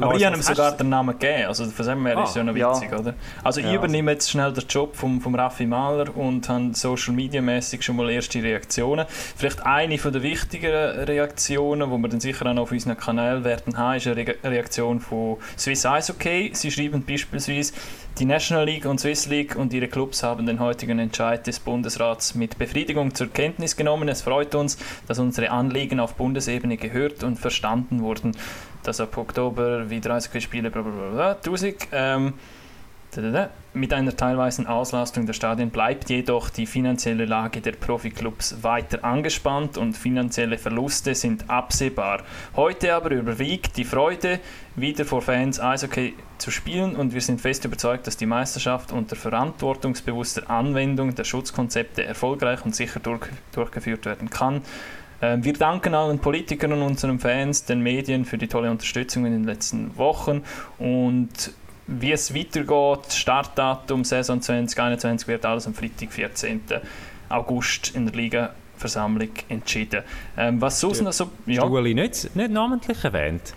Aber 0.00 0.16
ich 0.16 0.24
habe 0.24 0.34
ihm 0.34 0.42
sogar 0.42 0.76
den 0.76 0.88
Namen 0.88 1.16
gegeben. 1.16 1.46
Also 1.46 1.66
von 1.66 1.86
dem 1.86 2.06
her 2.06 2.18
ah, 2.18 2.24
ist 2.24 2.30
es 2.30 2.34
ja 2.34 2.42
noch 2.42 2.54
witzig, 2.54 2.90
ja. 2.90 2.98
oder? 2.98 3.14
Also 3.44 3.60
ich 3.60 3.66
ja, 3.66 3.74
übernehme 3.74 4.10
also. 4.10 4.16
jetzt 4.16 4.30
schnell 4.32 4.52
den 4.52 4.64
Job 4.66 4.96
vom, 4.96 5.20
vom 5.20 5.36
Raffi 5.36 5.64
Mahler 5.64 6.16
und 6.16 6.48
habe 6.48 6.70
Social 6.74 7.14
Media 7.14 7.40
mäßig 7.40 7.84
schon 7.84 7.96
mal 7.96 8.10
erste 8.10 8.42
Reaktionen. 8.42 9.06
Vielleicht 9.08 9.64
eine 9.64 9.98
von 9.98 10.12
der 10.12 10.24
wichtigeren 10.24 11.04
Reaktionen, 11.04 11.88
die 11.88 11.98
wir 11.98 12.08
dann 12.08 12.20
sicher 12.20 12.46
auch 12.46 12.54
noch 12.54 12.62
auf 12.62 12.72
unseren 12.72 12.96
Kanal 12.96 13.44
werden 13.44 13.76
haben, 13.76 13.96
ist 13.96 14.08
eine 14.08 14.26
Re 14.26 14.34
Reaktion 14.42 14.98
von 14.98 15.36
Swiss 15.56 15.84
Ice 15.84 16.12
Hockey. 16.12 16.50
Sie 16.52 16.72
schreiben 16.72 17.04
beispielsweise, 17.04 17.74
die 18.18 18.24
National 18.24 18.66
League 18.66 18.84
und 18.84 19.00
Swiss 19.00 19.26
League 19.26 19.56
und 19.56 19.72
ihre 19.72 19.88
Clubs 19.88 20.22
haben 20.22 20.46
den 20.46 20.60
heutigen 20.60 20.98
Entscheid 20.98 21.46
des 21.46 21.58
Bundesrats 21.60 22.34
mit 22.34 22.58
Befriedigung 22.58 23.14
zur 23.14 23.28
Kenntnis 23.28 23.76
genommen. 23.76 24.08
Es 24.08 24.22
freut 24.22 24.54
uns, 24.54 24.76
dass 25.08 25.18
unsere 25.18 25.50
Anliegen 25.50 25.98
auf 25.98 26.14
Bundesebene 26.14 26.76
gehört 26.76 27.22
und 27.24 27.38
verstanden 27.38 28.02
wurden. 28.02 28.36
Dass 28.82 29.00
ab 29.00 29.16
Oktober 29.16 29.88
wie 29.88 30.00
30 30.00 30.42
Spiele, 30.42 30.70
bla 30.70 30.82
bla 30.82 31.10
bla, 31.10 31.32
1000. 31.32 31.88
Ähm, 31.92 32.34
mit 33.74 33.92
einer 33.92 34.16
teilweisen 34.16 34.66
Auslastung 34.66 35.26
der 35.26 35.34
Stadien 35.34 35.70
bleibt 35.70 36.08
jedoch 36.08 36.48
die 36.48 36.64
finanzielle 36.66 37.26
Lage 37.26 37.60
der 37.60 37.72
Profiklubs 37.72 38.62
weiter 38.62 39.04
angespannt 39.04 39.76
und 39.76 39.96
finanzielle 39.96 40.56
Verluste 40.56 41.14
sind 41.14 41.50
absehbar. 41.50 42.22
Heute 42.56 42.94
aber 42.94 43.10
überwiegt 43.10 43.76
die 43.76 43.84
Freude, 43.84 44.40
wieder 44.76 45.04
vor 45.04 45.20
Fans 45.20 45.60
Eishockey 45.60 46.14
zu 46.38 46.50
spielen 46.50 46.96
und 46.96 47.12
wir 47.12 47.20
sind 47.20 47.40
fest 47.42 47.66
überzeugt, 47.66 48.06
dass 48.06 48.16
die 48.16 48.26
Meisterschaft 48.26 48.92
unter 48.92 49.14
verantwortungsbewusster 49.14 50.48
Anwendung 50.48 51.14
der 51.14 51.24
Schutzkonzepte 51.24 52.04
erfolgreich 52.04 52.64
und 52.64 52.74
sicher 52.74 53.00
durch, 53.00 53.26
durchgeführt 53.52 54.06
werden 54.06 54.30
kann. 54.30 54.62
Ähm, 55.20 55.44
wir 55.44 55.52
danken 55.52 55.94
allen 55.94 56.18
Politikern 56.18 56.72
und 56.72 56.82
unseren 56.82 57.18
Fans, 57.18 57.64
den 57.64 57.80
Medien 57.80 58.24
für 58.24 58.38
die 58.38 58.48
tolle 58.48 58.70
Unterstützung 58.70 59.24
in 59.26 59.32
den 59.32 59.44
letzten 59.44 59.96
Wochen 59.96 60.42
und 60.78 61.52
wie 61.86 62.12
es 62.12 62.34
weitergeht, 62.34 63.12
Startdatum 63.12 64.04
Saison 64.04 64.40
2021 64.40 65.28
wird 65.28 65.44
alles 65.44 65.66
am 65.66 65.74
Freitag, 65.74 66.12
14. 66.12 66.60
August 67.28 67.94
in 67.94 68.06
der 68.06 68.14
Liga-Versammlung 68.14 69.30
entschieden. 69.48 70.02
Ähm, 70.36 70.60
was 70.60 70.80
sonst 70.80 71.00
noch 71.00 71.12
so... 71.12 71.30
Ja. 71.46 71.62
Stueli 71.62 71.94
nicht, 71.94 72.34
nicht 72.36 72.50
namentlich 72.50 73.02
erwähnt. 73.04 73.54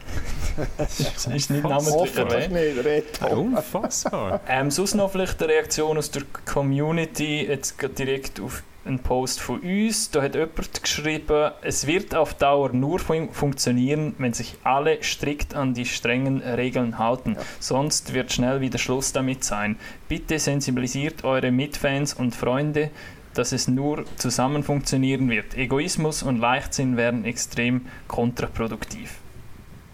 das 0.77 0.99
ist 1.27 1.27
nicht 1.29 1.63
namentlich 1.63 2.15
erwähnt. 2.15 3.21
Unfassbar. 3.31 4.41
ähm, 4.47 4.71
sonst 4.71 4.95
noch 4.95 5.11
vielleicht 5.11 5.41
eine 5.41 5.53
Reaktion 5.53 5.97
aus 5.97 6.11
der 6.11 6.23
Community, 6.45 7.45
jetzt 7.45 7.75
direkt 7.97 8.39
auf 8.39 8.63
ein 8.85 8.99
Post 8.99 9.41
von 9.41 9.59
uns. 9.59 10.11
Da 10.11 10.21
hat 10.21 10.35
jemand 10.35 10.83
geschrieben, 10.83 11.51
es 11.61 11.87
wird 11.87 12.15
auf 12.15 12.33
Dauer 12.33 12.71
nur 12.73 12.99
fun 12.99 13.29
funktionieren, 13.31 14.15
wenn 14.17 14.33
sich 14.33 14.55
alle 14.63 15.01
strikt 15.03 15.55
an 15.55 15.73
die 15.73 15.85
strengen 15.85 16.41
Regeln 16.41 16.97
halten. 16.97 17.35
Ja. 17.35 17.41
Sonst 17.59 18.13
wird 18.13 18.31
schnell 18.31 18.61
wieder 18.61 18.77
Schluss 18.77 19.11
damit 19.13 19.43
sein. 19.43 19.77
Bitte 20.07 20.39
sensibilisiert 20.39 21.23
eure 21.23 21.51
Mitfans 21.51 22.13
und 22.13 22.35
Freunde, 22.35 22.91
dass 23.33 23.51
es 23.51 23.67
nur 23.67 24.05
zusammen 24.17 24.63
funktionieren 24.63 25.29
wird. 25.29 25.57
Egoismus 25.57 26.23
und 26.23 26.39
Leichtsinn 26.39 26.97
werden 26.97 27.25
extrem 27.25 27.87
kontraproduktiv. 28.07 29.15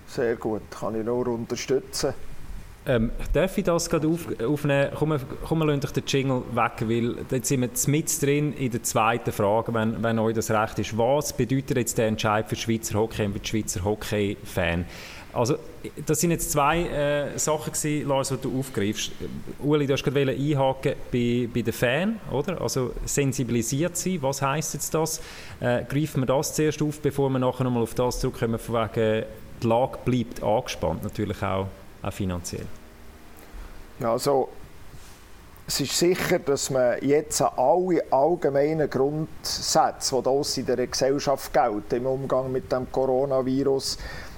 Sehr 0.07 0.35
gut, 0.35 0.61
kann 0.69 0.99
ich 0.99 1.05
nur 1.05 1.27
unterstützen. 1.27 2.13
Ähm, 2.87 3.11
darf 3.33 3.55
ich 3.57 3.63
das 3.63 3.89
gerade 3.89 4.07
auf, 4.07 4.27
aufnehmen? 4.43 4.89
Komm, 4.95 5.15
komm, 5.45 5.61
lassen 5.61 5.93
den 5.93 6.03
Jingle 6.07 6.41
weg, 6.53 6.71
weil 6.81 7.15
jetzt 7.29 7.47
sind 7.47 7.61
wir 7.61 7.69
mit 7.87 8.21
drin 8.21 8.53
in 8.53 8.71
der 8.71 8.81
zweiten 8.81 9.31
Frage, 9.31 9.71
wenn, 9.73 10.01
wenn 10.01 10.17
euch 10.17 10.33
das 10.33 10.49
recht 10.49 10.79
ist. 10.79 10.97
Was 10.97 11.31
bedeutet 11.33 11.77
jetzt 11.77 11.97
der 11.99 12.07
Entscheid 12.07 12.49
für 12.49 12.55
Schweizer 12.55 12.97
Hockey 12.97 13.25
und 13.25 13.33
für 13.33 13.39
die 13.39 13.47
Schweizer 13.47 13.83
Hockey-Fan? 13.83 14.85
Also, 15.33 15.55
das 16.05 16.19
sind 16.19 16.31
jetzt 16.31 16.51
zwei 16.51 16.83
äh, 16.83 17.39
Sachen 17.39 17.71
gewesen, 17.71 18.07
Lars, 18.07 18.29
die 18.29 18.37
du 18.37 18.59
aufgreifst. 18.59 19.11
Uli, 19.59 19.87
du 19.87 19.93
hast 19.93 20.03
gerade 20.03 20.31
einhaken 20.31 20.93
bei, 21.11 21.47
bei 21.53 21.61
den 21.61 21.73
Fan, 21.73 22.19
oder? 22.31 22.59
Also 22.59 22.93
sensibilisiert 23.05 23.95
sein, 23.95 24.17
was 24.21 24.41
heisst 24.41 24.73
jetzt 24.73 24.93
das? 24.93 25.21
Äh, 25.59 25.83
greifen 25.85 26.23
wir 26.23 26.25
das 26.25 26.53
zuerst 26.55 26.81
auf, 26.81 26.99
bevor 26.99 27.29
wir 27.29 27.39
nachher 27.39 27.63
nochmal 27.63 27.83
auf 27.83 27.93
das 27.93 28.19
zurückkommen, 28.19 28.59
von 28.59 28.75
wegen 28.75 29.25
die 29.61 29.67
Lage 29.67 29.99
bleibt 30.03 30.43
angespannt, 30.43 31.03
natürlich 31.03 31.41
auch, 31.43 31.67
auch 32.01 32.13
finanziell. 32.13 32.65
Ja, 33.99 34.13
also 34.13 34.49
es 35.67 35.79
ist 35.79 35.97
sicher, 35.97 36.39
dass 36.39 36.69
man 36.69 36.97
jetzt 37.01 37.41
alle 37.41 38.03
allgemeinen 38.11 38.89
Grundsätze, 38.89 40.21
die 40.21 40.27
aus 40.27 40.57
in 40.57 40.65
der 40.65 40.87
Gesellschaft 40.87 41.53
gelten, 41.53 41.95
im 41.95 42.07
Umgang 42.07 42.51
mit 42.51 42.71
dem 42.71 42.91
Coronavirus, 42.91 43.97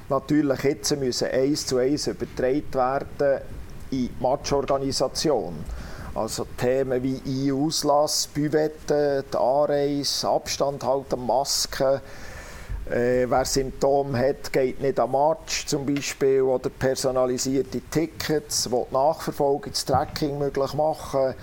natürlich 0.10 0.63
jetzt 0.63 0.95
müssen 0.97 1.30
eins 1.30 1.65
zu 1.65 1.78
eins 1.78 2.08
übertragen 2.08 2.73
werden 2.73 3.41
in 3.89 3.97
die 3.97 4.12
Matchorganisation. 4.19 5.56
Also 6.13 6.45
Themen 6.58 7.02
wie 7.02 7.21
Ein-Auslass, 7.26 8.28
Büvette, 8.28 9.23
die 9.34 9.38
Anreise, 9.38 10.30
Abstand 10.30 10.84
halten, 10.84 11.26
Masken, 11.26 12.02
äh, 12.89 13.30
wer 13.30 13.46
Symptome 13.46 14.17
hat, 14.17 14.52
geht 14.52 14.82
nicht 14.82 15.00
am 15.00 15.12
Match 15.12 15.65
zum 15.65 15.86
Beispiel 15.86 16.41
oder 16.41 16.69
personalisierte 16.69 17.80
Tickets, 17.82 18.63
die 18.63 18.69
die 18.69 18.93
Nachverfolgung, 18.93 19.72
das 19.72 19.86
Tracking 19.86 20.38
möglich 20.38 20.74
machen. 20.74 21.34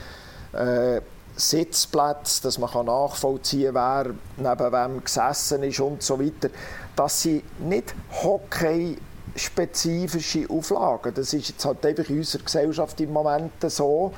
Äh, 0.52 1.00
Sitzplätze, 1.36 2.42
dass 2.42 2.58
man 2.58 2.84
nachvollziehen 2.84 3.72
kann, 3.74 4.18
wer 4.36 4.50
neben 4.50 4.72
wem 4.72 5.02
gesessen 5.02 5.62
ist 5.62 5.80
und 5.80 6.02
so 6.02 6.20
weiter. 6.20 6.50
Das 6.94 7.22
sind 7.22 7.42
nicht 7.60 7.94
Hockey-spezifische 8.22 10.50
Auflagen. 10.50 11.14
Das 11.14 11.32
ist 11.32 11.48
jetzt 11.48 11.64
halt 11.64 11.86
einfach 11.86 12.10
in 12.10 12.18
unserer 12.18 12.42
Gesellschaft 12.42 13.00
im 13.00 13.12
Moment 13.12 13.52
so. 13.68 14.12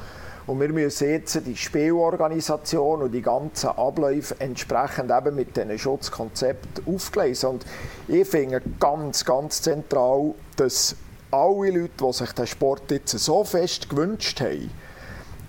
Und 0.52 0.60
wir 0.60 0.68
müssen 0.68 1.08
jetzt 1.08 1.46
die 1.46 1.56
Spielorganisation 1.56 3.00
und 3.00 3.12
die 3.12 3.22
ganzen 3.22 3.70
Abläufe 3.70 4.38
entsprechend 4.38 5.10
eben 5.10 5.34
mit 5.34 5.56
diesen 5.56 5.78
Schutzkonzepten 5.78 6.94
aufgleisen. 6.94 7.48
Und 7.48 7.64
ich 8.06 8.28
finde 8.28 8.60
ganz, 8.78 9.24
ganz 9.24 9.62
zentral, 9.62 10.34
dass 10.56 10.94
alle 11.30 11.70
Leute, 11.70 11.90
die 11.98 12.12
sich 12.12 12.32
den 12.32 12.46
Sport 12.46 12.90
jetzt 12.90 13.18
so 13.18 13.44
fest 13.44 13.88
gewünscht 13.88 14.42
haben, 14.42 14.70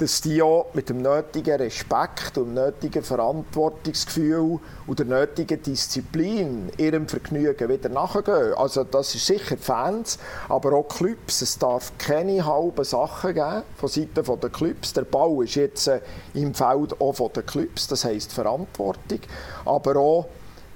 dass 0.04 0.20
die 0.20 0.42
auch 0.42 0.66
mit 0.74 0.90
dem 0.90 1.02
nötigen 1.02 1.56
Respekt 1.56 2.38
und 2.38 2.48
dem 2.48 2.56
nötigen 2.56 3.02
Verantwortungsgefühl 3.04 4.60
und 4.86 5.00
der 5.00 5.06
nötigen 5.06 5.64
Disziplin 5.64 6.70
ihrem 6.78 7.08
Vergnügen 7.08 7.70
wieder 7.70 7.88
nachgehen. 7.88 8.54
Also 8.58 8.84
das 8.84 9.16
ist 9.16 9.26
sicher 9.26 9.56
Fans, 9.56 10.20
aber 10.50 10.74
auch 10.74 10.90
Clubs. 10.90 11.42
Es 11.42 11.58
darf 11.58 11.94
keine 11.98 12.46
halben 12.46 12.84
Sachen 12.84 13.34
geben 13.34 13.64
von 13.78 13.88
Seiten 13.88 14.40
der 14.42 14.50
Clubs. 14.50 14.92
Der 14.92 15.04
Bau 15.04 15.42
ist 15.42 15.56
jetzt 15.56 15.88
äh, 15.88 16.02
im 16.34 16.54
Feld 16.54 17.00
auch 17.00 17.14
von 17.14 17.32
den 17.32 17.46
Clubs, 17.46 17.88
das 17.88 18.04
heisst 18.04 18.34
Verantwortung, 18.34 19.20
aber 19.64 19.96
auch 19.96 20.28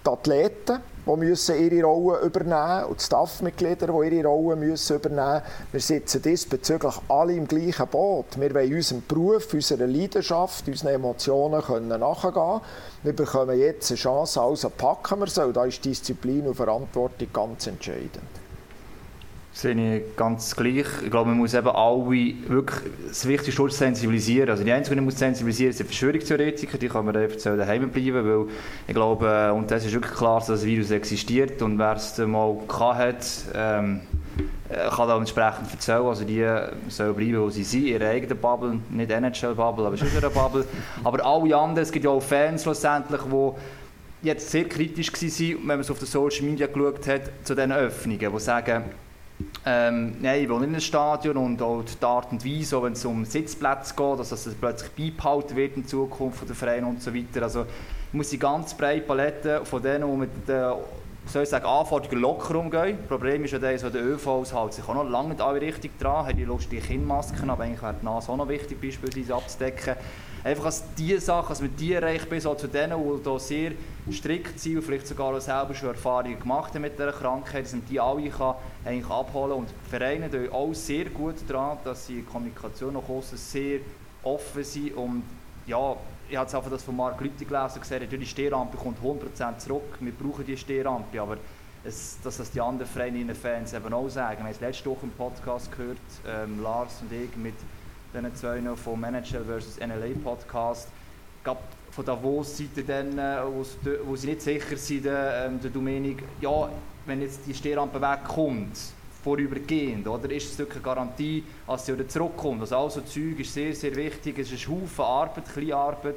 die 0.06 0.10
Athleten 0.10 0.80
die 1.08 1.26
müssen 1.26 1.60
ihre 1.60 1.88
Rolle 1.88 2.20
übernehmen 2.26 2.86
und 2.86 3.00
die 3.00 3.04
Staffmitglieder, 3.04 3.88
die 3.88 4.16
ihre 4.16 4.28
Rolle 4.28 4.56
müssen 4.56 4.98
übernehmen 4.98 5.42
Wir 5.72 5.80
sitzen 5.80 6.22
diesbezüglich 6.22 6.96
alle 7.08 7.34
im 7.34 7.48
gleichen 7.48 7.88
Boot. 7.88 8.40
Wir 8.40 8.54
wollen 8.54 8.76
unserem 8.76 9.04
Beruf, 9.08 9.54
unserer 9.54 9.88
Leidenschaft, 9.88 10.68
unseren 10.68 10.94
Emotionen 10.94 11.62
können 11.62 11.88
nachgehen 11.88 12.62
Wir 13.04 13.14
bekommen 13.14 13.58
jetzt 13.58 13.92
eine 13.92 13.98
Chance, 13.98 14.42
also 14.42 14.70
packen 14.70 15.20
wir 15.20 15.28
so. 15.28 15.52
Da 15.52 15.66
ist 15.66 15.84
Disziplin 15.84 16.48
und 16.48 16.56
Verantwortung 16.56 17.28
ganz 17.34 17.68
entscheidend 17.68 18.47
sehe 19.58 19.98
ich 19.98 20.16
ganz 20.16 20.56
gleich. 20.56 20.86
Ich 21.04 21.10
glaube, 21.10 21.30
man 21.30 21.38
muss 21.40 21.56
eben 21.56 21.68
alle 21.68 22.06
wirklich 22.06 22.80
das 23.08 23.28
Wichtigste 23.28 23.64
ist 23.64 23.78
sensibilisieren. 23.78 24.52
Also 24.52 24.64
die 24.64 24.72
Einzigen, 24.72 24.98
die 24.98 25.02
man 25.02 25.12
sensibilisieren 25.12 25.74
sind 25.74 25.88
Verschwörungstheoretiker, 25.88 26.78
die 26.78 26.88
kann 26.88 27.06
man 27.06 27.16
einfach 27.16 27.38
daheim 27.42 27.90
bleiben, 27.90 28.24
weil 28.24 28.54
ich 28.88 28.94
glaube, 28.94 29.52
und 29.54 29.72
das 29.72 29.84
ist 29.84 29.94
wirklich 29.94 30.14
klar, 30.14 30.40
dass 30.40 30.48
das 30.48 30.64
Virus 30.66 30.92
existiert 30.92 31.60
und 31.64 31.80
wer 31.80 31.96
es 31.96 32.18
mal 32.20 32.56
hat, 32.70 33.26
ähm, 33.56 34.02
äh, 34.70 34.90
kann 34.90 35.08
da 35.08 35.18
entsprechend 35.18 35.72
erzählen. 35.72 36.06
Also 36.06 36.24
die 36.24 36.46
sollen 36.90 37.16
bleiben, 37.16 37.42
wo 37.42 37.50
sie 37.50 37.64
sind, 37.64 37.88
in 37.88 37.94
ihrer 37.94 38.10
eigenen 38.10 38.38
Bubble, 38.38 38.80
nicht 38.92 39.10
NHL-Bubble, 39.10 39.88
aber 39.88 39.98
schon 39.98 40.10
einer 40.16 40.30
Bubble. 40.30 40.66
Aber 41.04 41.26
alle 41.26 41.56
anderen, 41.56 41.84
es 41.84 41.92
gibt 41.92 42.06
ja 42.06 42.12
auch 42.12 42.22
Fans 42.22 42.62
schlussendlich, 42.62 43.22
die 43.22 43.52
jetzt 44.22 44.52
sehr 44.52 44.66
kritisch 44.66 45.12
waren, 45.12 45.58
wenn 45.62 45.68
man 45.68 45.80
es 45.80 45.90
auf 45.90 45.98
den 45.98 46.08
Social 46.08 46.46
Media 46.46 46.68
geschaut 46.68 47.08
hat, 47.08 47.22
zu 47.44 47.56
diesen 47.56 47.72
Öffnungen, 47.72 48.20
die 48.20 48.40
sagen, 48.40 48.84
ähm, 49.66 50.16
nein, 50.22 50.44
ich 50.44 50.50
will 50.50 50.64
in 50.64 50.74
ein 50.74 50.82
Stadion 50.82 51.38
und 51.38 51.62
auch 51.62 51.84
die 51.84 52.06
Art 52.06 52.32
und 52.32 52.44
Weise, 52.44 52.82
wenn 52.82 52.94
es 52.94 53.06
um 53.06 53.24
Sitzplätze 53.24 53.94
geht, 53.96 54.20
dass 54.20 54.30
das 54.30 54.50
plötzlich 54.60 54.92
beibehalten 54.92 55.56
wird 55.56 55.78
in 55.78 55.86
Zukunft 55.86 56.40
von 56.40 56.48
der 56.48 56.56
Vereine 56.56 56.88
und 56.88 57.04
so 57.04 57.14
weiter. 57.14 57.44
Also 57.44 57.62
ich 57.64 58.14
muss 58.14 58.30
die 58.30 58.40
ganz 58.40 58.74
breite 58.74 59.02
Palette 59.02 59.66
von 59.66 59.82
denen, 59.82 60.10
die 60.10 60.18
mit 60.18 60.48
den 60.48 60.74
soll 61.28 61.44
ich 61.44 61.50
sagen, 61.50 61.66
Anforderungen 61.66 62.22
locker 62.22 62.56
umgehen. 62.56 62.98
Das 63.00 63.08
Problem 63.08 63.44
ist 63.44 63.52
ja, 63.52 63.60
dass 63.60 63.82
der 63.82 64.04
ÖV 64.04 64.46
hält 64.50 64.74
sich 64.74 64.88
auch 64.88 64.94
noch 64.94 65.10
lange 65.10 65.30
nicht 65.30 65.42
alle 65.42 65.60
richtig 65.60 66.00
dran, 66.00 66.26
hat 66.26 66.38
die 66.38 66.46
lustige 66.46 66.82
Kinnmasken, 66.82 67.50
aber 67.50 67.64
eigentlich 67.64 67.82
wäre 67.82 67.96
die 68.02 68.06
Nase 68.06 68.32
auch 68.32 68.38
noch 68.38 68.48
wichtig, 68.48 68.80
beispielsweise 68.80 69.36
abzudecken. 69.36 69.96
Einfach 70.48 70.64
als 70.64 70.82
die 70.98 71.20
Sachen, 71.20 71.50
dass 71.50 71.60
man 71.60 71.76
die 71.76 71.92
erreicht 71.92 72.30
bis 72.30 72.44
zu 72.44 72.68
denen, 72.70 72.98
die 72.98 73.22
hier 73.22 73.40
sehr 73.40 73.72
strikt 74.10 74.58
sind 74.58 74.78
und 74.78 74.84
vielleicht 74.84 75.06
sogar 75.06 75.36
auch 75.36 75.42
selber 75.42 75.74
schon 75.74 75.90
Erfahrungen 75.90 76.40
gemacht 76.40 76.74
haben 76.74 76.84
mit 76.84 76.98
dieser 76.98 77.12
Krankheit, 77.12 77.66
dass 77.66 77.74
man 77.74 77.86
die 77.86 78.00
alle 78.00 78.30
kann 78.30 78.56
eigentlich 78.86 79.12
abholen 79.12 79.50
kann. 79.50 79.60
Und 79.60 79.70
die 79.70 79.90
Vereine 79.90 80.32
tun 80.32 80.50
auch 80.50 80.74
sehr 80.74 81.10
gut 81.10 81.36
daran, 81.50 81.80
dass 81.84 82.08
sie 82.08 82.20
in 82.20 82.26
Kommunikation 82.26 82.94
nach 82.94 83.10
außen 83.10 83.38
sehr 83.38 83.82
offen 84.24 84.64
sind 84.64 84.96
und 84.96 85.24
ja, 85.66 85.98
ich 86.30 86.38
habe 86.38 86.58
einfach 86.58 86.72
das 86.72 86.84
von 86.84 86.96
Marc 86.96 87.20
Lüthi 87.20 87.44
gelesen 87.44 87.74
und 87.76 87.82
gesagt, 87.82 88.10
die 88.10 88.26
Stehrampe 88.26 88.78
kommt 88.78 89.00
100% 89.04 89.58
zurück, 89.58 89.98
wir 90.00 90.14
brauchen 90.14 90.46
die 90.46 90.56
Stehrampe, 90.56 91.22
aber 91.22 91.40
es, 91.84 92.20
dass 92.24 92.38
das 92.38 92.52
die 92.52 92.62
anderen 92.62 92.90
Vereine 92.90 93.36
Fans 93.36 93.74
eben 93.74 93.94
auch 93.94 94.08
sagen. 94.08 94.38
Wir 94.38 94.46
haben 94.46 94.52
es 94.52 94.62
letzte 94.62 94.90
Woche 94.90 95.08
im 95.08 95.12
Podcast 95.12 95.70
gehört, 95.76 95.98
ähm, 96.26 96.64
Lars 96.64 97.02
und 97.02 97.12
ich 97.12 97.36
mit 97.36 97.56
diesen 98.14 98.36
zwei 98.36 98.60
noch 98.60 98.78
vom 98.78 99.00
Manager 99.00 99.42
vs. 99.42 99.80
NLA 99.80 100.18
Podcast. 100.24 100.90
Gab 101.44 101.62
von 101.92 102.06
Davos 102.06 102.58
Seite 102.58 102.84
dann, 102.84 103.18
äh, 103.18 103.38
wo 104.06 104.16
sie 104.16 104.28
nicht 104.28 104.42
sicher 104.42 104.78
sind, 104.78 105.08
ähm, 105.08 105.60
der 105.62 105.72
Dominik, 105.72 106.24
ja, 106.42 106.70
wenn 107.06 107.22
jetzt 107.22 107.42
die 107.48 107.54
Stehrampe 107.54 108.02
wegkommt, 108.02 108.78
vorübergehend, 109.24 110.08
oder, 110.08 110.30
ist 110.32 110.54
es 110.54 110.60
eine 110.60 110.82
Garantie, 110.82 111.44
dass 111.66 111.86
sie 111.86 111.94
wieder 111.94 112.08
zurückkommt. 112.08 112.62
Also 112.62 112.78
all 112.78 112.92
so 112.92 113.02
Zeug 113.02 113.40
ist 113.40 113.54
sehr, 113.54 113.74
sehr 113.74 113.96
wichtig. 113.96 114.40
Es 114.40 114.52
ist 114.52 114.68
ein 114.68 114.74
Haufen 114.74 115.04
Arbeit, 115.04 115.52
kleine 115.52 115.76
Arbeit, 115.76 116.16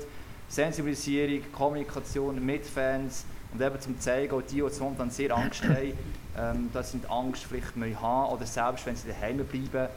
Sensibilisierung, 0.49 1.41
Kommunikation 1.53 2.45
mit 2.45 2.67
Fans 2.67 3.25
und 3.53 3.61
eben 3.61 3.81
zum 3.81 3.99
zeigen, 3.99 4.35
auch 4.35 4.43
die, 4.43 4.57
die 4.57 4.81
momentan 4.81 5.11
sehr 5.11 5.37
Angst 5.37 5.63
haben, 5.65 5.93
ähm, 6.37 6.71
dass 6.73 6.93
sie 6.93 7.01
Angst 7.09 7.45
vielleicht 7.45 8.01
haben 8.01 8.33
oder 8.33 8.47
selbst 8.47 8.87
wenn 8.87 8.97
sie 8.97 9.09
daheim 9.09 9.39
bleiben, 9.39 9.89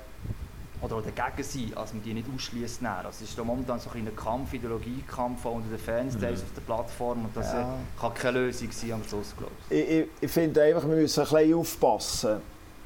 oder 0.83 1.01
dagegen 1.01 1.43
sein, 1.43 1.71
als 1.75 1.93
man 1.93 2.03
die 2.03 2.13
nicht 2.13 2.27
ausschließt. 2.33 2.83
Also 2.85 3.09
es 3.09 3.21
ist 3.21 3.37
momentan 3.37 3.79
so 3.79 3.89
ein 3.91 4.15
Kampf, 4.15 4.53
Ideologiekampf 4.53 5.45
unter 5.45 5.69
den 5.69 5.79
Fans 5.79 6.15
mhm. 6.15 6.25
auf 6.25 6.53
der 6.55 6.61
Plattform 6.61 7.25
und 7.25 7.35
das 7.35 7.53
ja. 7.53 7.61
Äh, 7.61 7.99
kann 7.99 8.13
keine 8.13 8.39
Lösung 8.39 8.71
sein 8.71 8.93
am 8.93 9.03
Schluss, 9.03 9.33
glaube 9.37 9.53
ich. 9.69 9.77
Ich, 9.77 10.07
ich 10.21 10.31
finde 10.31 10.61
einfach, 10.61 10.83
wir 10.87 10.95
müssen 10.95 11.23
ein 11.23 11.29
bisschen 11.29 11.53
aufpassen. 11.55 12.41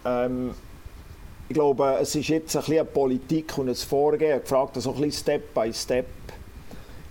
Ähm, 0.06 0.54
ich 1.50 1.54
glaube, 1.54 1.98
es 2.02 2.14
ist 2.14 2.28
jetzt 2.28 2.56
ein 2.56 2.60
bisschen 2.60 2.80
eine 2.80 2.86
Politik 2.86 3.58
und 3.58 3.70
ein 3.70 3.76
Vorgehen, 3.76 4.42
gefragt, 4.42 4.76
so 4.82 4.92
ein 4.92 5.02
bisschen 5.02 5.22
Step 5.24 5.54
by 5.54 5.74
Step. 5.74 6.06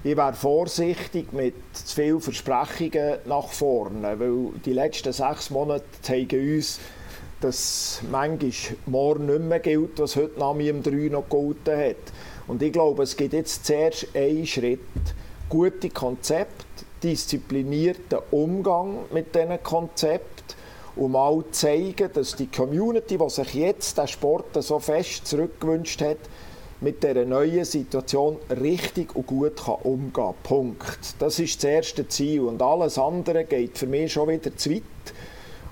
Ich 0.05 0.17
wäre 0.17 0.35
vorsichtig 0.35 1.33
mit 1.33 1.55
zu 1.73 1.97
vielen 1.97 2.21
Versprechungen 2.21 3.19
nach 3.25 3.49
vorne, 3.49 4.21
weil 4.21 4.53
die 4.65 4.73
letzten 4.73 5.13
sechs 5.13 5.51
Monate 5.51 5.85
zeigen 6.03 6.57
uns, 6.57 6.79
dass 7.41 8.01
manchmal 8.11 8.77
morgen 8.87 9.27
nicht 9.27 9.41
mehr 9.41 9.61
gilt, 9.61 9.99
was 9.99 10.17
heute 10.17 10.39
nach 10.39 10.55
mir 10.55 10.71
im 10.71 10.83
3 10.83 11.09
noch 11.11 11.25
gegolten 11.25 11.77
hat. 11.77 11.97
Und 12.47 12.63
ich 12.63 12.73
glaube, 12.73 13.03
es 13.03 13.17
gibt 13.17 13.35
jetzt 13.35 13.67
zuerst 13.67 14.09
einen 14.15 14.47
Schritt. 14.47 14.81
Gute 15.49 15.91
Konzepte, 15.91 16.65
disziplinierten 17.03 18.19
Umgang 18.31 19.01
mit 19.13 19.35
diesen 19.35 19.63
Konzepten, 19.63 20.57
um 20.97 21.13
mal 21.13 21.45
zu 21.51 21.61
zeigen, 21.61 22.11
dass 22.13 22.37
die 22.37 22.47
Community, 22.47 23.19
die 23.19 23.31
sich 23.31 23.55
jetzt 23.55 23.99
den 23.99 24.09
Sport 24.09 24.63
so 24.63 24.79
fest 24.79 25.27
zurückgewünscht 25.27 26.01
hat, 26.01 26.19
mit 26.81 27.03
dieser 27.03 27.25
neuen 27.25 27.65
Situation 27.65 28.37
richtig 28.51 29.15
und 29.15 29.27
gut 29.27 29.57
kann 29.57 29.77
umgehen 29.83 30.13
kann. 30.13 30.35
Punkt. 30.43 31.15
Das 31.19 31.39
ist 31.39 31.63
das 31.63 31.71
erste 31.71 32.09
Ziel. 32.09 32.43
Und 32.43 32.61
alles 32.61 32.99
andere 32.99 33.45
geht 33.45 33.79
für 33.79 33.87
mich 33.87 34.13
schon 34.13 34.29
wieder 34.29 34.55
zu 34.57 34.71
weit. 34.71 34.83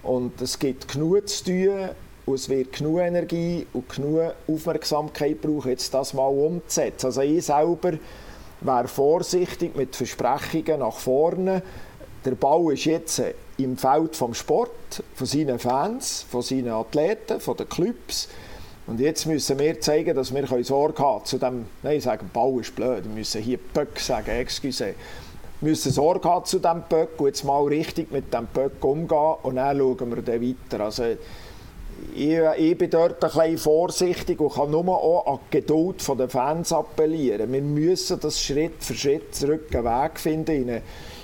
Und 0.04 0.40
es 0.40 0.58
gibt 0.58 0.86
genug 0.88 1.28
zu 1.28 1.44
tun 1.44 1.88
und 2.26 2.34
es 2.34 2.48
wird 2.48 2.72
genug 2.72 3.00
Energie 3.00 3.66
und 3.72 3.88
genug 3.88 4.34
Aufmerksamkeit 4.46 5.40
brauchen, 5.40 5.70
jetzt 5.70 5.92
das 5.94 6.14
mal 6.14 6.26
umzusetzen. 6.26 7.06
Also 7.06 7.22
ich 7.22 7.44
selber 7.44 7.94
wäre 8.60 8.88
vorsichtig 8.88 9.74
mit 9.76 9.96
Versprechungen 9.96 10.80
nach 10.80 10.96
vorne. 10.96 11.62
Der 12.24 12.32
Bau 12.32 12.70
ist 12.70 12.84
jetzt 12.84 13.22
im 13.58 13.76
Feld 13.76 14.16
vom 14.16 14.34
Sport, 14.34 15.02
von 15.14 15.26
seinen 15.26 15.58
Fans, 15.58 16.24
von 16.28 16.42
seinen 16.42 16.70
Athleten, 16.70 17.40
von 17.40 17.56
den 17.56 17.68
Clubs. 17.68 18.28
Und 18.86 19.00
jetzt 19.00 19.26
müssen 19.26 19.58
wir 19.58 19.80
zeigen, 19.80 20.14
dass 20.14 20.34
wir 20.34 20.64
Sorge 20.64 21.02
haben 21.02 21.24
zu 21.24 21.38
dem, 21.38 21.66
nein, 21.82 21.96
ich 21.96 22.04
sage, 22.04 22.24
Bau 22.30 22.58
ist 22.58 22.76
blöd, 22.76 23.04
wir 23.04 23.14
müssen 23.14 23.40
hier 23.40 23.58
Böck 23.58 23.98
sagen, 23.98 24.30
excuse. 24.30 24.94
Müssen 25.64 25.90
Sorge 25.90 26.28
haben 26.28 26.44
zu 26.44 26.58
diesem 26.58 26.82
Böck 26.88 27.20
jetzt 27.24 27.44
mal 27.44 27.64
richtig 27.64 28.12
mit 28.12 28.32
dem 28.32 28.46
Böck 28.46 28.84
umgehen 28.84 29.34
und 29.42 29.56
dann 29.56 29.76
schauen 29.76 30.14
wir 30.14 30.22
dann 30.22 30.40
weiter. 30.40 30.84
Also, 30.84 31.04
ich, 32.14 32.38
ich, 32.58 32.78
bin 32.78 32.90
dort 32.90 33.22
ein 33.24 33.30
bisschen 33.30 33.58
vorsichtig 33.58 34.40
und 34.40 34.52
kann 34.52 34.70
nur 34.70 34.88
auch 34.88 35.26
an 35.26 35.38
die 35.46 35.58
Geduld 35.58 36.04
der 36.18 36.28
Fans 36.28 36.72
appellieren. 36.72 37.52
Wir 37.52 37.62
müssen 37.62 38.20
das 38.20 38.40
Schritt 38.40 38.82
für 38.82 38.94
Schritt 38.94 39.34
zurück 39.34 39.74
einen 39.74 39.84
Weg 39.84 40.20
finden 40.20 40.62
in 40.62 40.70
eine, 40.70 40.82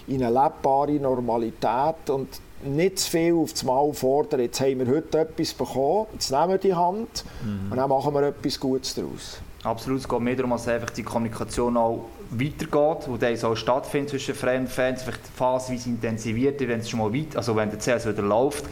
in 0.09 0.23
eine 0.23 0.33
lebbare 0.33 0.93
Normalität 0.93 2.09
und 2.09 2.29
nicht 2.65 2.99
zu 2.99 3.11
viel 3.11 3.35
auf 3.35 3.53
das 3.53 3.63
Mal 3.63 3.93
fordern, 3.95 4.41
jetzt 4.41 4.61
haben 4.61 4.81
wir 4.81 4.95
heute 4.95 5.21
etwas 5.21 5.55
bekommen, 5.55 6.07
jetzt 6.13 6.31
nehmen 6.31 6.51
wir 6.51 6.59
die 6.59 6.75
Hand 6.75 7.25
mhm. 7.43 7.71
und 7.73 7.77
dann 7.77 7.89
machen 7.89 8.13
wir 8.13 8.23
etwas 8.23 8.61
Gutes 8.61 8.95
daraus. 8.95 9.41
Absolut, 9.63 10.01
es 10.01 10.09
geht 10.09 10.21
mehr 10.21 10.37
darum, 10.37 10.51
dass 10.51 10.69
einfach 10.69 10.91
die 10.91 11.03
Kommunikation 11.03 11.77
auch 11.77 12.05
weitergeht, 12.31 13.09
wo 13.09 13.17
das 13.17 13.45
auch 13.45 13.57
stattfindet 13.57 14.11
zwischen 14.11 14.35
Fans, 14.35 14.73
vielleicht 15.03 15.27
phasenweise 15.37 15.89
intensiviert, 15.89 16.61
wenn 16.61 16.81
es 16.81 16.89
schon 16.89 17.01
mal 17.01 17.13
weit, 17.13 17.37
also 17.37 17.57
wenn 17.57 17.71
der 17.71 17.79
CS 17.79 18.07
wieder 18.07 18.23
läuft. 18.23 18.65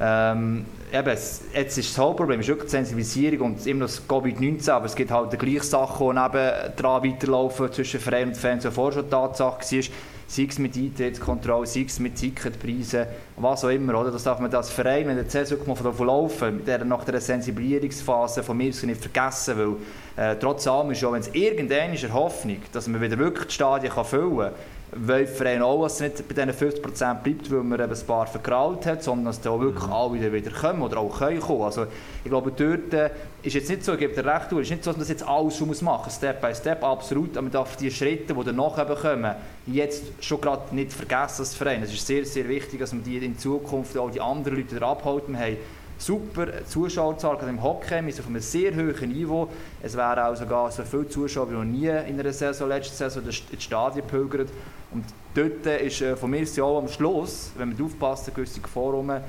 Ähm, 0.00 0.66
eben, 0.92 1.08
jetzt 1.08 1.78
ist 1.78 1.90
das 1.90 1.98
Hauptproblem 1.98 2.40
ist 2.40 2.48
wirklich 2.48 2.66
die 2.66 2.70
Sensibilisierung 2.70 3.52
und 3.52 3.66
immer 3.66 3.86
das 3.86 4.06
Covid-19, 4.08 4.70
aber 4.70 4.86
es 4.86 4.94
gibt 4.94 5.10
halt 5.10 5.32
die 5.32 5.38
gleichen 5.38 5.62
Sachen, 5.62 6.10
die 6.10 6.20
neben 6.20 6.76
dran 6.76 7.04
weiterlaufen 7.04 7.72
zwischen 7.72 7.98
Verein 7.98 8.28
und 8.28 8.36
Fans, 8.36 8.62
die 8.62 8.70
vorher 8.70 9.00
schon 9.00 9.10
Tatsache 9.10 9.60
war 9.60 9.82
sei 10.28 10.46
es 10.48 10.58
mit 10.58 10.76
Eintrittskontrolle, 10.76 11.66
sei 11.66 11.86
es 11.88 11.98
mit 11.98 12.16
Ticketpreisen, 12.16 13.06
was 13.36 13.64
auch 13.64 13.70
immer. 13.70 13.98
Oder? 13.98 14.10
Das 14.10 14.22
darf 14.22 14.38
man 14.38 14.54
als 14.54 14.68
Verein, 14.68 15.06
wenn 15.06 15.16
der 15.16 15.26
CS 15.26 15.56
mal 15.66 15.74
davon 15.74 16.06
laufen, 16.06 16.56
mit 16.58 16.68
der, 16.68 16.84
nach 16.84 17.02
der 17.04 17.18
Sensibilisierungsphase 17.20 18.42
von 18.42 18.56
mir 18.58 18.66
nicht 18.66 19.00
vergessen, 19.00 19.78
weil 20.16 20.32
äh, 20.32 20.36
trotz 20.38 20.66
allem 20.66 20.90
ist 20.90 21.00
ja, 21.00 21.10
wenn 21.10 21.20
es 21.20 21.34
irgendeine 21.34 21.94
ist, 21.94 22.12
Hoffnung, 22.12 22.58
dass 22.72 22.86
man 22.88 23.00
wieder 23.00 23.18
wirklich 23.18 23.46
die 23.46 23.54
Stadien 23.54 23.90
kann 23.90 24.04
füllen 24.04 24.38
kann, 24.38 24.52
weil 24.92 25.26
Verein 25.26 25.62
auch, 25.62 25.82
dass 25.82 25.94
es 25.94 26.00
nicht 26.00 26.28
bei 26.28 26.34
diesen 26.34 26.70
50% 26.70 27.22
bleibt, 27.22 27.50
weil 27.50 27.62
man 27.62 27.80
eben 27.80 27.92
ein 27.92 28.06
paar 28.06 28.26
verkraut 28.26 28.86
hat, 28.86 29.02
sondern 29.02 29.26
dass 29.26 29.40
da 29.40 29.58
wirklich 29.60 29.86
mhm. 29.86 29.92
alle 29.92 30.32
wieder, 30.32 30.50
kommen 30.50 30.82
oder 30.82 30.98
auch 30.98 31.18
können 31.18 31.40
kommen. 31.40 31.62
Also 31.62 31.86
ich 32.24 32.30
glaube, 32.30 32.52
dort 32.56 32.94
äh, 32.94 33.10
ist 33.42 33.54
jetzt 33.54 33.68
nicht 33.68 33.84
so, 33.84 33.92
ich 33.92 33.98
gebe 33.98 34.14
dir 34.14 34.24
recht, 34.24 34.50
es 34.52 34.58
ist 34.58 34.70
nicht 34.70 34.84
so, 34.84 34.90
dass 34.90 34.96
man 34.96 35.00
das 35.00 35.08
jetzt 35.08 35.26
alles 35.26 35.56
schon 35.56 35.68
machen 35.82 36.04
muss, 36.06 36.14
Step 36.14 36.40
by 36.40 36.54
Step, 36.54 36.82
absolut, 36.82 37.32
aber 37.32 37.42
man 37.42 37.52
darf 37.52 37.76
die 37.76 37.90
Schritte, 37.90 38.34
die 38.34 38.44
danach 38.44 38.78
eben 38.78 38.94
kommen, 38.94 39.34
jetzt 39.66 40.04
schon 40.20 40.40
gerade 40.40 40.74
nicht 40.74 40.92
vergessen 40.92 41.42
als 41.42 41.54
Verein. 41.54 41.82
Es 41.82 41.92
ist 41.92 42.06
sehr, 42.06 42.24
sehr 42.24 42.48
wichtig, 42.48 42.80
dass 42.80 42.92
man 42.92 43.04
die 43.04 43.18
in 43.18 43.38
Zukunft 43.38 43.96
auch 43.98 44.10
die 44.10 44.20
anderen 44.20 44.56
Leute 44.56 44.82
abhalten. 44.84 45.38
Haben 45.38 45.56
super 45.98 46.64
Zuschauerzahl, 46.66 47.36
gerade 47.36 47.50
im 47.50 47.62
Hockey, 47.62 48.04
wir 48.04 48.12
sind 48.12 48.20
auf 48.24 48.28
einem 48.28 48.40
sehr 48.40 48.74
hohen 48.74 49.12
Niveau. 49.12 49.48
Es 49.82 49.96
wären 49.96 50.18
auch 50.18 50.36
sogar 50.36 50.70
so 50.70 50.84
viele 50.84 51.08
Zuschauer 51.08 51.50
wie 51.50 51.54
noch 51.54 51.64
nie 51.64 51.88
in 51.88 52.18
einer 52.18 52.32
Saison, 52.32 52.68
letzte 52.68 52.94
Saison, 52.94 53.22
ins 53.24 53.62
Stadion 53.62 54.06
pilgert. 54.06 54.48
Und 54.92 55.04
dort 55.34 55.66
ist 55.80 56.00
äh, 56.00 56.16
von 56.16 56.30
mir 56.30 56.40
ist 56.40 56.56
ja 56.56 56.64
auch 56.64 56.78
am 56.78 56.88
Schluss, 56.88 57.50
wenn 57.56 57.70
man 57.70 57.84
aufpasst, 57.84 58.34
gewisse 58.34 58.60
Gefahren 58.60 59.22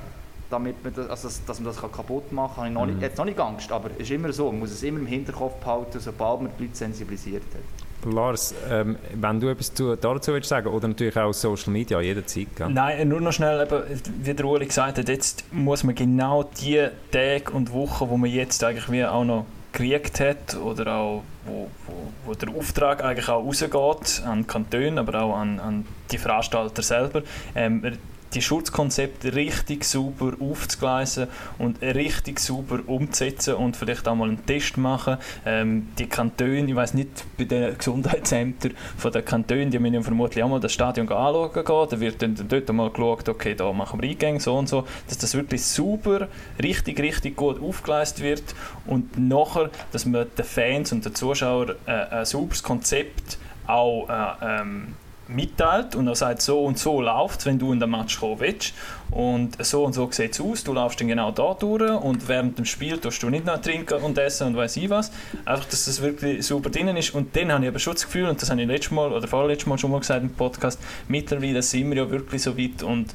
damit 0.50 0.82
man 0.82 0.92
das, 0.92 1.08
also 1.08 1.28
dass 1.46 1.60
man 1.60 1.72
das 1.72 1.80
kaputt 1.80 2.32
machen 2.32 2.54
kann, 2.56 2.64
habe 2.64 2.68
ich 2.68 2.74
noch 2.74 2.86
nicht, 2.86 3.02
jetzt 3.02 3.18
noch 3.18 3.24
nicht 3.24 3.38
Angst, 3.38 3.70
aber 3.70 3.90
es 3.92 4.00
ist 4.00 4.10
immer 4.10 4.32
so, 4.32 4.50
man 4.50 4.58
muss 4.58 4.72
es 4.72 4.82
immer 4.82 4.98
im 4.98 5.06
Hinterkopf 5.06 5.54
behalten, 5.60 6.00
sobald 6.00 6.42
man 6.42 6.50
die 6.58 6.64
Leute 6.64 6.76
sensibilisiert 6.76 7.44
hat. 7.54 7.89
Lars, 8.04 8.54
ähm, 8.70 8.96
wenn 9.14 9.40
du 9.40 9.48
etwas 9.48 9.72
dazu 9.72 10.32
willst 10.32 10.48
sagen 10.48 10.68
oder 10.68 10.88
natürlich 10.88 11.16
auch 11.16 11.32
Social 11.32 11.72
Media 11.72 12.00
jederzeit. 12.00 12.48
Gell? 12.56 12.70
Nein, 12.70 13.08
nur 13.08 13.20
noch 13.20 13.32
schnell, 13.32 13.62
eben, 13.62 13.82
wie 14.22 14.34
der 14.34 14.46
Uli 14.46 14.66
gesagt 14.66 14.98
hat, 14.98 15.08
jetzt 15.08 15.44
muss 15.52 15.84
man 15.84 15.94
genau 15.94 16.42
die 16.42 16.86
Tage 17.10 17.50
und 17.52 17.72
Wochen, 17.72 18.08
wo 18.08 18.16
man 18.16 18.30
jetzt 18.30 18.62
eigentlich 18.64 18.90
wie 18.90 19.04
auch 19.04 19.24
noch 19.24 19.46
gekriegt 19.72 20.20
hat 20.20 20.56
oder 20.56 20.94
auch 20.94 21.22
wo, 21.44 21.70
wo, 21.86 22.12
wo, 22.26 22.34
der 22.34 22.48
Auftrag 22.50 23.04
eigentlich 23.04 23.28
auch 23.28 23.44
rausgeht 23.44 24.22
an 24.26 24.46
Kantone, 24.46 25.00
aber 25.00 25.22
auch 25.22 25.36
an, 25.36 25.60
an 25.60 25.86
die 26.10 26.18
Veranstalter 26.18 26.82
selber, 26.82 27.22
ähm, 27.54 27.98
die 28.34 28.42
Schutzkonzepte 28.42 29.34
richtig 29.34 29.84
sauber 29.84 30.32
aufzugleisen 30.40 31.28
und 31.58 31.82
richtig 31.82 32.38
sauber 32.38 32.80
umzusetzen 32.86 33.54
und 33.54 33.76
vielleicht 33.76 34.06
auch 34.06 34.14
mal 34.14 34.28
einen 34.28 34.46
Test 34.46 34.76
machen. 34.76 35.18
Ähm, 35.44 35.88
die 35.98 36.06
Kantone, 36.06 36.66
ich 36.66 36.74
weiß 36.74 36.94
nicht, 36.94 37.24
bei 37.36 37.44
den 37.44 37.76
Gesundheitsämtern 37.76 38.72
von 38.96 39.12
den 39.12 39.24
Kantonen, 39.24 39.70
die 39.70 39.78
müssen 39.78 40.02
vermutlich 40.02 40.44
auch 40.44 40.48
mal 40.48 40.60
das 40.60 40.72
Stadion 40.72 41.08
anschauen 41.08 41.52
gehen. 41.52 41.64
Da 41.90 42.00
wird 42.00 42.22
dann 42.22 42.36
dort 42.48 42.72
mal 42.72 42.90
geschaut, 42.90 43.28
okay, 43.28 43.54
da 43.54 43.72
machen 43.72 44.00
wir 44.00 44.08
Eingänge, 44.08 44.40
so 44.40 44.56
und 44.56 44.68
so, 44.68 44.86
dass 45.08 45.18
das 45.18 45.34
wirklich 45.34 45.64
sauber, 45.64 46.28
richtig, 46.62 47.00
richtig 47.00 47.36
gut 47.36 47.60
aufgeleistet 47.60 48.22
wird 48.22 48.54
und 48.86 49.18
nachher, 49.18 49.70
dass 49.92 50.06
man 50.06 50.26
den 50.36 50.44
Fans 50.44 50.92
und 50.92 51.04
den 51.04 51.14
Zuschauern 51.14 51.74
äh, 51.86 51.90
ein 51.90 52.24
sauberes 52.24 52.62
Konzept 52.62 53.38
auch 53.66 54.08
äh, 54.08 54.60
ähm, 54.60 54.94
mitteilt 55.34 55.94
und 55.94 56.06
er 56.06 56.14
sagt, 56.14 56.42
so 56.42 56.64
und 56.64 56.78
so 56.78 57.00
läuft 57.00 57.46
wenn 57.46 57.58
du 57.58 57.72
in 57.72 57.80
den 57.80 57.90
Match 57.90 58.18
kommen 58.18 58.40
willst. 58.40 58.74
Und 59.10 59.64
so 59.64 59.84
und 59.84 59.92
so 59.92 60.08
sieht 60.10 60.32
es 60.32 60.40
aus, 60.40 60.62
du 60.62 60.72
laufst 60.72 61.00
dann 61.00 61.08
genau 61.08 61.32
da 61.32 61.54
durch 61.54 61.90
und 61.90 62.28
während 62.28 62.58
dem 62.58 62.64
Spiel 62.64 62.98
tust 62.98 63.22
du 63.22 63.30
nicht 63.30 63.44
noch 63.44 63.60
trinken 63.60 64.02
und 64.02 64.16
essen 64.18 64.48
und 64.48 64.56
weiß 64.56 64.76
ich 64.76 64.88
was. 64.88 65.10
Einfach, 65.44 65.64
dass 65.64 65.86
das 65.86 66.00
wirklich 66.00 66.46
super 66.46 66.70
drinnen 66.70 66.96
ist. 66.96 67.14
Und 67.14 67.34
dann 67.34 67.50
habe 67.52 67.64
ich 67.64 67.68
aber 67.70 67.78
schon 67.78 67.94
das 67.94 68.04
Gefühl, 68.04 68.28
und 68.28 68.40
das 68.40 68.50
habe 68.50 68.60
ich 68.60 68.68
letztes 68.68 68.92
Mal 68.92 69.12
oder 69.12 69.26
vorletztes 69.26 69.66
Mal 69.66 69.78
schon 69.78 69.90
mal 69.90 70.00
gesagt 70.00 70.22
im 70.22 70.30
Podcast, 70.30 70.78
mittlerweile 71.08 71.62
sind 71.62 71.90
wir 71.90 72.04
ja 72.04 72.10
wirklich 72.10 72.42
so 72.42 72.56
weit 72.56 72.82
und, 72.84 73.12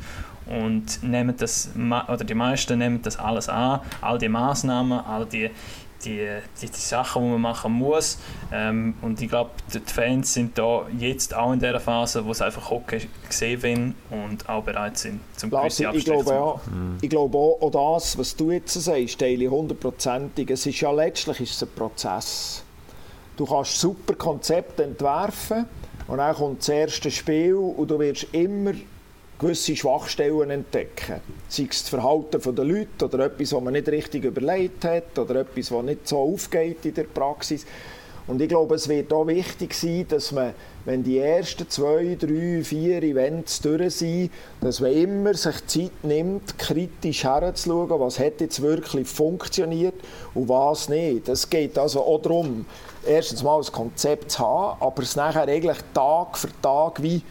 und 0.47 1.01
nehmen 1.01 1.35
das, 1.37 1.69
oder 1.75 2.23
die 2.23 2.35
meisten 2.35 2.77
nehmen 2.77 3.01
das 3.01 3.17
alles 3.17 3.47
an, 3.47 3.79
all 4.01 4.17
die 4.17 4.29
Maßnahmen, 4.29 4.99
all 4.99 5.25
die 5.25 5.49
die, 6.05 6.27
die, 6.61 6.67
die 6.67 6.79
Sachen, 6.79 7.23
die 7.23 7.29
man 7.29 7.41
machen 7.41 7.73
muss. 7.73 8.17
Ähm, 8.51 8.95
und 9.01 9.21
ich 9.21 9.29
glaube, 9.29 9.51
die 9.73 9.79
Fans 9.79 10.33
sind 10.33 10.57
da 10.57 10.85
jetzt 10.97 11.33
auch 11.33 11.51
in 11.51 11.59
der 11.59 11.79
Phase, 11.79 12.25
wo 12.25 12.33
sie 12.33 12.45
einfach 12.45 12.69
Hockey 12.69 13.07
gesehen 13.27 13.61
wollen 13.61 13.95
und 14.11 14.47
auch 14.47 14.63
bereit 14.63 14.97
sind, 14.97 15.19
zum 15.35 15.49
gewisse 15.49 15.91
ich 15.93 16.05
glaube, 16.05 16.29
ja, 16.31 16.55
mhm. 16.71 16.97
ich 17.01 17.09
glaube 17.09 17.37
auch, 17.37 17.61
auch 17.61 17.95
das, 17.95 18.17
was 18.17 18.35
du 18.35 18.51
jetzt 18.51 18.73
sagst, 18.73 19.19
teile 19.19 19.49
hundertprozentig. 19.49 20.49
Es 20.49 20.65
ist 20.65 20.79
ja 20.79 20.91
letztlich 20.91 21.41
ist 21.41 21.55
es 21.55 21.63
ein 21.63 21.69
Prozess. 21.75 22.63
Du 23.35 23.45
kannst 23.45 23.79
super 23.79 24.13
Konzepte 24.13 24.83
entwerfen 24.83 25.65
und 26.07 26.17
dann 26.17 26.35
kommt 26.35 26.59
das 26.59 26.69
erste 26.69 27.11
Spiel 27.11 27.55
und 27.55 27.89
du 27.89 27.99
wirst 27.99 28.27
immer 28.31 28.73
gewisse 29.39 29.75
Schwachstellen 29.75 30.49
entdecken. 30.49 31.21
Sei 31.49 31.67
es 31.69 31.81
das 31.81 31.89
Verhalten 31.89 32.55
der 32.55 32.65
Leute 32.65 33.05
oder 33.05 33.25
etwas, 33.25 33.53
was 33.53 33.61
man 33.61 33.73
nicht 33.73 33.89
richtig 33.89 34.23
überlegt 34.23 34.85
hat 34.85 35.17
oder 35.19 35.41
etwas, 35.41 35.71
was 35.71 35.83
nicht 35.83 36.07
so 36.07 36.19
aufgeht 36.19 36.85
in 36.85 36.93
der 36.93 37.03
Praxis. 37.03 37.65
Und 38.27 38.41
ich 38.41 38.49
glaube, 38.49 38.73
es 38.73 38.89
wird 38.89 39.13
auch 39.13 39.27
wichtig 39.27 39.75
sein, 39.75 40.07
dass 40.09 40.31
man, 40.31 40.55
wenn 40.85 41.03
die 41.03 41.19
ersten 41.19 41.69
zwei, 41.69 42.17
drei, 42.19 42.63
vier 42.63 43.03
Events 43.03 43.61
durch 43.61 43.97
sind, 43.97 44.31
dass 44.61 44.79
man 44.79 44.93
immer 44.93 45.35
sich 45.35 45.67
Zeit 45.67 46.03
nimmt, 46.03 46.57
kritisch 46.57 47.23
herzuschauen, 47.23 47.99
was 47.99 48.17
hat 48.17 48.41
jetzt 48.41 48.63
wirklich 48.63 49.07
funktioniert 49.07 49.93
und 50.33 50.49
was 50.49 50.89
nicht. 50.89 51.29
Es 51.29 51.47
geht 51.47 51.77
also 51.77 52.01
auch 52.01 52.19
darum, 52.19 52.65
erstens 53.05 53.43
mal 53.43 53.59
ein 53.59 53.71
Konzept 53.71 54.31
zu 54.31 54.39
haben, 54.39 54.81
aber 54.81 55.03
es 55.03 55.15
nachher 55.15 55.43
eigentlich 55.47 55.77
Tag 55.93 56.35
für 56.35 56.49
Tag 56.63 57.03
wie 57.03 57.21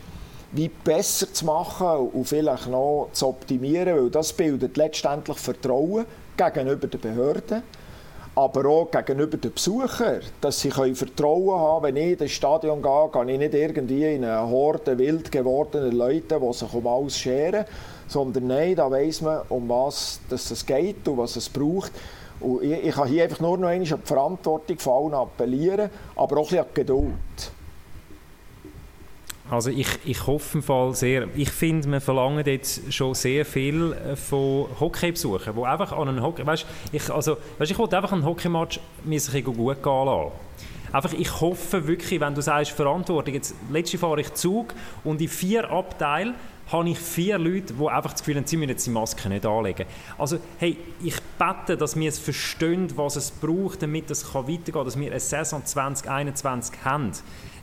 wie 0.54 0.68
besser 0.68 1.32
zu 1.32 1.44
machen 1.46 2.10
und 2.12 2.28
vielleicht 2.28 2.68
noch 2.68 3.08
zu 3.12 3.26
optimieren, 3.26 3.96
weil 3.96 4.10
das 4.10 4.32
bildet 4.32 4.76
letztendlich 4.76 5.38
Vertrauen 5.38 6.06
gegenüber 6.36 6.86
den 6.86 7.00
Behörden, 7.00 7.62
aber 8.36 8.68
auch 8.68 8.90
gegenüber 8.90 9.36
den 9.36 9.52
Besuchern, 9.52 10.20
dass 10.40 10.60
sie 10.60 10.68
können 10.68 10.94
Vertrauen 10.94 11.58
haben 11.58 11.84
wenn 11.84 11.96
ich 11.96 12.12
in 12.12 12.18
das 12.18 12.30
Stadion 12.30 12.82
gehe, 12.82 13.10
gehe 13.12 13.32
ich 13.32 13.38
nicht 13.38 13.54
irgendwie 13.54 14.14
in 14.14 14.24
eine 14.24 14.48
Horde 14.48 14.96
wild 14.96 15.30
gewordener 15.32 15.92
Leute, 15.92 16.40
die 16.40 16.52
sich 16.52 16.72
um 16.72 16.86
alles 16.86 17.18
scheren, 17.18 17.64
sondern 18.06 18.46
nein, 18.46 18.76
da 18.76 18.88
weiss 18.88 19.22
man, 19.22 19.42
um 19.48 19.68
was 19.68 20.20
es 20.30 20.64
geht 20.64 21.06
und 21.08 21.18
was 21.18 21.34
es 21.34 21.48
braucht. 21.48 21.92
Und 22.38 22.62
ich, 22.62 22.84
ich 22.84 22.94
kann 22.94 23.08
hier 23.08 23.24
einfach 23.24 23.40
nur 23.40 23.58
noch 23.58 23.68
einmal 23.68 23.92
an 23.92 24.00
die 24.02 24.06
Verantwortung 24.06 24.78
von 24.78 25.12
allen 25.12 25.14
appellieren, 25.14 25.90
aber 26.14 26.36
auch 26.36 26.50
ein 26.52 26.58
bisschen 26.58 26.60
an 26.60 26.66
die 26.70 26.80
Geduld. 26.80 27.52
Also 29.50 29.70
ich, 29.70 29.88
ich 30.04 30.26
hoffe 30.26 30.58
im 30.58 30.62
Fall 30.62 30.94
sehr, 30.94 31.28
ich 31.34 31.50
finde, 31.50 31.86
wir 31.88 32.00
verlangen 32.00 32.44
jetzt 32.46 32.92
schon 32.92 33.14
sehr 33.14 33.44
viel 33.44 33.92
äh, 33.92 34.16
von 34.16 34.68
Hockeybesuchern, 34.80 35.54
wo 35.54 35.64
einfach 35.64 35.92
an 35.92 36.08
einen 36.08 36.22
Hockey, 36.22 36.46
weißt, 36.46 36.66
ich, 36.92 37.10
also, 37.10 37.36
weißt, 37.58 37.70
ich 37.70 37.78
wollte 37.78 37.96
einfach 37.96 38.12
einen 38.12 38.24
Hockeymatch 38.24 38.80
mir 39.04 39.20
sich 39.20 39.44
gut 39.44 39.82
gehen 39.82 40.04
lassen. 40.06 40.32
Einfach, 40.92 41.12
ich 41.12 41.40
hoffe 41.40 41.86
wirklich, 41.86 42.20
wenn 42.20 42.34
du 42.34 42.40
sagst, 42.40 42.70
Verantwortung, 42.70 43.34
jetzt, 43.34 43.54
letzte 43.70 43.98
fahre 43.98 44.20
ich 44.20 44.32
Zug 44.32 44.72
und 45.02 45.20
in 45.20 45.28
vier 45.28 45.70
Abteilen 45.70 46.34
habe 46.72 46.88
ich 46.88 46.98
vier 46.98 47.36
Leute, 47.36 47.74
die 47.74 47.88
einfach 47.88 48.12
das 48.12 48.20
Gefühl 48.20 48.36
haben, 48.36 48.46
sie 48.46 48.56
müssen 48.56 48.70
jetzt 48.70 48.86
die 48.86 48.90
Maske 48.90 49.28
nicht 49.28 49.44
anlegen. 49.44 49.86
Also, 50.16 50.38
hey, 50.58 50.78
ich 51.02 51.16
bete, 51.38 51.76
dass 51.76 51.96
wir 51.96 52.08
es 52.08 52.18
verstehen, 52.18 52.90
was 52.96 53.16
es 53.16 53.30
braucht, 53.30 53.82
damit 53.82 54.10
es 54.10 54.34
weitergehen 54.34 54.72
kann, 54.72 54.84
dass 54.84 54.98
wir 54.98 55.10
eine 55.10 55.20
Saison 55.20 55.64
2021 55.64 56.76
haben. 56.84 57.12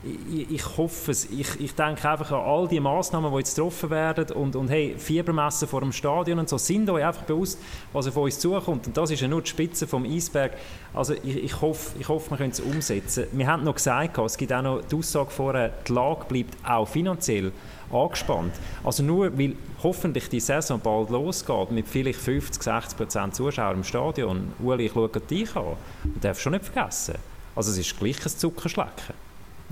Ich, 0.04 0.50
ich 0.50 0.78
hoffe 0.78 1.12
es. 1.12 1.26
Ich, 1.26 1.60
ich 1.60 1.76
denke 1.76 2.10
einfach 2.10 2.32
an 2.32 2.40
all 2.40 2.68
die 2.68 2.80
Massnahmen, 2.80 3.32
die 3.32 3.38
jetzt 3.38 3.56
getroffen 3.56 3.90
werden 3.92 4.32
und, 4.32 4.56
und 4.56 4.70
hey, 4.70 4.96
Fiebermessen 4.98 5.68
vor 5.68 5.82
dem 5.82 5.92
Stadion 5.92 6.40
und 6.40 6.50
so, 6.50 6.58
sind 6.58 6.90
euch 6.90 7.06
einfach 7.06 7.24
bewusst, 7.24 7.60
was 7.94 8.08
auf 8.08 8.18
uns 8.18 8.40
zukommt. 8.40 8.88
Und 8.88 8.98
das 8.98 9.12
ist 9.12 9.22
ja 9.22 9.28
nur 9.28 9.42
die 9.42 9.50
Spitze 9.50 9.86
vom 9.86 10.04
Eisberg. 10.04 10.54
Also 10.94 11.14
ich, 11.14 11.44
ich, 11.44 11.62
hoffe, 11.62 12.00
ich 12.00 12.08
hoffe, 12.08 12.32
wir 12.32 12.38
können 12.38 12.52
es 12.52 12.60
umsetzen. 12.60 13.28
Wir 13.32 13.46
haben 13.46 13.64
noch 13.64 13.76
gesagt, 13.76 14.18
es 14.18 14.38
gibt 14.38 14.52
auch 14.52 14.64
noch 14.64 14.82
die 14.82 14.96
Aussage 14.96 15.30
vorher, 15.30 15.72
die 15.88 15.94
Lage 15.94 16.26
bleibt 16.28 16.58
auch 16.68 16.88
finanziell 16.88 17.52
angespannt. 17.92 18.54
Also 18.84 19.04
nur 19.04 19.38
weil 19.38 19.56
hoffentlich 19.84 20.30
die 20.30 20.40
Saison 20.40 20.80
bald 20.80 21.12
losgeht 21.12 21.72
mit 21.72 21.88
vielleicht 21.88 22.20
50, 22.20 22.64
60 22.64 22.98
Prozent 22.98 23.36
Zuschauern 23.36 23.78
im 23.78 23.84
Stadion. 23.84 24.54
Uli, 24.60 24.86
ich 24.86 24.94
schaue 24.94 25.10
dich 25.10 25.56
an. 25.56 25.76
Du 26.04 26.20
darfst 26.20 26.42
schon 26.42 26.54
nicht 26.54 26.66
vergessen. 26.66 27.16
Also 27.56 27.72
es 27.72 27.78
ist 27.78 28.00
gleich 28.00 28.18
ein 28.26 28.32
Zuckerschlecken. 28.32 29.21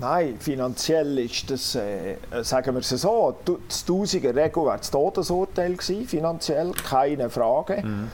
Nein, 0.00 0.38
finanziell 0.40 1.18
ist 1.18 1.50
das, 1.50 1.74
äh, 1.74 2.16
sagen 2.40 2.74
wir 2.74 2.80
es 2.80 2.88
so, 2.88 3.36
das 3.68 3.84
Tausiger 3.84 4.34
Regel 4.34 4.64
wäre 4.64 4.78
das 4.78 4.90
Todesurteil 4.90 5.74
gewesen, 5.74 6.06
finanziell, 6.08 6.72
keine 6.72 7.28
Frage. 7.28 7.82
Mhm. 7.84 8.10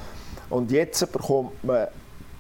Und 0.51 0.73
jetzt 0.73 1.13
bekommt 1.13 1.63
man, 1.63 1.87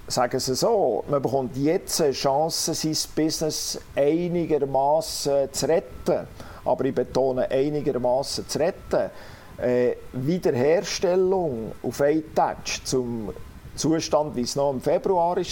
sagen 0.08 0.40
Sie 0.40 0.54
so, 0.56 1.04
man 1.08 1.22
bekommt 1.22 1.56
jetzt 1.56 2.00
eine 2.00 2.10
Chance, 2.10 2.74
sein 2.74 2.96
Business 3.14 3.80
einigermaßen 3.94 5.52
zu 5.52 5.66
retten. 5.68 6.26
Aber 6.64 6.84
ich 6.84 6.94
betone, 6.94 7.48
einigermaßen 7.48 8.48
zu 8.48 8.58
retten. 8.58 9.10
Äh, 9.58 9.92
Wiederherstellung 10.12 11.70
auf 11.84 12.00
einen 12.00 12.34
Touch 12.34 12.82
zum 12.82 13.32
Zustand, 13.76 14.34
wie 14.34 14.42
es 14.42 14.56
noch 14.56 14.72
im 14.72 14.80
Februar 14.80 15.36
war, 15.36 15.42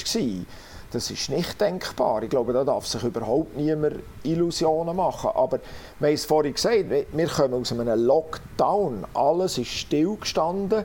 das 0.95 1.11
ist 1.11 1.29
nicht 1.29 1.61
denkbar. 1.61 2.23
Ich 2.23 2.31
glaube, 2.31 2.53
da 2.53 2.63
darf 2.63 2.87
sich 2.87 3.03
überhaupt 3.03 3.57
niemand 3.57 3.97
Illusionen 4.23 4.95
machen. 4.95 5.31
Aber 5.35 5.59
wir 5.99 6.09
haben 6.09 6.15
es 6.15 6.25
vorhin 6.25 6.55
gesagt, 6.55 6.85
wir 6.89 7.27
kommen 7.29 7.55
aus 7.55 7.73
einem 7.73 8.07
Lockdown. 8.07 9.05
Alles 9.13 9.59
ist 9.59 9.71
stillgestanden. 9.71 10.85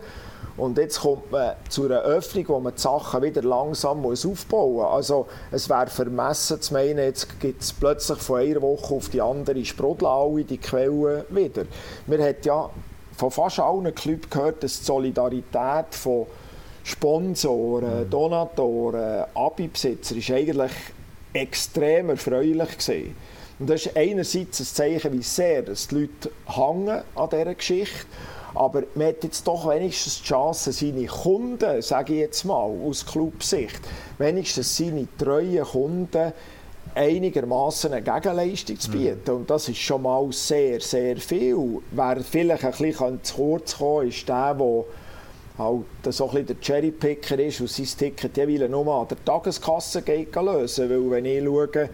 Und 0.57 0.77
jetzt 0.77 1.01
kommt 1.01 1.31
man 1.31 1.53
zu 1.69 1.85
einer 1.85 2.01
Öffnung, 2.01 2.45
wo 2.49 2.59
man 2.59 2.73
die 2.75 2.81
Sachen 2.81 3.21
wieder 3.21 3.41
langsam 3.41 4.01
muss 4.01 4.25
aufbauen 4.25 4.73
muss. 4.73 4.85
Also 4.85 5.27
es 5.51 5.69
wäre 5.69 5.87
vermessen 5.87 6.61
zu 6.61 6.73
meinen, 6.73 6.97
jetzt 6.97 7.39
gibt 7.39 7.61
es 7.61 7.71
plötzlich 7.71 8.19
von 8.19 8.41
einer 8.41 8.61
Woche 8.61 8.93
auf 8.93 9.09
die 9.09 9.21
andere 9.21 9.63
sprudeln 9.63 10.11
alle 10.11 10.43
die 10.43 10.57
Quellen 10.57 11.23
wieder. 11.29 11.63
Wir 12.07 12.19
haben 12.19 12.35
ja 12.43 12.69
von 13.15 13.31
fast 13.31 13.59
allen 13.59 13.93
Clubs 13.95 14.29
gehört, 14.29 14.63
dass 14.63 14.79
die 14.79 14.85
Solidarität 14.85 15.85
von 15.91 16.25
Sponsoren, 16.83 18.05
mhm. 18.05 18.09
Donatoren, 18.09 19.25
Abibesitzer 19.33 20.15
ist 20.15 20.31
eigentlich 20.31 20.71
extrem 21.33 22.09
erfreulich 22.09 22.77
gewesen. 22.77 23.15
Und 23.59 23.69
das 23.69 23.85
ist 23.85 23.97
einerseits 23.97 24.59
ein 24.59 24.65
Zeichen, 24.65 25.13
wie 25.13 25.23
sehr 25.23 25.63
die 25.63 25.95
Leute 25.95 26.31
hängen 26.47 27.01
an 27.15 27.29
dieser 27.29 27.55
Geschichte 27.55 28.05
aber 28.55 28.83
man 28.95 29.07
hat 29.07 29.23
jetzt 29.23 29.47
doch 29.47 29.69
wenigstens 29.69 30.21
die 30.21 30.27
Chance, 30.27 30.71
seine 30.71 31.05
Kunden, 31.05 31.81
sage 31.81 32.13
ich 32.13 32.19
jetzt 32.19 32.43
mal, 32.45 32.69
aus 32.85 33.05
Clubsicht, 33.05 33.79
wenigstens 34.17 34.75
seine 34.77 35.07
treuen 35.17 35.63
Kunden 35.63 36.33
einigermaßen 36.95 37.93
eine 37.93 38.01
Gegenleistung 38.01 38.79
zu 38.79 38.89
mhm. 38.89 38.93
bieten. 38.93 39.21
Mhm. 39.31 39.35
Und 39.37 39.49
das 39.49 39.69
ist 39.69 39.77
schon 39.77 40.01
mal 40.01 40.31
sehr, 40.31 40.81
sehr 40.81 41.17
viel. 41.17 41.81
Wer 41.91 42.17
vielleicht 42.21 42.65
ein 42.65 42.71
bisschen 42.71 43.23
zu 43.23 43.35
kurz 43.35 43.77
kommen 43.77 44.07
ist 44.07 44.27
der, 44.27 44.55
der 44.55 44.83
halt 45.59 46.13
so 46.13 46.25
ein 46.25 46.29
bisschen 46.31 46.47
der 46.47 46.55
Cherrypicker 46.61 47.39
ist 47.39 47.61
und 47.61 47.69
sein 47.69 47.85
Ticket 47.85 48.37
jeweils 48.37 48.71
nur 48.71 48.93
an 48.93 49.07
der 49.07 49.23
Tageskasse 49.23 50.01
geht 50.01 50.35
lösen. 50.35 50.89
Weil 50.89 51.11
wenn 51.11 51.25
ich 51.25 51.43
schaue, 51.43 51.89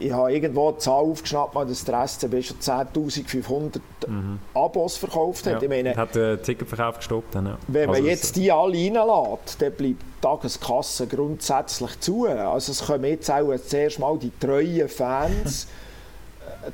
ich 0.00 0.12
habe 0.12 0.32
irgendwo 0.32 0.68
eine 0.68 0.78
Zahl 0.78 1.04
aufgeschnappt, 1.04 1.56
dass 1.56 1.84
der 1.84 2.06
SCB 2.06 2.42
schon 2.42 2.58
10'500 2.58 3.80
mhm. 4.06 4.38
Abos 4.54 4.96
verkauft 4.96 5.46
hat. 5.46 5.54
Ja, 5.54 5.62
ich 5.62 5.68
meine, 5.68 5.96
hat 5.96 6.14
den 6.14 6.42
Ticketverkauf 6.42 6.98
gestoppt. 6.98 7.34
Dann, 7.34 7.46
ja. 7.46 7.58
Wenn 7.68 7.86
man 7.86 7.96
also 7.96 8.08
jetzt 8.08 8.36
die 8.36 8.52
alle 8.52 8.74
reinlässt, 8.74 9.60
dann 9.60 9.72
bleibt 9.72 9.80
die 9.80 10.20
Tageskasse 10.20 11.06
grundsätzlich 11.06 12.00
zu. 12.00 12.26
Also 12.26 12.72
es 12.72 12.84
kommen 12.84 13.04
jetzt 13.04 13.30
auch 13.30 13.52
zuerst 13.66 13.98
mal 13.98 14.18
die 14.18 14.32
treuen 14.38 14.88
Fans 14.88 15.66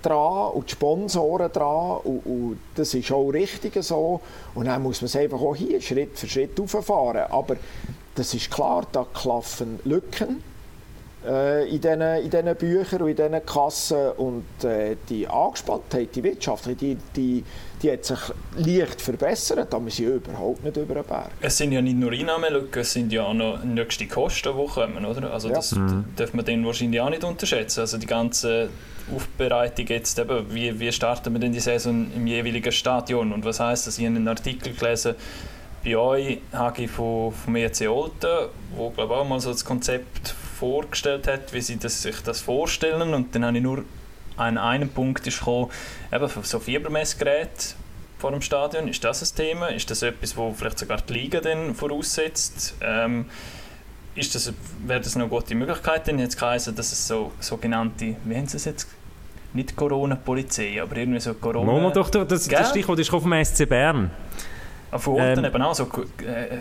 dran 0.02 0.52
und 0.52 0.68
die 0.68 0.72
Sponsoren 0.72 1.50
dran 1.52 1.98
und, 2.04 2.26
und, 2.26 2.58
das 2.74 2.94
ist 2.94 3.10
auch 3.12 3.30
richtig 3.30 3.82
so. 3.82 4.20
Und 4.54 4.66
dann 4.66 4.82
muss 4.82 5.00
man 5.00 5.06
es 5.06 5.16
einfach 5.16 5.40
auch 5.40 5.54
hier 5.54 5.80
Schritt 5.80 6.18
für 6.18 6.28
Schritt 6.28 6.58
auffahren. 6.60 7.30
Aber 7.30 7.56
das 8.14 8.34
ist 8.34 8.50
klar, 8.50 8.86
da 8.92 9.06
klaffen 9.12 9.80
Lücken 9.84 10.42
äh, 11.26 11.68
in 11.68 11.80
diesen, 11.80 12.00
in 12.00 12.30
diesen 12.30 12.56
Büchern 12.56 13.02
und 13.02 13.08
in 13.08 13.16
diesen 13.16 13.46
Kassen 13.46 14.10
und 14.16 14.64
äh, 14.64 14.96
die 15.08 15.26
Angespanntheit, 15.26 16.14
die 16.14 16.22
Wirtschaft, 16.22 16.66
die, 16.80 16.96
die, 17.16 17.44
die 17.82 17.92
hat 17.92 18.04
sich 18.04 18.18
leicht 18.56 19.00
verbessert, 19.00 19.74
aber 19.74 19.84
wir 19.84 19.92
sind 19.92 20.06
überhaupt 20.06 20.64
nicht 20.64 20.76
über 20.76 20.94
den 20.94 21.04
Berg. 21.04 21.30
Es 21.40 21.56
sind 21.56 21.72
ja 21.72 21.82
nicht 21.82 21.96
nur 21.96 22.12
Einnahmelücken, 22.12 22.82
es 22.82 22.92
sind 22.92 23.12
ja 23.12 23.24
auch 23.24 23.34
noch 23.34 23.62
nächste 23.64 24.06
Kosten, 24.06 24.56
die 24.56 24.66
kommen, 24.66 25.04
oder? 25.04 25.32
Also 25.32 25.48
ja. 25.48 25.54
das 25.54 25.72
mhm. 25.72 26.04
darf 26.16 26.32
man 26.34 26.44
dann 26.44 26.64
wahrscheinlich 26.64 27.00
auch 27.00 27.10
nicht 27.10 27.24
unterschätzen. 27.24 27.80
Also 27.80 27.98
die 27.98 28.06
ganze 28.06 28.68
Aufbereitung 29.14 29.86
jetzt 29.86 30.18
eben, 30.18 30.54
wie, 30.54 30.78
wie 30.78 30.92
starten 30.92 31.32
wir 31.32 31.40
denn 31.40 31.52
die 31.52 31.60
Saison 31.60 32.06
im 32.14 32.26
jeweiligen 32.26 32.72
Stadion 32.72 33.32
und 33.32 33.44
was 33.44 33.58
heißt 33.58 33.86
das? 33.86 33.98
Ich 33.98 34.04
habe 34.04 34.16
einen 34.16 34.28
Artikel 34.28 34.74
gelesen, 34.74 35.14
bei 35.84 35.96
euch, 35.96 36.40
Hagi 36.52 36.88
von, 36.88 37.32
vom 37.32 37.56
EC 37.56 37.88
Olten, 37.88 38.48
wo 38.76 38.90
glaube 38.90 39.14
ich 39.14 39.20
auch 39.20 39.28
mal 39.28 39.40
so 39.40 39.50
das 39.50 39.64
Konzept 39.64 40.34
vorgestellt 40.58 41.26
hat, 41.26 41.52
wie 41.52 41.60
sie 41.60 41.78
das, 41.78 42.02
sich 42.02 42.20
das 42.22 42.40
vorstellen. 42.40 43.14
Und 43.14 43.34
dann 43.34 43.44
habe 43.44 43.56
ich 43.56 43.62
nur 43.62 43.84
an 44.36 44.58
einen 44.58 44.88
Punkt 44.88 45.26
ist 45.26 45.38
gekommen, 45.38 45.70
eben 46.12 46.28
so 46.42 46.60
Fiebermessgeräte 46.60 47.74
vor 48.18 48.30
dem 48.30 48.42
Stadion. 48.42 48.88
Ist 48.88 49.02
das 49.04 49.22
ein 49.22 49.36
Thema? 49.36 49.68
Ist 49.68 49.90
das 49.90 50.02
etwas, 50.02 50.36
wo 50.36 50.52
vielleicht 50.52 50.78
sogar 50.78 50.98
die 50.98 51.12
Liga 51.12 51.40
dann 51.40 51.74
voraussetzt? 51.74 52.74
Ähm, 52.80 53.26
ist 54.14 54.34
das, 54.34 54.52
wäre 54.84 55.00
das 55.00 55.16
eine 55.16 55.28
gute 55.28 55.54
Möglichkeit? 55.54 56.06
Denn 56.06 56.18
jetzt 56.18 56.38
geheißen, 56.38 56.74
dass 56.74 56.92
es 56.92 57.06
so 57.06 57.32
sogenannte, 57.40 58.16
wie 58.24 58.36
haben 58.36 58.46
sie 58.46 58.56
es 58.56 58.64
jetzt 58.64 58.88
nicht 59.52 59.76
Corona-Polizei, 59.76 60.80
aber 60.82 60.96
irgendwie 60.96 61.20
so 61.20 61.34
Corona... 61.34 61.70
Moment 61.70 61.96
doch, 61.96 62.10
das, 62.10 62.46
das 62.46 62.70
Stichwort 62.70 62.98
ist 62.98 63.08
vom 63.08 63.44
SC 63.44 63.68
Bern. 63.68 64.10
Ah, 64.90 64.98
von 64.98 65.14
Orten 65.14 65.38
ähm, 65.38 65.44
eben 65.44 65.62
auch 65.62 65.74
so 65.74 65.84
äh, 66.26 66.58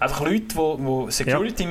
einfach 0.00 0.20
Leute, 0.20 0.56
die, 0.56 1.10
Security 1.10 1.64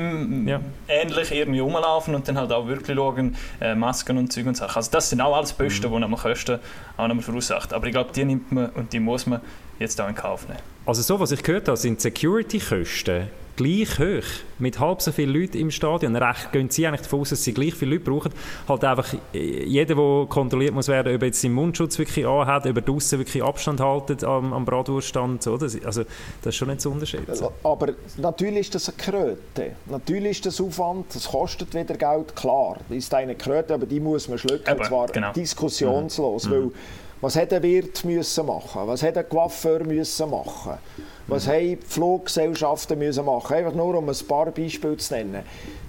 ja. 0.46 0.60
ähnlich 0.88 1.32
irgendwie 1.32 1.60
rumlaufen 1.60 2.16
und 2.16 2.28
dann 2.28 2.38
halt 2.38 2.52
auch 2.52 2.68
wirklich 2.68 2.96
schauen, 2.96 3.36
äh, 3.62 3.76
Masken 3.76 4.18
und 4.18 4.32
Zeug 4.32 4.46
und 4.48 4.58
Sachen. 4.58 4.76
Also 4.76 4.92
das 4.92 5.10
sind 5.10 5.22
auch 5.22 5.36
alles 5.36 5.54
Posten, 5.54 5.88
mhm. 5.88 6.02
die 6.02 6.08
man 6.08 6.20
Kosten 6.20 6.60
auch 6.98 7.08
nochmal 7.08 7.24
verursacht. 7.24 7.74
Aber 7.74 7.86
ich 7.88 7.94
glaube, 7.94 8.12
die 8.14 8.26
nimmt 8.26 8.52
man 8.52 8.70
und 8.70 8.94
die 8.94 9.00
muss 9.00 9.26
man 9.26 9.42
jetzt 9.80 10.00
auch 10.02 10.10
in 10.10 10.16
Kauf 10.16 10.48
nehmen. 10.48 10.77
Also 10.88 11.02
so, 11.02 11.20
was 11.20 11.34
ich 11.34 11.44
gehört 11.44 11.68
habe, 11.68 11.76
sind 11.76 12.00
Security-Kosten 12.00 13.28
gleich 13.58 14.00
hoch, 14.00 14.24
mit 14.58 14.80
halb 14.80 15.02
so 15.02 15.12
vielen 15.12 15.34
Leuten 15.34 15.58
im 15.58 15.70
Stadion. 15.70 16.16
Recht 16.16 16.54
gehen 16.54 16.70
sie 16.70 16.88
eigentlich 16.88 17.02
davon 17.02 17.22
aus, 17.22 17.32
dass 17.32 17.44
sie 17.44 17.54
gleich 17.54 17.74
viele 17.74 17.96
Leute 17.96 18.10
brauchen. 18.10 18.32
Halt 18.70 18.86
einfach, 18.86 19.14
jeder, 19.34 19.96
der 19.96 20.26
kontrolliert 20.30 20.74
muss 20.74 20.88
werden, 20.88 21.14
ob 21.14 21.22
er 21.22 21.26
jetzt 21.28 21.42
seinen 21.42 21.56
Mundschutz 21.56 22.00
wirklich 22.00 22.26
anhat, 22.26 22.66
ob 22.66 22.76
er 22.78 22.82
draussen 22.82 23.20
wirklich 23.20 23.44
Abstand 23.44 23.82
haltet 23.82 24.24
am, 24.24 24.54
am 24.54 24.64
Bratwurststand. 24.64 25.44
So. 25.44 25.58
Das, 25.58 25.76
also, 25.84 26.04
das 26.04 26.54
ist 26.54 26.56
schon 26.56 26.70
nicht 26.70 26.80
zu 26.80 26.90
unterschätzen. 26.90 27.48
Aber 27.64 27.90
natürlich 28.16 28.60
ist 28.62 28.76
das 28.76 28.88
eine 28.88 28.98
Kröte. 28.98 29.72
Natürlich 29.88 30.38
ist 30.38 30.46
das 30.46 30.62
Aufwand, 30.62 31.14
das 31.14 31.28
kostet 31.28 31.74
wieder 31.74 31.98
Geld, 31.98 32.34
klar. 32.34 32.78
Das 32.88 32.98
ist 32.98 33.14
eine 33.14 33.36
Kröte, 33.36 33.74
aber 33.74 33.88
die 33.88 34.00
muss 34.00 34.30
man 34.30 34.38
schlucken, 34.38 34.70
aber, 34.70 34.80
und 34.80 34.86
zwar 34.86 35.08
genau. 35.08 35.34
diskussionslos. 35.34 36.46
Mhm. 36.46 36.52
Weil, 36.52 36.72
was 37.22 37.36
hätte 37.36 37.58
ein 37.58 37.64
Wirt 37.64 38.06
müssen 38.06 38.46
machen? 38.46 38.82
Was 38.86 39.02
hätte 39.02 39.20
ein 39.20 39.30
Coiffeur 39.30 39.84
müssen 39.84 40.30
machen? 40.30 40.74
Was 41.28 41.48
mhm. 41.48 41.52
haben 41.52 41.60
die 41.62 41.78
Fluggesellschaften 41.88 43.00
müssen 43.00 43.26
machen? 43.26 43.56
Einfach 43.56 43.74
nur, 43.74 43.96
um 43.96 44.08
ein 44.08 44.16
paar 44.28 44.52
Beispiele 44.52 44.98
zu 44.98 45.14
nennen. 45.14 45.44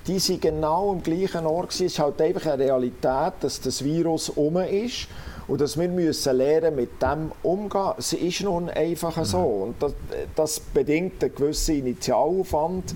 Die 0.07 0.19
sind 0.19 0.41
genau 0.41 0.93
am 0.93 1.03
gleichen 1.03 1.47
Ort. 1.47 1.73
Es 1.73 1.81
ist 1.81 1.99
halt 1.99 2.21
einfach 2.23 2.53
eine 2.53 2.65
Realität, 2.65 3.35
dass 3.41 3.61
das 3.61 3.85
Virus 3.85 4.31
um 4.31 4.57
ist 4.57 5.09
und 5.47 5.61
dass 5.61 5.79
wir 5.79 5.89
müssen 5.89 6.37
lernen 6.37 6.77
mit 6.77 7.03
dem 7.03 7.33
umgehen. 7.43 7.93
Es 7.99 8.13
ist 8.15 8.43
nun 8.43 8.71
einfach 8.71 9.23
so. 9.25 9.39
Mhm. 9.39 9.63
Und 9.63 9.83
das, 9.83 9.93
das 10.35 10.61
bedingt 10.61 11.23
einen 11.23 11.35
gewissen 11.35 11.77
Initialaufwand. 11.77 12.95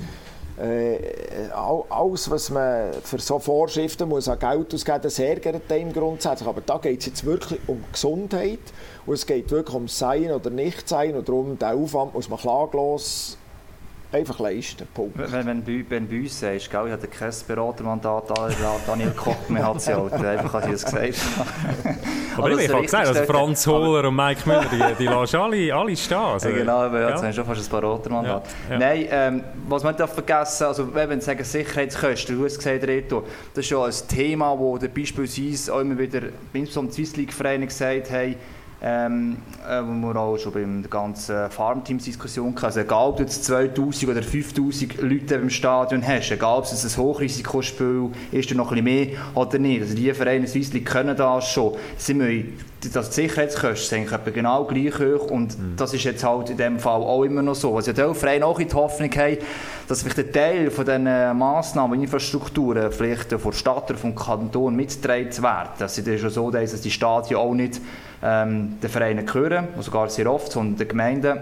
Äh, 0.62 1.50
alles, 1.52 2.30
was 2.30 2.50
man 2.50 2.92
für 3.02 3.18
so 3.18 3.40
Vorschriften 3.40 4.08
muss 4.08 4.28
an 4.28 4.38
Geld 4.38 4.72
ausgeben 4.72 4.98
muss, 4.98 5.02
das 5.02 5.18
ärgert 5.18 5.72
einem 5.72 5.92
grundsätzlich. 5.92 6.48
Aber 6.48 6.60
da 6.60 6.78
geht 6.78 7.00
es 7.00 7.06
jetzt 7.06 7.24
wirklich 7.24 7.58
um 7.66 7.82
Gesundheit 7.90 8.60
und 9.04 9.14
es 9.14 9.26
geht 9.26 9.50
wirklich 9.50 9.74
um 9.74 9.88
Sein 9.88 10.30
oder 10.30 10.50
Nicht-Sein 10.50 11.16
und 11.16 11.28
darum, 11.28 11.58
den 11.58 11.68
Aufwand 11.68 12.14
muss 12.14 12.28
man 12.28 12.38
klaglos 12.38 13.36
einfach 14.12 14.38
leisten. 14.38 14.86
Punkt. 14.92 15.16
Wenn, 15.16 15.46
wenn, 15.46 15.66
wenn, 15.66 15.90
wenn 15.90 16.08
bei 16.08 16.20
uns 16.20 16.38
sagst, 16.38 16.70
gell, 16.70 16.86
ich 16.86 16.92
hatte 16.92 17.08
kein 17.08 17.32
Beratermandat, 17.46 18.24
Daniel 18.86 19.10
Koch, 19.10 19.48
mir 19.48 19.66
hat 19.66 19.80
sie 19.80 19.94
halt 19.94 20.12
einfach, 20.12 20.54
als 20.54 20.66
ich 20.66 20.72
das 20.72 20.84
gesagt 20.84 21.38
habe. 21.38 21.96
Aber 22.36 22.50
ich 22.50 22.72
habe 22.72 22.82
gesagt, 22.82 23.08
also 23.08 23.24
Franz 23.24 23.66
Hohler 23.66 24.08
und 24.08 24.16
Mike 24.16 24.42
Müller, 24.46 24.66
die, 24.70 24.94
die 24.98 25.06
lassen 25.06 25.36
alle, 25.36 25.74
alle 25.74 25.96
stehen. 25.96 26.16
Also, 26.16 26.48
ja, 26.48 26.56
genau, 26.56 26.78
aber 26.78 27.00
ja, 27.00 27.10
jetzt 27.10 27.22
hast 27.22 27.38
du 27.38 27.44
schon 27.44 27.54
fast 27.54 27.72
ein 27.72 27.80
Beratermandat. 27.80 28.46
Ja, 28.68 28.72
ja. 28.72 28.78
Nein, 28.78 29.06
ähm, 29.10 29.44
was 29.68 29.82
man 29.82 29.96
darf 29.96 30.14
vergessen, 30.14 30.64
also 30.64 30.94
wenn 30.94 31.10
wir 31.10 31.20
sagen 31.20 31.44
Sicherheitskosten, 31.44 32.38
du 32.38 32.44
hast 32.44 32.58
gesagt, 32.58 32.84
Reto, 32.84 33.24
das 33.54 33.64
ist 33.64 33.70
ja 33.70 33.84
ein 33.84 33.92
Thema, 34.08 34.58
wo 34.58 34.78
beispielsweise 34.78 35.74
auch 35.74 35.80
immer 35.80 35.98
wieder, 35.98 36.22
insbesondere 36.52 36.96
die 36.96 37.04
Swiss 37.04 37.16
League 37.16 37.32
Vereine 37.32 37.66
gesagt 37.66 38.10
haben, 38.10 38.36
ähm, 38.82 39.36
äh, 39.68 39.80
wo 39.80 39.92
wir 39.92 40.16
auch 40.16 40.36
schon 40.36 40.52
bei 40.52 40.64
der 40.64 40.90
ganzen 40.90 41.48
Farmteams-Diskussion 41.50 42.54
hatten. 42.56 42.64
Also 42.64 42.80
egal, 42.80 43.08
ob 43.08 43.16
du 43.18 43.22
jetzt 43.22 43.44
2000 43.44 44.10
oder 44.10 44.22
5000 44.22 45.00
Leute 45.00 45.36
im 45.36 45.50
Stadion 45.50 46.06
hast, 46.06 46.32
egal, 46.32 46.58
ob 46.58 46.64
es 46.64 46.84
ein 46.84 47.02
Hochrisikospiel 47.02 48.10
ist, 48.32 48.50
oder 48.50 48.56
noch 48.56 48.72
ein 48.72 48.82
bisschen 48.82 49.08
mehr 49.08 49.18
oder 49.34 49.58
nicht. 49.58 49.82
Also 49.82 49.94
die 49.94 50.12
Vereine 50.12 50.48
Swissli 50.48 50.80
können 50.80 51.16
das 51.16 51.48
schon. 51.48 51.76
Sie 51.96 52.14
müssen 52.14 52.58
das 52.90 53.14
Sicherheitskosten 53.14 54.08
sind 54.08 54.34
genau 54.34 54.64
gleich 54.64 54.98
hoch 54.98 55.30
und 55.30 55.58
mhm. 55.58 55.76
das 55.76 55.94
ist 55.94 56.04
jetzt 56.04 56.24
halt 56.24 56.50
in 56.50 56.56
dem 56.56 56.78
Fall 56.78 57.00
auch 57.00 57.22
immer 57.22 57.42
noch 57.42 57.54
so. 57.54 57.76
Also 57.76 57.92
die 57.92 58.14
Vereine 58.14 58.44
auch 58.44 58.58
in 58.58 58.68
die 58.68 58.74
Hoffnung 58.74 59.10
haben, 59.12 59.38
dass 59.86 60.02
vielleicht 60.02 60.18
ein 60.18 60.32
Teil 60.32 60.70
von 60.70 60.84
diesen 60.84 61.04
Massnahmen, 61.04 62.00
Infrastrukturen 62.00 62.90
vielleicht 62.90 63.30
von 63.30 63.50
der 63.50 63.58
Stadt 63.58 63.90
oder 63.90 63.98
vom 63.98 64.14
Kanton 64.14 64.74
mitgetragen 64.74 65.42
werden. 65.42 65.70
Das 65.78 65.96
ist 65.96 66.20
schon 66.20 66.30
so, 66.30 66.50
dass 66.50 66.80
die 66.80 66.90
Stadien 66.90 67.38
auch 67.38 67.54
nicht 67.54 67.80
ähm, 68.22 68.78
den 68.82 68.90
Vereinen 68.90 69.26
gehören, 69.26 69.68
sogar 69.80 70.08
sehr 70.08 70.30
oft, 70.30 70.52
sondern 70.52 70.76
den 70.76 70.88
Gemeinden. 70.88 71.38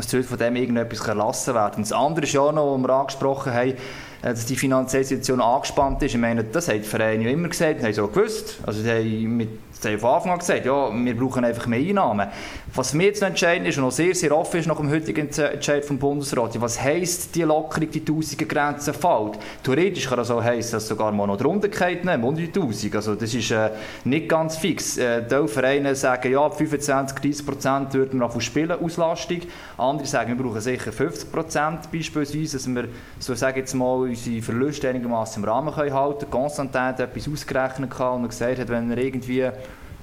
Soll 0.00 0.22
von 0.22 0.38
dem 0.38 0.56
irgendetwas 0.56 1.06
erlassen 1.06 1.54
werden. 1.54 1.82
Das 1.82 1.92
andere 1.92 2.24
ist 2.24 2.32
ja 2.32 2.50
noch, 2.50 2.74
was 2.74 2.80
wir 2.80 2.90
angesprochen 2.94 3.52
haben, 3.52 3.74
dass 4.22 4.46
die 4.46 4.56
finanzielle 4.56 5.04
Situation 5.04 5.40
angespannt 5.40 6.02
ist. 6.02 6.14
Ich 6.14 6.20
meine, 6.20 6.44
das 6.44 6.68
haben 6.68 6.78
die 6.78 6.88
Vereine 6.88 7.24
ja 7.24 7.30
immer 7.30 7.48
gesagt, 7.48 7.82
haben 7.82 7.92
sie 7.92 8.00
auch 8.00 8.12
gewusst. 8.12 8.58
Also 8.64 8.82
die 8.82 8.88
haben 8.88 9.36
mit 9.36 9.48
Sie 9.82 9.88
haben 9.88 9.98
von 9.98 10.10
Anfang 10.10 10.30
an 10.30 10.38
gesagt, 10.38 10.64
ja, 10.64 10.90
wir 10.94 11.16
brauchen 11.16 11.44
einfach 11.44 11.66
mehr 11.66 11.80
Einnahmen. 11.80 12.28
Was 12.72 12.94
mir 12.94 13.06
jetzt 13.06 13.20
noch 13.20 13.28
entscheidend 13.28 13.66
ist 13.66 13.78
und 13.78 13.84
auch 13.84 13.90
sehr, 13.90 14.14
sehr 14.14 14.36
offen 14.36 14.60
ist 14.60 14.66
nach 14.68 14.76
dem 14.76 14.88
heutigen 14.88 15.28
Entscheid 15.28 15.84
vom 15.84 15.98
Bundesrat, 15.98 16.60
was 16.60 16.80
heisst 16.80 17.34
die 17.34 17.42
Lockerung, 17.42 17.90
die 17.90 18.04
Tausender-Grenze 18.04 18.94
fällt? 18.94 19.40
Theoretisch 19.64 20.08
kann 20.08 20.18
das 20.18 20.30
auch 20.30 20.42
heissen, 20.42 20.72
dass 20.72 20.86
sogar 20.86 21.10
mal 21.10 21.26
noch 21.26 21.36
drunter 21.36 21.66
geht, 21.66 22.04
ne, 22.04 22.16
unter 22.16 22.40
die 22.40 22.46
1000. 22.46 22.94
Also 22.94 23.16
das 23.16 23.34
ist 23.34 23.50
äh, 23.50 23.70
nicht 24.04 24.28
ganz 24.28 24.56
fix. 24.56 24.98
Äh, 24.98 25.26
die 25.26 25.48
Vereine 25.48 25.96
sagen, 25.96 26.30
ja, 26.30 26.48
25, 26.48 27.18
30 27.18 27.44
Prozent 27.46 27.94
würden 27.94 28.20
wir 28.20 28.26
auf 28.26 28.40
spielen, 28.40 28.70
Auslastung. 28.70 29.40
Andere 29.78 30.06
sagen, 30.06 30.38
wir 30.38 30.44
brauchen 30.44 30.60
sicher 30.60 30.92
50 30.92 31.32
Prozent 31.32 31.90
beispielsweise, 31.90 32.56
dass 32.56 32.68
wir, 32.68 32.84
so 33.18 33.34
sagen 33.34 33.58
jetzt 33.58 33.74
mal, 33.74 34.11
unsere 34.12 34.42
Verluste 34.42 34.88
einigermaßen 34.88 35.42
im 35.42 35.48
Rahmen 35.48 35.74
können 35.74 35.92
halten 35.92 36.20
können. 36.20 36.30
Konstantin 36.30 36.80
hat 36.80 37.00
etwas 37.00 37.28
ausgerechnet 37.28 37.98
und 37.98 38.28
gesagt 38.28 38.58
hat, 38.58 38.68
wenn 38.68 38.90
er 38.90 38.98
irgendwie 38.98 39.48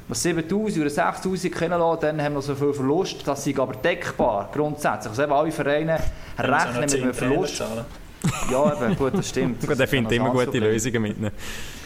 was 0.08 0.24
7000 0.24 0.82
oder 0.82 0.90
6000 0.90 1.54
kennenlernen, 1.54 2.00
dann 2.02 2.22
haben 2.22 2.34
wir 2.34 2.42
so 2.42 2.56
viel 2.56 2.74
Verlust. 2.74 3.28
Das 3.28 3.46
ist 3.46 3.60
aber 3.60 3.74
deckbar, 3.74 4.50
grundsätzlich. 4.52 5.12
Also 5.12 5.24
eben 5.24 5.32
alle 5.32 5.52
Vereine 5.52 6.00
rechnen 6.38 6.80
mit 6.80 6.96
einem 6.96 7.14
Verlust. 7.14 7.64
Ja, 8.52 8.74
eben, 8.74 8.96
gut, 8.96 9.14
das 9.14 9.30
stimmt. 9.30 9.62
gut, 9.68 9.80
er 9.80 9.88
findet 9.88 10.14
immer 10.14 10.32
gute 10.32 10.60
Lösungen 10.60 11.02
mit. 11.02 11.22
Ne? 11.22 11.32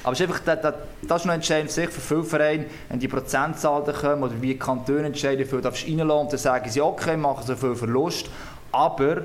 Aber 0.03 0.13
es 0.13 0.19
ist 0.19 0.27
einfach, 0.27 0.41
das, 0.43 0.61
das, 0.61 0.73
das 1.01 1.21
ist 1.21 1.25
noch 1.25 1.33
entscheidend 1.33 1.71
für 1.71 1.81
sich, 1.81 1.89
für 1.89 2.01
viele 2.01 2.23
Vereine, 2.23 2.65
wenn 2.89 2.99
die 2.99 3.07
Prozentzahlen 3.07 3.93
kommen 3.93 4.23
oder 4.23 4.41
wie 4.41 4.53
die 4.53 4.59
Kantone 4.59 5.05
entscheiden, 5.05 5.39
wie 5.39 5.49
viel 5.49 5.61
darfst 5.61 5.87
du 5.87 5.91
reinlassen, 5.91 6.29
dann 6.29 6.39
sagen 6.39 6.69
sie, 6.69 6.81
okay, 6.81 7.17
machen 7.17 7.45
so 7.45 7.55
viel 7.55 7.75
Verlust, 7.75 8.29
aber 8.71 9.21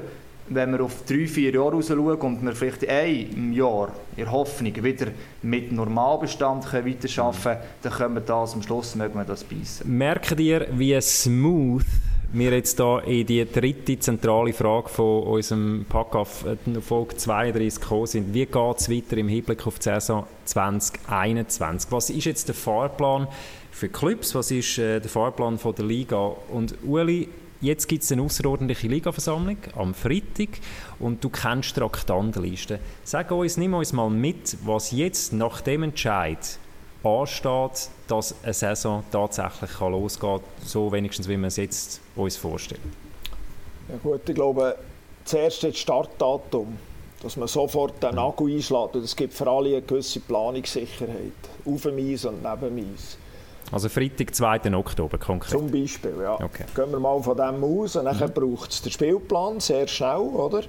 wenn 0.51 0.72
wir 0.72 0.82
auf 0.82 1.05
drei, 1.07 1.26
vier 1.26 1.53
Jahre 1.53 1.72
raus 1.72 1.88
schauen 1.88 2.16
und 2.20 2.44
wir 2.44 2.53
vielleicht 2.53 2.88
ein 2.88 3.53
Jahr 3.53 3.92
in 4.16 4.30
Hoffnung 4.30 4.82
wieder 4.82 5.09
mit 5.42 5.72
Normalbestand 5.72 6.64
weiterarbeiten 6.64 7.11
können, 7.11 7.59
dann 7.82 7.92
können 7.92 8.14
wir 8.14 8.20
das 8.22 8.55
am 8.55 8.62
Schluss 8.62 8.94
mögen 8.94 9.14
wir 9.14 9.24
das 9.24 9.44
beißen. 9.44 9.90
Merkt 9.96 10.38
ihr, 10.40 10.66
wie 10.72 11.01
smooth 11.01 11.84
wir 12.30 12.53
jetzt 12.53 12.76
hier 12.76 13.03
in 13.07 13.26
die 13.26 13.51
dritte 13.51 13.99
zentrale 13.99 14.53
Frage 14.53 14.88
von 14.88 15.22
unserem 15.22 15.86
Pack-Off 15.88 16.44
äh, 16.44 16.80
Folge 16.80 17.16
32 17.16 17.80
gekommen 17.80 18.07
sind. 18.07 18.34
Wie 18.34 18.44
geht 18.44 18.76
es 18.76 18.90
weiter 18.90 19.16
im 19.16 19.28
Hinblick 19.28 19.66
auf 19.66 19.78
die 19.78 19.84
Saison 19.84 20.26
2021? 20.44 21.90
Was 21.90 22.11
ist 22.11 22.26
jetzt 22.26 22.49
der 22.49 22.55
Fahrplan 22.55 23.28
für 23.70 23.88
Clubs? 23.88 24.34
Was 24.34 24.51
ist 24.51 24.78
äh, 24.78 25.01
der 25.01 25.09
Fahrplan 25.09 25.59
von 25.59 25.74
der 25.74 25.86
Liga? 25.86 26.32
Und 26.53 26.74
Uli, 26.84 27.28
Jetzt 27.61 27.88
gibt 27.88 28.04
es 28.04 28.12
eine 28.12 28.22
außerordentliche 28.22 28.86
Ligaversammlung 28.86 29.56
am 29.74 29.92
Freitag 29.92 30.61
und 31.00 31.24
du 31.24 31.28
kennst 31.28 31.74
die 31.74 31.80
Traktandenliste. 31.80 32.78
Sag 33.02 33.32
uns, 33.32 33.56
nimm 33.56 33.74
uns 33.74 33.92
mal 33.92 34.09
mit, 34.09 34.56
was 34.64 34.92
jetzt 34.92 35.32
nach 35.32 35.61
dem 35.62 35.82
Entscheid 35.82 36.38
ansteht, 37.02 37.90
dass 38.06 38.34
eine 38.44 38.54
Saison 38.54 39.02
tatsächlich 39.11 39.70
kann 39.72 39.90
losgehen 39.90 40.38
kann, 40.38 40.44
so 40.64 40.92
wenigstens 40.92 41.28
wie 41.28 41.36
wir 41.36 41.48
es 41.48 41.56
jetzt 41.56 42.00
uns 42.14 42.36
vorstellen. 42.36 42.92
Ja 43.88 43.96
gut, 44.04 44.28
ich 44.28 44.34
glaube, 44.36 44.76
zuerst 45.24 45.64
das 45.64 45.76
Startdatum, 45.78 46.78
dass 47.22 47.36
man 47.36 47.48
sofort 47.48 48.00
den 48.00 48.14
Nagel 48.14 48.54
einschlägt 48.54 48.94
und 48.94 49.02
es 49.02 49.16
gibt 49.16 49.34
für 49.34 49.50
alle 49.50 49.70
eine 49.70 49.82
gewisse 49.82 50.20
Planungssicherheit, 50.20 51.32
auf 51.64 51.82
dem 51.82 51.98
Eis 51.98 52.24
und 52.24 52.40
neben 52.40 52.76
dem 52.76 52.94
Eis. 52.94 53.18
Also 53.70 53.88
Freitag, 53.88 54.34
2. 54.34 54.74
Oktober 54.74 55.18
konkret? 55.18 55.50
Zum 55.50 55.70
Beispiel, 55.70 56.14
ja. 56.22 56.34
Okay. 56.34 56.64
Gehen 56.74 56.90
wir 56.90 57.00
mal 57.00 57.22
von 57.22 57.36
dem 57.36 57.62
aus 57.62 57.96
und 57.96 58.06
dann 58.06 58.16
mhm. 58.16 58.32
braucht 58.32 58.70
es 58.70 58.82
den 58.82 58.92
Spielplan 58.92 59.60
sehr 59.60 59.86
schnell, 59.86 60.18
oder? 60.18 60.62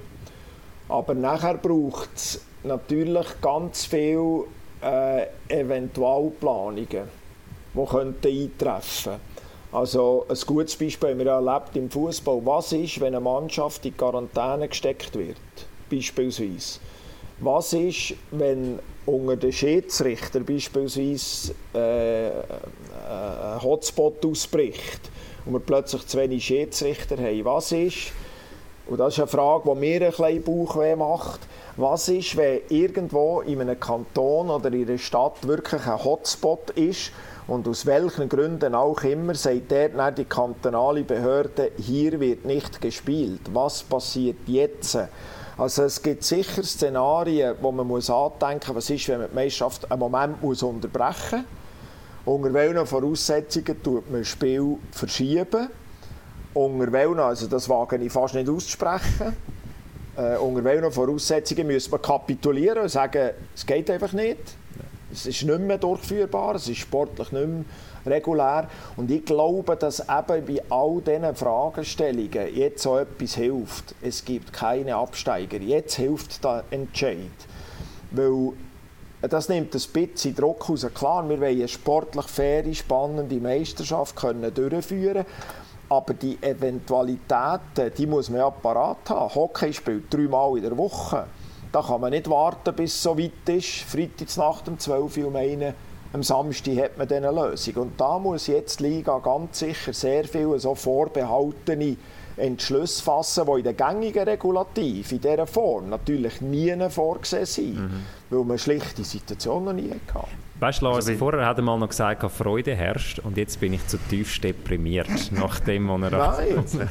Aber 0.88 1.14
nachher 1.14 1.54
braucht 1.54 2.10
es 2.14 2.44
natürlich 2.62 3.26
ganz 3.40 3.86
viele 3.86 4.44
äh, 4.82 5.26
Eventualplanungen, 5.48 7.08
die 7.74 7.86
könnten 7.86 8.26
eintreffen 8.26 9.14
Also 9.72 10.26
ein 10.28 10.38
gutes 10.46 10.76
Beispiel 10.76 11.10
haben 11.10 11.18
wir 11.18 11.30
erlebt 11.30 11.76
im 11.76 11.90
Fußball. 11.90 12.40
Was 12.44 12.72
ist, 12.72 13.00
wenn 13.00 13.14
eine 13.14 13.20
Mannschaft 13.20 13.86
in 13.86 13.96
Quarantäne 13.96 14.68
gesteckt 14.68 15.16
wird? 15.16 15.36
Beispielsweise. 15.90 16.80
Was 17.42 17.72
ist, 17.72 18.14
wenn 18.32 18.78
unter 19.06 19.34
den 19.34 19.50
Schiedsrichter 19.50 20.40
beispielsweise 20.40 21.54
äh, 21.74 22.28
äh, 22.28 22.32
ein 23.54 23.62
Hotspot 23.62 24.24
ausbricht 24.26 25.00
und 25.46 25.54
wir 25.54 25.60
plötzlich 25.60 26.06
zu 26.06 26.18
wenig 26.18 26.44
Schiedsrichter 26.44 27.16
haben? 27.16 27.44
Was 27.46 27.72
ist, 27.72 28.12
und 28.86 29.00
das 29.00 29.14
ist 29.14 29.20
eine 29.20 29.28
Frage, 29.28 29.70
die 29.72 29.80
mir 29.80 30.02
ein 30.02 30.10
bisschen 30.10 30.42
Bauchweh 30.42 30.94
macht, 30.96 31.40
was 31.78 32.10
ist, 32.10 32.36
wenn 32.36 32.60
irgendwo 32.68 33.40
in 33.40 33.62
einem 33.62 33.80
Kanton 33.80 34.50
oder 34.50 34.70
in 34.70 34.86
einer 34.86 34.98
Stadt 34.98 35.46
wirklich 35.48 35.86
ein 35.86 36.04
Hotspot 36.04 36.68
ist 36.74 37.10
und 37.46 37.66
aus 37.66 37.86
welchen 37.86 38.28
Gründen 38.28 38.74
auch 38.74 39.02
immer 39.02 39.34
sagt 39.34 39.72
dort 39.72 40.18
die 40.18 40.24
kantonale 40.26 41.04
Behörde, 41.04 41.72
hier 41.78 42.20
wird 42.20 42.44
nicht 42.44 42.82
gespielt. 42.82 43.40
Was 43.54 43.82
passiert 43.82 44.36
jetzt? 44.46 44.98
Also 45.60 45.82
es 45.82 46.00
gibt 46.00 46.24
sicher 46.24 46.62
Szenarien, 46.62 47.54
wo 47.60 47.70
man 47.70 47.86
muss 47.86 48.08
andenken 48.08 48.72
muss, 48.72 48.76
was 48.76 48.90
ist, 48.90 49.06
wenn 49.10 49.18
man 49.18 49.28
die 49.28 49.34
Meisterschaft 49.34 49.92
einen 49.92 50.00
Moment 50.00 50.42
muss 50.42 50.62
unterbrechen 50.62 51.44
muss. 52.24 52.34
Unter 52.34 52.54
welchen 52.54 52.86
Voraussetzungen 52.86 53.82
tut 53.82 54.10
man 54.10 54.22
das 54.22 54.28
Spiel 54.28 54.78
verschieben? 54.90 55.68
Unter 56.54 56.90
welchen, 56.90 57.20
also 57.20 57.46
das 57.46 57.68
wage 57.68 57.98
ich 57.98 58.10
fast 58.10 58.36
nicht 58.36 58.48
auszusprechen, 58.48 59.36
äh, 60.16 60.38
unter 60.38 60.64
welchen 60.64 60.90
Voraussetzungen 60.90 61.70
muss 61.70 61.90
man 61.90 62.00
kapitulieren 62.00 62.78
und 62.78 62.88
sagen, 62.88 63.32
es 63.54 63.66
geht 63.66 63.90
einfach 63.90 64.14
nicht. 64.14 64.56
Es 65.12 65.26
ist 65.26 65.42
nicht 65.42 65.60
mehr 65.60 65.78
durchführbar, 65.78 66.54
es 66.54 66.68
ist 66.68 66.78
sportlich 66.78 67.32
nicht 67.32 67.46
mehr 67.46 67.64
regulär. 68.06 68.68
Und 68.96 69.10
ich 69.10 69.24
glaube, 69.24 69.76
dass 69.76 70.00
eben 70.00 70.46
bei 70.46 70.62
all 70.70 71.00
diesen 71.00 71.34
Fragestellungen 71.34 72.54
jetzt 72.54 72.82
so 72.82 72.98
etwas 72.98 73.34
hilft. 73.34 73.94
Es 74.00 74.24
gibt 74.24 74.52
keine 74.52 74.96
Absteiger. 74.96 75.58
Jetzt 75.58 75.96
hilft 75.96 76.44
der 76.44 76.64
Entscheid. 76.70 77.16
Weil 78.10 78.52
das 79.22 79.48
nimmt 79.48 79.74
ein 79.74 79.82
bisschen 79.92 80.34
Druck 80.34 80.68
raus. 80.68 80.86
Klar, 80.94 81.28
wir 81.28 81.40
wollen 81.40 81.58
eine 81.58 81.68
sportlich 81.68 82.26
faire, 82.26 82.72
spannende 82.74 83.36
Meisterschaft 83.36 84.16
können 84.16 84.52
durchführen 84.54 85.26
aber 85.90 86.14
die 86.14 86.38
Eventualitäten, 86.40 87.92
die 87.98 88.06
muss 88.06 88.30
man 88.30 88.38
ja 88.38 88.50
parat 88.50 89.10
haben. 89.10 89.34
Hockey 89.34 89.72
spielt 89.72 90.12
dreimal 90.14 90.56
in 90.56 90.62
der 90.62 90.78
Woche. 90.78 91.26
Da 91.72 91.82
kann 91.82 92.00
man 92.00 92.10
nicht 92.10 92.28
warten, 92.28 92.74
bis 92.74 92.94
es 92.94 93.02
so 93.02 93.16
weit 93.16 93.48
ist. 93.48 93.82
Freitagsnacht 93.82 94.68
um 94.68 94.78
12 94.78 95.16
Uhr 95.18 95.30
meinen, 95.30 95.74
am 96.12 96.22
Samstag 96.22 96.76
hat 96.76 96.98
man 96.98 97.06
dann 97.06 97.24
eine 97.24 97.40
Lösung. 97.40 97.74
Und 97.74 98.00
da 98.00 98.18
muss 98.18 98.48
jetzt 98.48 98.80
die 98.80 98.88
Liga 98.88 99.18
ganz 99.20 99.60
sicher 99.60 99.92
sehr 99.92 100.24
viele 100.24 100.58
so 100.58 100.74
vorbehaltene 100.74 101.96
Entschlüsse 102.36 103.02
fassen, 103.02 103.46
die 103.46 103.58
in 103.58 103.64
der 103.64 103.74
gängigen 103.74 104.24
Regulativ 104.24 105.12
in 105.12 105.20
dieser 105.20 105.46
Form 105.46 105.90
natürlich 105.90 106.40
nie 106.40 106.74
vorgesehen 106.88 107.46
sind, 107.46 107.76
mhm. 107.76 108.04
weil 108.30 108.44
man 108.44 108.58
schlicht 108.58 108.98
die 108.98 109.04
Situation 109.04 109.64
noch 109.64 109.72
nie 109.72 109.90
hatte. 109.90 110.26
Weißt 110.60 110.82
du, 110.82 110.84
Lars, 110.84 111.06
also, 111.06 111.14
vorher 111.14 111.46
hat 111.46 111.56
er 111.56 111.62
mal 111.62 111.78
noch 111.78 111.88
gesagt, 111.88 112.30
Freude 112.30 112.74
herrscht 112.74 113.18
und 113.20 113.38
jetzt 113.38 113.58
bin 113.60 113.72
ich 113.72 113.86
zutiefst 113.86 114.44
deprimiert, 114.44 115.08
nach 115.32 115.58
dem, 115.60 115.88
was 115.88 116.12
er 116.12 116.18
Nein, 116.18 116.64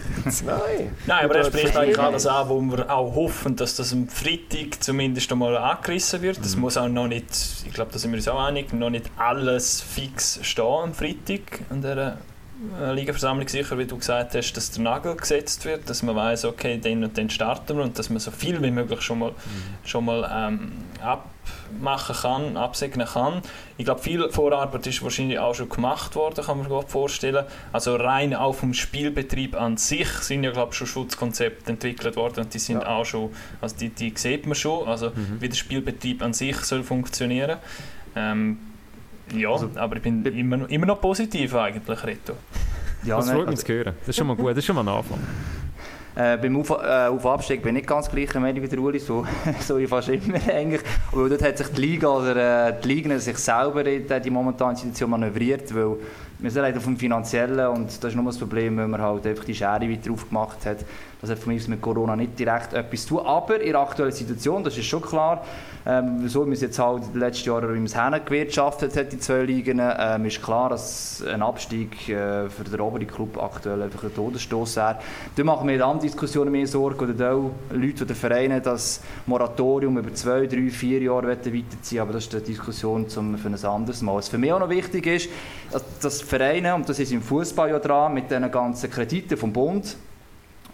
nein. 0.45 0.95
Nein, 1.05 1.25
aber 1.25 1.35
er 1.35 1.45
spricht 1.45 1.77
eigentlich 1.77 1.99
alles 1.99 2.25
an, 2.25 2.49
wo 2.49 2.59
wir 2.61 2.91
auch 2.91 3.13
hoffen, 3.13 3.55
dass 3.55 3.75
das 3.75 3.93
am 3.93 4.07
Freitag 4.07 4.81
zumindest 4.81 5.31
einmal 5.31 5.55
angerissen 5.55 6.23
wird. 6.23 6.39
Das 6.39 6.55
mhm. 6.55 6.61
muss 6.61 6.77
auch 6.77 6.87
noch 6.87 7.07
nicht, 7.07 7.25
ich 7.67 7.73
glaube, 7.73 7.91
da 7.91 7.99
sind 7.99 8.11
wir 8.11 8.17
uns 8.17 8.27
auch 8.27 8.43
einig, 8.43 8.73
noch 8.73 8.89
nicht 8.89 9.05
alles 9.17 9.81
fix 9.81 10.39
stehen 10.41 10.65
am 10.65 10.93
Freitag 10.93 11.61
an 11.69 11.81
dieser 11.81 12.17
Ligaversammlung 12.93 13.47
sicher, 13.47 13.77
wie 13.77 13.85
du 13.85 13.97
gesagt 13.97 14.35
hast, 14.35 14.53
dass 14.53 14.71
der 14.71 14.83
Nagel 14.83 15.15
gesetzt 15.15 15.63
wird, 15.63 15.89
dass 15.89 16.03
man 16.03 16.15
weiß, 16.15 16.43
okay, 16.43 16.77
den 16.77 17.05
und 17.05 17.15
den 17.15 17.29
starten 17.29 17.77
wir 17.77 17.83
und 17.83 17.97
dass 17.97 18.09
man 18.09 18.19
so 18.19 18.31
viel 18.31 18.61
wie 18.61 18.71
möglich 18.71 19.01
schon 19.01 19.19
mal, 19.19 19.31
mhm. 19.31 19.87
schon 19.87 20.03
mal 20.03 20.29
ähm, 20.29 20.71
abmachen 21.01 22.15
kann, 22.15 22.57
absegnen 22.57 23.07
kann. 23.07 23.41
Ich 23.77 23.85
glaube, 23.85 24.01
viel 24.01 24.29
Vorarbeit 24.29 24.85
ist 24.87 25.01
wahrscheinlich 25.01 25.39
auch 25.39 25.55
schon 25.55 25.69
gemacht 25.69 26.17
worden, 26.17 26.43
kann 26.43 26.57
man 26.57 26.69
sich 26.69 26.89
vorstellen. 26.91 27.45
Also 27.71 27.95
rein 27.95 28.35
auch 28.35 28.53
vom 28.53 28.73
Spielbetrieb 28.73 29.55
an 29.55 29.77
sich 29.77 30.09
sind 30.09 30.43
ja, 30.43 30.51
glaube 30.51 30.71
ich, 30.73 30.77
schon 30.77 30.87
Schutzkonzepte 30.87 31.71
entwickelt 31.71 32.17
worden 32.17 32.41
und 32.41 32.53
die 32.53 32.59
sind 32.59 32.81
ja. 32.81 32.87
auch 32.87 33.05
schon, 33.05 33.31
also 33.61 33.77
die, 33.77 33.89
die 33.89 34.11
sieht 34.15 34.45
man 34.45 34.55
schon, 34.55 34.85
also 34.85 35.11
mhm. 35.11 35.37
wie 35.39 35.47
der 35.47 35.55
Spielbetrieb 35.55 36.21
an 36.21 36.33
sich 36.33 36.57
soll 36.57 36.83
funktionieren. 36.83 37.59
Ähm, 38.17 38.57
ja, 39.33 39.49
also, 39.49 39.69
aber 39.75 39.97
ich 39.97 40.01
bin 40.01 40.25
immer, 40.25 40.69
immer 40.69 40.85
noch 40.85 41.01
positiv 41.01 41.55
eigentlich, 41.55 42.03
Reto. 42.03 42.33
Ja, 43.03 43.17
das 43.17 43.29
freut 43.29 43.47
mich 43.47 43.47
also, 43.47 43.65
zu 43.65 43.73
hören. 43.73 43.93
Das 43.99 44.09
ist 44.09 44.17
schon 44.17 44.27
mal 44.27 44.35
gut, 44.35 44.51
das 44.51 44.57
ist 44.57 44.65
schon 44.65 44.75
mal 44.75 44.81
ein 44.81 44.89
Anfang. 44.89 45.19
Äh, 46.15 46.37
beim 46.37 46.57
Auf, 46.57 46.69
äh, 46.71 47.07
Auf 47.07 47.25
Abstieg 47.25 47.61
bin 47.61 47.75
ich 47.75 47.81
nicht 47.81 47.87
ganz 47.87 48.09
gleicher 48.09 48.39
Meinung 48.39 48.61
wie 48.61 48.67
der 48.67 48.79
Uli, 48.79 48.99
so, 48.99 49.25
so 49.59 49.77
wie 49.77 49.87
fast 49.87 50.09
immer 50.09 50.39
eigentlich. 50.51 50.81
Aber 51.11 51.29
dort 51.29 51.41
hat 51.43 51.57
sich 51.57 51.67
die 51.67 51.81
Liga 51.81 52.09
oder 52.09 52.67
äh, 52.67 52.73
die 52.83 52.87
Liga 52.87 53.17
sich 53.19 53.37
selber 53.37 53.85
in 53.85 54.05
die 54.21 54.29
momentane 54.29 54.75
Situation 54.75 55.11
manövriert, 55.11 55.73
weil 55.73 55.97
wir 56.39 56.51
sind 56.51 56.61
leider 56.61 56.79
vom 56.79 56.95
Finanziellen 56.95 57.67
und 57.67 57.87
das 58.01 58.11
ist 58.11 58.15
nur 58.15 58.25
das 58.25 58.37
Problem, 58.37 58.77
wenn 58.77 58.89
man 58.89 59.01
halt 59.01 59.27
einfach 59.27 59.43
die 59.43 59.53
Schere 59.53 59.89
weiter 59.89 60.11
aufgemacht 60.11 60.65
hat. 60.65 60.77
Das 61.21 61.29
hat 61.29 61.39
von 61.39 61.53
mir 61.53 61.61
mit 61.67 61.81
Corona 61.81 62.15
nicht 62.15 62.39
direkt 62.39 62.71
etwas 62.71 63.05
zu 63.05 63.17
tun. 63.17 63.25
Aber 63.25 63.59
in 63.59 63.73
der 63.73 63.81
aktuellen 63.81 64.13
Situation, 64.13 64.63
das 64.63 64.77
ist 64.77 64.85
schon 64.85 65.01
klar, 65.01 65.43
ähm, 65.85 66.19
wieso 66.19 66.45
wir 66.45 66.53
es 66.53 66.61
jetzt 66.61 66.79
halt 66.79 67.03
in 67.03 67.11
den 67.11 67.19
letzten 67.19 67.49
Jahren 67.49 67.73
wie 67.73 67.79
man 67.79 68.13
es 68.13 68.25
gewirtschaftet 68.25 68.95
hat, 68.95 69.11
die 69.11 69.19
zwei 69.19 69.41
Ligen, 69.43 69.81
ähm, 69.81 70.25
ist 70.25 70.41
klar, 70.41 70.69
dass 70.69 71.21
ein 71.23 71.41
Abstieg 71.41 72.07
äh, 72.07 72.49
für 72.49 72.63
den 72.63 72.79
oberen 72.79 73.07
Club 73.07 73.41
aktuell 73.41 73.81
einfach 73.81 74.03
ein 74.03 74.15
Todesstoß 74.15 74.77
wäre. 74.77 74.99
Da 75.35 75.43
machen 75.43 75.67
wir 75.67 75.85
anderen 75.85 76.01
Diskussionen 76.01 76.51
mehr 76.51 76.67
Sorgen, 76.67 77.09
oder 77.09 77.33
auch 77.33 77.51
Leute 77.71 78.05
oder 78.05 78.15
Vereine, 78.15 78.61
das 78.61 79.01
Moratorium 79.25 79.97
über 79.97 80.13
zwei, 80.13 80.47
drei, 80.47 80.69
vier 80.69 81.01
Jahre 81.01 81.27
weiterziehen 81.27 82.01
aber 82.01 82.13
das 82.13 82.25
ist 82.25 82.33
eine 82.33 82.43
Diskussion 82.43 83.09
zum, 83.09 83.37
für 83.37 83.49
ein 83.49 83.65
anderes 83.65 84.01
Mal. 84.01 84.15
Was 84.15 84.29
für 84.29 84.37
mich 84.37 84.53
auch 84.53 84.59
noch 84.59 84.69
wichtig 84.69 85.05
ist, 85.05 85.29
dass, 85.71 85.83
dass 85.99 86.21
Vereine, 86.29 86.75
und 86.75 86.87
das 86.87 86.99
ist 86.99 87.11
im 87.11 87.23
Fußball 87.23 87.71
ja 87.71 87.79
dran, 87.79 88.13
mit 88.13 88.29
den 88.29 88.51
ganzen 88.51 88.91
Krediten 88.91 89.35
vom 89.35 89.51
Bund, 89.51 89.97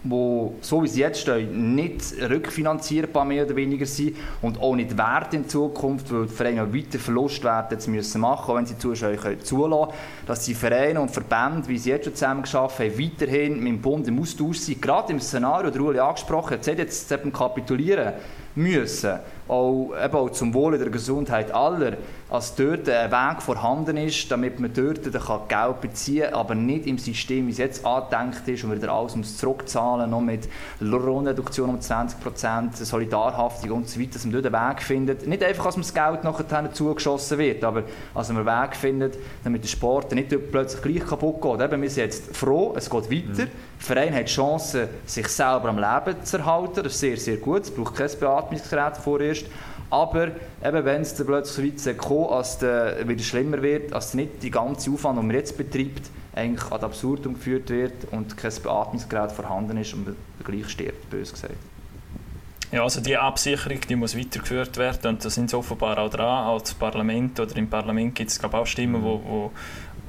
wo 0.04 0.54
so 0.60 0.82
wie 0.82 0.88
sie 0.88 1.00
jetzt 1.00 1.20
stehen, 1.20 1.74
nicht 1.74 2.14
rückfinanzierbar 2.20 3.24
mehr 3.24 3.46
oder 3.46 3.56
weniger 3.56 3.86
sind 3.86 4.16
und 4.42 4.60
auch 4.60 4.76
nicht 4.76 4.96
wert 4.98 5.32
in 5.32 5.48
Zukunft, 5.48 6.12
weil 6.12 6.26
die 6.26 6.34
Vereine 6.34 6.74
weiter 6.74 6.98
Verlustwerte 6.98 7.74
jetzt 7.74 7.88
müssen 7.88 8.20
machen, 8.20 8.50
auch 8.50 8.56
wenn 8.56 8.66
sie 8.66 8.76
Zuschauer 8.76 9.16
können 9.16 9.40
zulassen 9.40 9.94
dass 10.26 10.44
die 10.44 10.54
Vereine 10.54 11.00
und 11.00 11.10
Verbände, 11.10 11.66
wie 11.68 11.78
sie 11.78 11.90
jetzt 11.90 12.04
schon 12.04 12.14
zusammen 12.14 12.42
geschafft 12.42 12.78
haben, 12.78 12.98
weiterhin 12.98 13.54
mit 13.54 13.72
dem 13.72 13.80
Bund 13.80 14.06
im 14.08 14.20
Austausch 14.20 14.58
sind. 14.58 14.82
Gerade 14.82 15.12
im 15.12 15.20
Szenario, 15.20 15.70
der 15.70 15.80
Uli 15.80 15.98
angesprochen 15.98 16.58
hat, 16.58 16.66
jetzt 16.66 17.12
kapitulieren 17.32 18.12
müssen, 18.56 19.20
auch, 19.48 19.92
eben 20.02 20.14
auch 20.14 20.30
zum 20.30 20.52
Wohle 20.54 20.78
der 20.78 20.90
Gesundheit 20.90 21.52
aller, 21.52 21.92
als 22.28 22.54
dort 22.56 22.88
ein 22.88 23.12
Weg 23.12 23.42
vorhanden 23.42 23.96
ist, 23.96 24.30
damit 24.32 24.58
man 24.58 24.72
dort 24.74 25.02
Geld 25.04 25.80
beziehen 25.80 26.24
kann, 26.24 26.34
aber 26.34 26.54
nicht 26.56 26.86
im 26.86 26.98
System, 26.98 27.46
wie 27.46 27.52
es 27.52 27.58
jetzt 27.58 27.86
angedenkt 27.86 28.48
ist, 28.48 28.64
und 28.64 28.74
wieder 28.74 28.92
alles 28.92 29.14
muss 29.14 29.36
zurückzahlen, 29.36 30.10
noch 30.10 30.20
mit 30.20 30.48
Lohnreduktion 30.80 31.70
um 31.70 31.78
20%, 31.78 32.84
Solidarhaftung 32.84 33.70
und 33.70 33.88
so 33.88 34.00
weiter, 34.00 34.14
dass 34.14 34.24
man 34.24 34.42
dort 34.42 34.52
einen 34.52 34.70
Weg 34.70 34.82
findet. 34.82 35.26
Nicht 35.28 35.44
einfach, 35.44 35.66
dass 35.66 35.76
man 35.76 35.82
das 35.82 35.94
Geld 35.94 36.24
nachher 36.24 36.72
zugeschossen 36.72 37.38
wird, 37.38 37.62
aber 37.62 37.84
dass 38.14 38.32
man 38.32 38.46
einen 38.48 38.62
Weg 38.62 38.76
findet, 38.76 39.18
damit 39.44 39.62
der 39.62 39.68
Sport 39.68 40.12
nicht 40.12 40.34
plötzlich 40.50 40.82
gleich 40.82 41.08
kaputt 41.08 41.40
geht. 41.40 41.60
Eben, 41.60 41.82
wir 41.82 41.90
sind 41.90 42.04
jetzt 42.04 42.36
froh, 42.36 42.74
es 42.76 42.90
geht 42.90 43.10
weiter. 43.10 43.28
Mhm. 43.28 43.36
Der 43.36 43.48
Verein 43.78 44.14
hat 44.14 44.22
die 44.22 44.32
Chance, 44.32 44.88
sich 45.04 45.28
selber 45.28 45.68
am 45.68 45.76
Leben 45.76 46.24
zu 46.24 46.38
erhalten. 46.38 46.82
Das 46.82 46.94
ist 46.94 47.00
sehr, 47.00 47.16
sehr 47.16 47.36
gut. 47.36 47.62
Es 47.62 47.70
braucht 47.70 47.94
kein 47.94 48.08
Beatmungsgerät 48.48 48.96
vorerst. 48.96 49.46
Aber 49.90 50.28
eben, 50.64 50.84
wenn 50.84 51.02
es 51.02 51.14
dann 51.14 51.26
plötzlich 51.26 51.80
so 51.80 51.88
weit 51.88 51.98
kommt, 51.98 52.30
als 52.30 52.62
es 52.62 53.08
wieder 53.08 53.22
schlimmer 53.22 53.62
wird, 53.62 53.92
als 53.92 54.14
nicht 54.14 54.42
die 54.42 54.50
ganze 54.50 54.90
Aufwand, 54.90 55.18
den 55.18 55.26
man 55.26 55.36
jetzt 55.36 55.56
betreibt, 55.56 56.10
eigentlich 56.34 56.70
ad 56.70 56.84
absurdum 56.84 57.34
geführt 57.34 57.70
wird 57.70 57.92
und 58.10 58.36
kein 58.36 58.52
Beatmungsgerät 58.62 59.32
vorhanden 59.32 59.76
ist 59.78 59.94
und 59.94 60.06
man 60.06 60.16
gleich 60.44 60.68
stirbt, 60.68 61.08
bös 61.08 61.32
gesagt. 61.32 61.54
Ja, 62.72 62.82
also 62.82 63.00
die 63.00 63.16
Absicherung 63.16 63.80
die 63.88 63.96
muss 63.96 64.18
weitergeführt 64.18 64.76
werden 64.76 65.14
und 65.14 65.24
da 65.24 65.30
sind 65.30 65.50
sie 65.50 65.56
offenbar 65.56 65.98
auch 65.98 66.10
dran, 66.10 66.46
auch 66.46 66.60
das 66.60 66.74
Parlament 66.74 67.38
oder 67.38 67.56
im 67.56 67.70
Parlament 67.70 68.14
gibt 68.14 68.30
es 68.30 68.42
auch 68.42 68.66
Stimmen, 68.66 69.00
die 69.00 69.04
wo, 69.04 69.52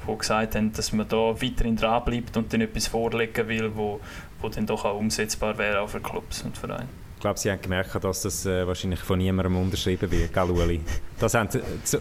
wo, 0.05 0.15
gesagt 0.15 0.55
haben, 0.55 0.73
dass 0.73 0.91
man 0.91 1.07
da 1.07 1.39
weiterhin 1.39 1.75
dran 1.75 2.03
bleibt 2.03 2.35
und 2.35 2.51
dann 2.51 2.61
etwas 2.61 2.87
vorlegen 2.87 3.47
will, 3.47 3.71
wo, 3.75 3.99
wo 4.41 4.49
dann 4.49 4.65
doch 4.65 4.85
auch 4.85 4.97
umsetzbar 4.97 5.57
wäre 5.57 5.81
auch 5.81 5.89
für 5.89 5.99
Clubs 5.99 6.41
und 6.41 6.57
Vereine. 6.57 6.87
Ich 7.17 7.21
glaube, 7.21 7.39
Sie 7.39 7.49
haben 7.49 7.59
gemerkt, 7.59 8.03
dass 8.03 8.21
das 8.21 8.45
äh, 8.45 8.67
wahrscheinlich 8.67 8.99
von 8.99 9.17
niemandem 9.17 9.57
unterschrieben 9.57 10.11
wird, 10.11 10.31
gell, 10.31 10.51
Uli? 10.51 10.81
Das 11.19 11.33
haben, 11.33 11.49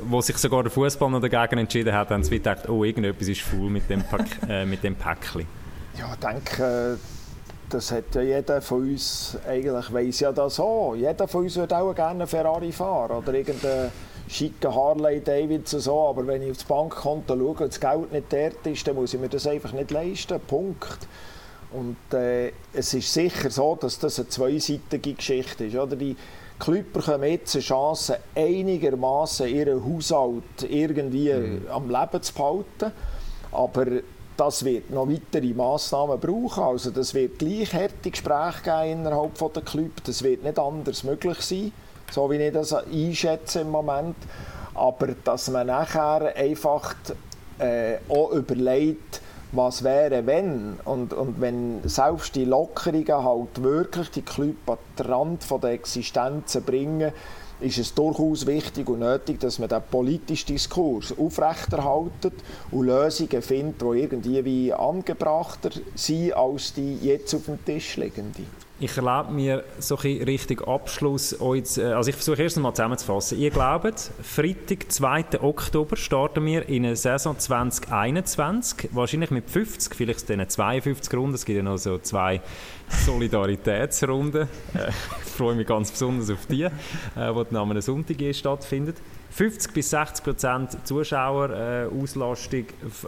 wo 0.02 0.20
sich 0.20 0.36
sogar 0.36 0.62
der 0.62 0.70
Fußball 0.70 1.10
noch 1.10 1.22
dagegen 1.22 1.58
entschieden 1.58 1.94
hat, 1.94 2.10
haben 2.10 2.22
sie 2.22 2.32
gedacht, 2.32 2.68
oh, 2.68 2.84
irgendetwas 2.84 3.26
ist 3.26 3.40
faul 3.40 3.70
mit 3.70 3.88
dem, 3.88 4.02
Pack, 4.02 4.26
äh, 4.48 4.66
mit 4.66 4.84
dem 4.84 4.94
Päckchen. 4.94 5.46
Ja, 5.98 6.12
ich 6.12 6.18
denke, 6.20 6.98
das 7.70 7.92
hat 7.92 8.14
ja 8.14 8.20
jeder 8.20 8.60
von 8.60 8.82
uns, 8.90 9.38
eigentlich 9.48 9.90
weiss 9.90 10.20
ja 10.20 10.32
das 10.32 10.60
auch. 10.60 10.94
Jeder 10.94 11.26
von 11.26 11.44
uns 11.44 11.56
würde 11.56 11.78
auch 11.78 11.94
gerne 11.94 12.20
einen 12.20 12.26
Ferrari 12.26 12.70
fahren 12.70 13.16
oder 13.16 13.32
irgendeinen 13.32 13.90
schicken 14.28 14.74
Harley 14.74 15.22
Davidson 15.22 15.80
so, 15.80 16.08
aber 16.08 16.26
wenn 16.26 16.42
ich 16.42 16.50
aufs 16.50 16.64
Bankkonto 16.64 17.34
schaue 17.34 17.48
und 17.48 17.60
das 17.60 17.80
Geld 17.80 18.12
nicht 18.12 18.30
dort 18.30 18.66
ist, 18.66 18.86
dann 18.86 18.96
muss 18.96 19.14
ich 19.14 19.20
mir 19.20 19.30
das 19.30 19.46
einfach 19.46 19.72
nicht 19.72 19.90
leisten. 19.90 20.38
Punkt. 20.40 21.08
Und 21.76 22.14
äh, 22.14 22.52
es 22.72 22.94
ist 22.94 23.12
sicher 23.12 23.50
so, 23.50 23.76
dass 23.78 23.98
das 23.98 24.18
eine 24.18 24.28
zweiseitige 24.28 25.12
Geschichte 25.12 25.66
ist. 25.66 25.76
Oder? 25.76 25.94
Die 25.94 26.16
Clubs 26.58 26.90
bekommen 26.92 27.30
jetzt 27.30 27.54
eine 27.54 27.62
Chance, 27.62 28.18
einigermaßen 28.34 29.46
ihren 29.46 29.84
Haushalt 29.84 30.62
irgendwie 30.66 31.32
mhm. 31.32 31.66
am 31.70 31.90
Leben 31.90 32.22
zu 32.22 32.32
behalten. 32.32 32.92
Aber 33.52 33.86
das 34.38 34.64
wird 34.64 34.90
noch 34.90 35.08
weitere 35.08 35.52
Massnahmen 35.52 36.18
brauchen. 36.18 36.62
Also 36.62 36.90
das 36.90 37.12
wird 37.12 37.38
gleichhärtige 37.38 38.10
Gespräche 38.10 38.62
geben 38.62 39.00
innerhalb 39.00 39.52
der 39.52 39.62
Clubs. 39.62 40.02
Das 40.04 40.22
wird 40.22 40.44
nicht 40.44 40.58
anders 40.58 41.04
möglich 41.04 41.40
sein, 41.40 41.72
so 42.10 42.30
wie 42.30 42.36
ich 42.36 42.52
das 42.54 42.72
einschätze 42.72 43.60
im 43.60 43.70
Moment. 43.70 44.16
Aber 44.74 45.08
dass 45.24 45.50
man 45.50 45.66
nachher 45.66 46.34
einfach 46.36 46.94
äh, 47.58 47.96
auch 48.08 48.30
überlegt, 48.32 49.20
was 49.52 49.84
wäre, 49.84 50.26
wenn. 50.26 50.78
Und, 50.84 51.12
und 51.12 51.40
wenn 51.40 51.80
selbst 51.84 52.34
die 52.34 52.44
Lockerungen 52.44 53.24
halt 53.24 53.62
wirklich 53.62 54.10
die 54.10 54.22
Club 54.22 54.56
an 54.68 54.78
den 54.98 55.06
Rand 55.06 55.44
von 55.44 55.60
der 55.60 55.70
Existenzen 55.70 56.62
bringen, 56.62 57.12
ist 57.60 57.78
es 57.78 57.94
durchaus 57.94 58.46
wichtig 58.46 58.88
und 58.88 58.98
nötig, 58.98 59.40
dass 59.40 59.58
man 59.58 59.68
den 59.68 59.80
politischen 59.90 60.48
Diskurs 60.48 61.14
aufrechterhaltet 61.16 62.34
und 62.70 62.86
Lösungen 62.86 63.40
findet, 63.40 63.80
die 63.80 64.00
irgendwie 64.00 64.44
wie 64.44 64.72
angebrachter 64.74 65.70
sind 65.94 66.34
als 66.34 66.74
die 66.74 66.96
jetzt 66.96 67.34
auf 67.34 67.46
dem 67.46 67.64
Tisch 67.64 67.96
liegenden. 67.96 68.65
Ich 68.78 68.94
erlaube 68.94 69.32
mir 69.32 69.64
so 69.78 69.96
ein 69.96 70.22
richtig 70.24 70.68
Abschluss. 70.68 71.40
Euch, 71.40 71.78
äh, 71.78 71.92
also 71.92 72.10
ich 72.10 72.16
versuche 72.16 72.42
erst 72.42 72.58
einmal 72.58 72.74
zusammenzufassen. 72.74 73.38
Ihr 73.38 73.48
glaubt, 73.48 74.10
Freitag, 74.22 74.92
2. 74.92 75.40
Oktober 75.40 75.96
starten 75.96 76.44
wir 76.44 76.68
in 76.68 76.84
eine 76.84 76.94
Saison 76.94 77.38
2021, 77.38 78.90
wahrscheinlich 78.92 79.30
mit 79.30 79.48
50, 79.48 79.94
vielleicht 79.94 80.28
dann 80.28 80.46
52 80.46 81.14
Runden. 81.14 81.34
Es 81.36 81.46
gibt 81.46 81.56
ja 81.56 81.62
noch 81.62 81.78
so 81.78 81.96
zwei 81.96 82.42
Solidaritätsrunden. 83.06 84.42
Äh, 84.74 84.90
ich 85.24 85.32
freue 85.32 85.54
mich 85.54 85.66
ganz 85.66 85.90
besonders 85.90 86.28
auf 86.28 86.44
die, 86.44 86.64
äh, 86.64 86.70
die 87.14 87.44
dann 87.50 87.56
am 87.56 87.80
Sonntag 87.80 88.34
stattfindet. 88.34 88.98
50 89.30 89.72
bis 89.72 89.88
60 89.88 90.22
Prozent 90.22 90.86
Zuschauerauslastung 90.86 92.64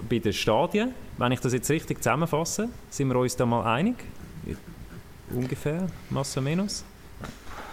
bei 0.09 0.19
den 0.19 0.33
Stadien. 0.33 0.95
Wenn 1.19 1.33
ich 1.33 1.41
das 1.41 1.53
jetzt 1.53 1.71
richtig 1.71 2.03
zusammenfasse, 2.03 2.71
sind 2.89 3.09
wir 3.09 3.17
uns 3.17 3.37
da 3.37 3.45
mal 3.45 3.65
einig? 3.65 3.97
Ungefähr, 5.35 5.87
Masse 6.11 6.41
menos. 6.41 6.85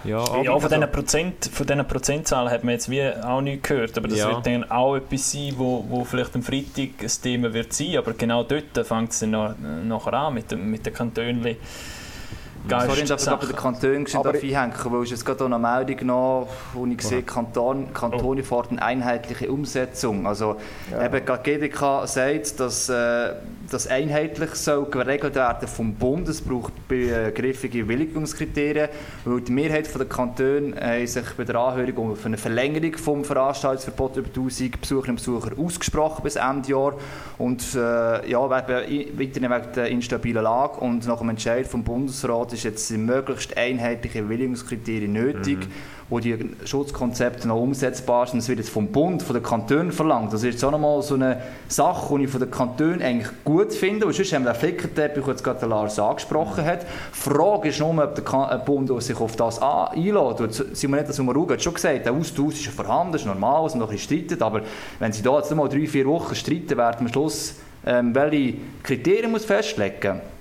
Ja, 0.04 0.24
ja 0.44 0.60
von, 0.60 0.70
diesen 0.70 0.92
Prozent, 0.92 1.50
von 1.52 1.66
diesen 1.66 1.88
Prozentzahlen 1.88 2.52
hat 2.52 2.64
man 2.64 2.74
jetzt 2.74 2.90
wie 2.90 3.04
auch 3.08 3.42
nicht 3.42 3.64
gehört, 3.64 3.98
aber 3.98 4.08
das 4.08 4.20
ja. 4.20 4.30
wird 4.30 4.46
dann 4.46 4.70
auch 4.70 4.96
etwas 4.98 5.32
sein, 5.32 5.54
wo, 5.58 5.84
wo 5.90 6.04
vielleicht 6.04 6.36
am 6.36 6.44
Freitag 6.44 7.02
ein 7.02 7.12
Thema 7.24 7.54
wird 7.54 7.74
sein, 7.74 7.98
aber 7.98 8.14
genau 8.14 8.44
dort 8.44 8.86
fängt 8.86 9.12
es 9.12 9.20
dann 9.20 9.32
noch, 9.32 9.56
nachher 9.58 10.14
an 10.14 10.36
mit, 10.36 10.52
dem, 10.52 10.70
mit 10.70 10.86
den 10.86 10.94
Kantonen 10.94 11.58
Geist 12.68 12.88
Sorry, 12.88 13.02
ich 13.04 13.28
aber 13.28 13.42
bei 13.42 13.48
den 13.48 13.56
Kantonen 13.56 14.08
einhängen, 14.08 14.74
weil 14.86 15.04
es 15.04 15.12
jetzt 15.12 15.26
gerade 15.26 15.46
eine 15.46 15.60
Meldung 15.60 15.98
genommen, 15.98 16.48
wo 16.74 16.86
ich 16.88 17.02
sehe, 17.02 17.22
Kanton, 17.22 17.94
Kantone 17.94 18.42
oh. 18.42 18.44
fordern 18.44 18.80
einheitliche 18.80 19.52
Umsetzung. 19.52 20.26
Also 20.26 20.58
ja. 20.92 21.06
eben 21.06 21.24
GDK 21.44 22.08
sagt, 22.08 22.60
dass 22.60 22.90
äh, 22.90 23.34
das 23.70 23.88
einheitlich 23.88 24.52
soll 24.52 24.86
geregelt 24.86 25.36
werden 25.36 25.68
vom 25.68 25.94
Bund. 25.96 26.28
Es 26.28 26.42
braucht 26.42 26.74
griffige 26.88 27.88
Willigungskriterien, 27.88 28.90
weil 29.24 29.42
die 29.42 29.52
Mehrheit 29.52 29.94
der 29.94 30.06
Kantone 30.06 30.76
haben 30.80 31.08
sich 31.08 31.26
bei 31.38 31.44
der 31.44 31.56
Anhörung 31.56 32.16
für 32.16 32.28
eine 32.28 32.38
Verlängerung 32.38 32.92
des 32.92 33.28
Veranstaltungsverbots 33.28 34.18
über 34.18 34.28
1000 34.28 34.80
Besucherinnen 34.80 35.18
und 35.18 35.26
Besucher 35.26 35.52
ausgesprochen 35.58 36.24
bis 36.24 36.36
Ende 36.36 36.70
Jahr. 36.70 36.94
Und 37.38 37.64
äh, 37.76 38.30
ja, 38.30 38.50
weiterhin 38.50 39.18
wegen 39.18 39.50
der 39.76 39.88
instabilen 39.88 40.44
Lage 40.44 40.80
und 40.80 41.08
nach 41.08 41.20
dem 41.20 41.30
Entscheid 41.30 41.68
vom 41.68 41.84
Bundesrat 41.84 42.54
ist 42.54 42.64
jetzt 42.64 42.92
möglichst 42.92 43.58
einheitliche 43.58 44.22
Bewilligungskriterien 44.24 45.12
nötig, 45.12 45.58
mhm. 45.58 45.72
Wo 46.10 46.20
die 46.20 46.38
Schutzkonzepte 46.66 47.48
noch 47.48 47.60
umsetzbar 47.60 48.28
sind. 48.28 48.40
Das 48.40 48.50
wird 48.50 48.60
jetzt 48.60 48.70
vom 48.70 48.88
Bund, 48.88 49.24
von 49.24 49.34
den 49.34 49.42
Kantonen 49.42 49.92
verlangt. 49.92 50.32
Das 50.32 50.44
ist 50.44 50.54
jetzt 50.54 50.64
auch 50.64 50.72
nochmal 50.72 51.02
so 51.02 51.16
eine 51.16 51.42
Sache, 51.68 52.18
die 52.18 52.26
ich 52.26 52.30
von 52.30 52.40
den 52.40 52.52
Kantonen 52.52 53.02
eigentlich 53.02 53.30
gut 53.44 53.74
finde. 53.74 54.06
Und 54.06 54.14
sonst 54.14 54.32
haben 54.34 54.44
wir 54.44 54.54
den 54.54 54.60
Flickenteppich, 54.60 55.24
den 55.24 55.38
gerade 55.38 55.66
Lars 55.66 55.98
angesprochen 55.98 56.64
hat. 56.64 56.84
Die 56.84 57.20
Frage 57.20 57.70
ist 57.70 57.80
nur, 57.80 58.04
ob 58.04 58.16
der 58.16 58.58
Bund 58.60 58.92
sich 59.02 59.20
auf 59.20 59.36
das 59.36 59.60
einlädt. 59.62 60.54
Simon 60.74 61.00
hat 61.00 61.10
das 61.10 61.20
hat 61.20 61.64
schon 61.64 61.74
gesagt, 61.74 62.06
der 62.06 62.14
Austausch 62.14 62.54
ist 62.54 62.68
vorhanden, 62.68 63.14
das 63.14 63.22
ist 63.22 63.28
normal, 63.28 63.66
es 63.66 63.72
sind 63.72 63.80
noch 63.80 63.90
ein 63.90 63.96
bisschen 63.96 64.20
streiten, 64.20 64.44
aber 64.44 64.62
wenn 65.00 65.12
sie 65.12 65.24
da 65.24 65.38
jetzt 65.38 65.54
mal 65.56 65.68
drei, 65.68 65.88
vier 65.88 66.06
Wochen 66.06 66.36
streiten, 66.36 66.78
werden 66.78 66.98
am 67.00 67.08
Schluss 67.08 67.56
ähm, 67.86 68.16
welche 68.16 68.56
Kriterien 68.84 69.32
muss 69.32 69.46
festlegen 69.46 70.14
muss, 70.14 70.35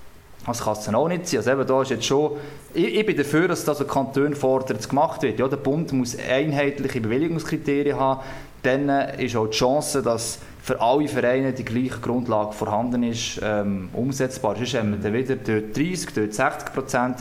das 0.47 0.63
kann 0.63 0.75
es 0.75 0.89
auch 0.89 1.09
nicht 1.09 1.27
sein. 1.27 1.39
Also 1.39 1.51
eben, 1.53 1.67
da 1.67 1.83
ist 1.83 1.91
jetzt 1.91 2.05
schon, 2.05 2.33
ich, 2.75 2.97
ich 2.97 3.07
bin 3.07 3.17
dafür, 3.17 3.49
dass 3.49 3.65
das, 3.65 3.87
Kanton 3.87 4.35
fordert, 4.35 4.89
gemacht 4.89 5.23
wird. 5.23 5.39
Ja, 5.39 5.49
der 5.49 5.57
Bund 5.57 5.93
muss 5.93 6.17
einheitliche 6.19 7.01
Bewilligungskriterien 7.01 7.99
haben. 7.99 8.21
Dann 8.63 8.89
ist 9.19 9.37
auch 9.37 9.47
die 9.47 9.57
Chance, 9.57 10.03
dass 10.03 10.39
für 10.63 10.81
alle 10.81 11.07
Vereine 11.09 11.53
die 11.53 11.65
gleiche 11.65 12.01
Grundlage 12.01 12.53
vorhanden 12.53 13.03
ist, 13.03 13.39
ähm, 13.43 13.91
umsetzbar. 13.93 14.57
Sonst 14.57 14.75
haben 14.75 14.93
wir 14.93 14.99
dann 14.99 15.13
wieder 15.13 15.37
dort 15.37 15.77
30, 15.77 16.15
dort 16.15 16.33
60 16.33 16.73
Prozent. 16.73 17.17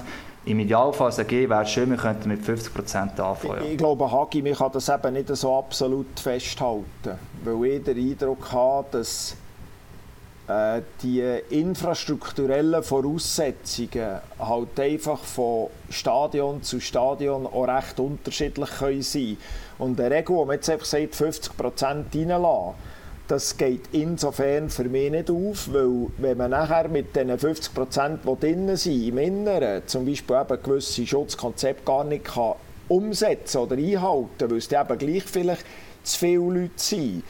Im 0.46 0.60
Idealfall 0.60 1.12
wäre 1.18 1.64
es 1.64 1.70
schön, 1.70 1.90
wir 1.90 1.98
könnten 1.98 2.30
mit 2.30 2.44
50 2.44 2.74
Prozent 2.74 3.20
anfangen. 3.20 3.62
Ich, 3.64 3.72
ich 3.72 3.78
glaube, 3.78 4.12
Hagi, 4.12 4.42
man 4.42 4.54
kann 4.54 4.72
das 4.74 4.90
eben 4.90 5.14
nicht 5.14 5.34
so 5.36 5.58
absolut 5.58 6.20
festhalten, 6.20 7.18
weil 7.44 7.66
ich 7.66 7.84
den 7.84 7.98
Eindruck 7.98 8.52
habe, 8.52 8.88
dass 8.92 9.32
äh, 9.32 9.43
die 11.02 11.22
infrastrukturellen 11.52 12.84
Voraussetzungen 12.84 14.20
halt 14.38 14.78
einfach 14.78 15.20
von 15.20 15.70
Stadion 15.90 16.62
zu 16.62 16.82
Stadion 16.82 17.48
auch 17.48 17.64
recht 17.64 17.98
unterschiedlich 18.00 18.70
können 18.72 19.02
sein. 19.02 19.38
Und 19.80 20.00
eine 20.02 20.14
Regel, 20.14 20.36
wo 20.36 20.44
man 20.44 20.56
jetzt 20.56 20.70
einfach 20.70 20.86
sagt, 20.86 21.16
50 21.16 21.56
Prozent 21.56 22.08
reinlassen, 22.14 22.74
das 23.30 23.56
geht 23.56 23.84
insofern 23.94 24.70
für 24.70 24.84
mich 24.84 25.10
nicht 25.10 25.32
auf, 25.32 25.72
weil 25.72 26.08
wenn 26.18 26.38
man 26.38 26.52
nachher 26.52 26.90
mit 26.90 27.16
den 27.16 27.38
50 27.38 27.74
Prozent, 27.74 28.20
die 28.26 28.40
drinnen 28.40 28.76
sind, 28.76 29.08
im 29.08 29.18
Inneren, 29.18 29.88
zum 29.88 30.06
Beispiel 30.06 30.36
eben 30.36 30.62
gewisse 30.62 31.08
Schutzkonzepte 31.08 31.86
gar 31.86 32.04
nicht 32.04 32.26
kann 32.26 32.56
umsetzen 32.90 33.60
oder 33.60 33.78
einhalten, 33.78 34.52
weil 34.52 34.58
es 34.58 34.70
eben 34.70 34.98
gleich 34.98 35.24
vielleicht 35.24 35.66
zu 36.04 36.20
viele 36.20 36.38
Leute 36.40 36.72
sind, 36.76 37.24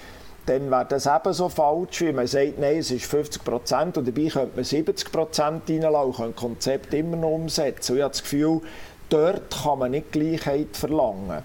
dann 0.45 0.69
wäre 0.69 0.85
das 0.89 1.05
ebenso 1.05 1.47
falsch, 1.49 2.01
wie 2.01 2.11
man 2.11 2.27
sagt, 2.27 2.59
nein, 2.59 2.77
es 2.77 2.91
ist 2.91 3.05
50 3.05 3.43
Prozent 3.43 3.97
und 3.97 4.07
dabei 4.07 4.27
könnte 4.27 4.55
man 4.55 4.65
70 4.65 5.11
Prozent 5.11 5.69
reinlassen 5.69 6.07
und 6.07 6.21
ein 6.21 6.35
Konzept 6.35 6.93
immer 6.93 7.15
noch 7.15 7.29
umsetzen. 7.29 7.93
Und 7.93 7.97
ich 7.97 8.03
habe 8.03 8.11
das 8.11 8.23
Gefühl, 8.23 8.61
dort 9.09 9.63
kann 9.63 9.79
man 9.79 9.91
nicht 9.91 10.11
Gleichheit 10.11 10.75
verlangen. 10.75 11.43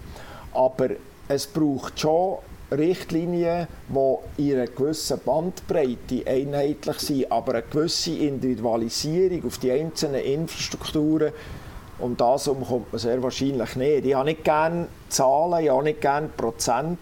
Aber 0.52 0.88
es 1.28 1.46
braucht 1.46 2.00
schon 2.00 2.38
Richtlinien, 2.70 3.68
die 3.88 4.50
in 4.50 4.56
einer 4.56 4.66
gewissen 4.66 5.18
Bandbreite 5.24 6.26
einheitlich 6.26 6.98
sind, 6.98 7.32
aber 7.32 7.52
eine 7.54 7.62
gewisse 7.62 8.12
Individualisierung 8.12 9.46
auf 9.46 9.58
die 9.58 9.72
einzelnen 9.72 10.22
Infrastrukturen 10.22 11.32
um 12.00 12.16
das 12.16 12.44
kommt 12.44 12.92
man 12.92 12.98
sehr 12.98 13.20
wahrscheinlich 13.22 13.74
nicht. 13.74 14.06
Ich 14.06 14.14
habe 14.14 14.26
nicht 14.26 14.44
gerne 14.44 14.86
Zahlen, 15.08 15.64
ich 15.64 15.70
habe 15.70 15.82
nicht 15.82 16.00
gerne 16.00 16.28
Prozent 16.28 16.98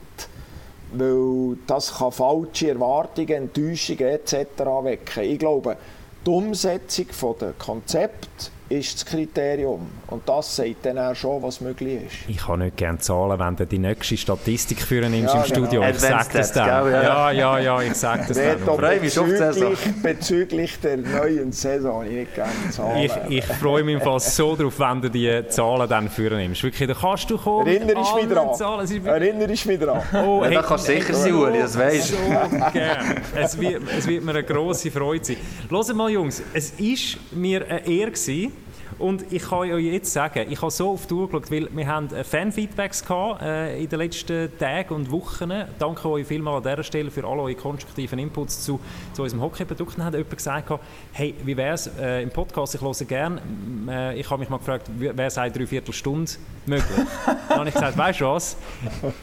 weil 0.93 1.57
das 1.66 1.95
kann 1.99 2.12
falsche 2.12 2.70
Erwartungen, 2.70 3.28
Enttäuschungen 3.28 4.07
etc. 4.09 4.34
wecken. 4.82 5.24
Ich 5.24 5.39
glaube, 5.39 5.76
die 6.24 6.30
Umsetzung 6.30 7.07
der 7.41 7.53
Konzepte 7.53 8.51
ist 8.68 8.94
das 8.94 9.06
Kriterium. 9.06 9.86
Und 10.08 10.28
das 10.28 10.56
sagt 10.56 10.84
dann 10.84 10.98
auch 10.98 11.14
schon, 11.14 11.42
was 11.42 11.60
möglich 11.60 12.02
ist. 12.06 12.14
Ich 12.28 12.38
kann 12.38 12.60
nicht 12.60 12.76
gerne 12.76 12.98
zahlen, 12.98 13.38
wenn 13.38 13.56
du 13.56 13.66
die 13.66 13.78
nächste 13.78 14.16
Statistik 14.16 14.82
führen 14.82 15.12
nimmst 15.12 15.34
ja, 15.34 15.42
im 15.42 15.46
genau. 15.46 15.66
Studio. 15.66 15.88
Ich 15.88 15.98
sage 15.98 16.28
das 16.32 16.52
dann. 16.52 16.90
Ja, 16.90 17.30
ja, 17.30 17.58
ja, 17.58 17.82
ich 17.82 17.94
sage 17.94 18.24
das 18.28 18.36
dann. 18.36 19.00
Bezüglich, 19.00 20.02
bezüglich 20.02 20.80
der 20.80 20.96
neuen 20.96 21.52
Saison 21.52 22.04
ich 22.04 22.12
nicht 22.12 22.34
gerne 22.34 22.52
zahlen. 22.70 23.04
Ich, 23.04 23.38
ich 23.38 23.44
freue 23.44 23.84
mich 23.84 24.02
fast 24.02 24.34
so 24.34 24.56
darauf, 24.56 24.78
wenn 24.78 25.00
du 25.00 25.10
die 25.10 25.42
Zahlen 25.48 25.88
dann 25.88 26.08
führen 26.08 26.38
nimmst. 26.38 26.62
Wirklich, 26.62 26.88
da 26.88 26.94
kannst 26.94 27.30
du 27.30 27.38
kommen 27.38 27.66
Erinner 27.66 27.94
dich 27.94 28.14
mich 28.14 28.28
dran. 28.28 29.06
Erinner 29.06 29.46
dich 29.46 29.66
mich 29.66 29.78
dran. 29.78 30.02
Oh, 30.12 30.40
ja, 30.42 30.48
hey, 30.48 30.54
da 30.54 30.62
kannst 30.62 30.88
du 30.88 30.92
sicher 30.92 31.14
sein, 31.14 31.34
Uli, 31.34 31.58
das 31.58 31.78
weißt 31.78 32.12
du. 32.12 32.16
So. 32.16 33.40
Es 33.40 33.60
wird, 33.60 33.82
es 33.96 34.06
wird 34.06 34.24
mir 34.24 34.30
eine 34.32 34.44
grosse 34.44 34.90
Freude 34.90 35.24
sein. 35.24 35.36
Hört 35.68 35.94
mal, 35.94 36.10
Jungs, 36.10 36.42
es 36.52 36.72
war 36.78 37.38
mir 37.38 37.66
eine 37.68 37.86
Ehre 37.86 38.10
gewesen, 38.10 38.52
und 38.99 39.30
ich 39.32 39.42
kann 39.42 39.59
euch 39.59 39.84
jetzt 39.84 40.12
sagen, 40.12 40.47
ich 40.51 40.61
habe 40.61 40.70
so 40.70 40.92
auf 40.92 41.07
die 41.07 41.14
Uhr 41.14 41.28
geschaut, 41.28 41.51
weil 41.51 41.68
wir 41.70 41.86
haben 41.86 42.12
äh, 42.14 42.24
Fanfeedbacks 42.24 43.05
gehabt, 43.05 43.42
äh, 43.42 43.78
in 43.78 43.88
den 43.88 43.99
letzten 43.99 44.57
Tagen 44.59 44.94
und 44.94 45.11
Wochen. 45.11 45.53
Danke 45.78 46.09
euch 46.09 46.26
vielmals 46.26 46.64
an 46.64 46.72
dieser 46.72 46.82
Stelle 46.82 47.11
für 47.11 47.24
alle 47.24 47.42
eure 47.42 47.55
konstruktiven 47.55 48.18
Inputs 48.18 48.64
zu, 48.64 48.80
zu 49.12 49.22
unserem 49.22 49.42
Hockeyprodukt. 49.42 49.99
Dann 49.99 50.07
hat 50.07 50.14
jemand 50.14 50.36
gesagt, 50.36 50.72
hey, 51.12 51.34
wie 51.44 51.57
wäre 51.57 51.74
es 51.74 51.90
äh, 51.99 52.22
im 52.22 52.30
Podcast, 52.30 52.74
ich 52.74 52.80
höre 52.80 52.94
gerne, 53.07 53.40
äh, 53.88 54.18
ich 54.18 54.30
habe 54.30 54.40
mich 54.40 54.49
mal 54.49 54.59
gefragt, 54.59 54.88
wäre 54.99 55.22
es 55.24 55.36
eine 55.36 55.53
Dreiviertelstunde 55.53 56.32
möglich? 56.64 57.07
Dann 57.49 57.59
habe 57.59 57.68
ich 57.68 57.74
gesagt, 57.74 57.99
weißt 57.99 58.20
du 58.20 58.24
was, 58.26 58.57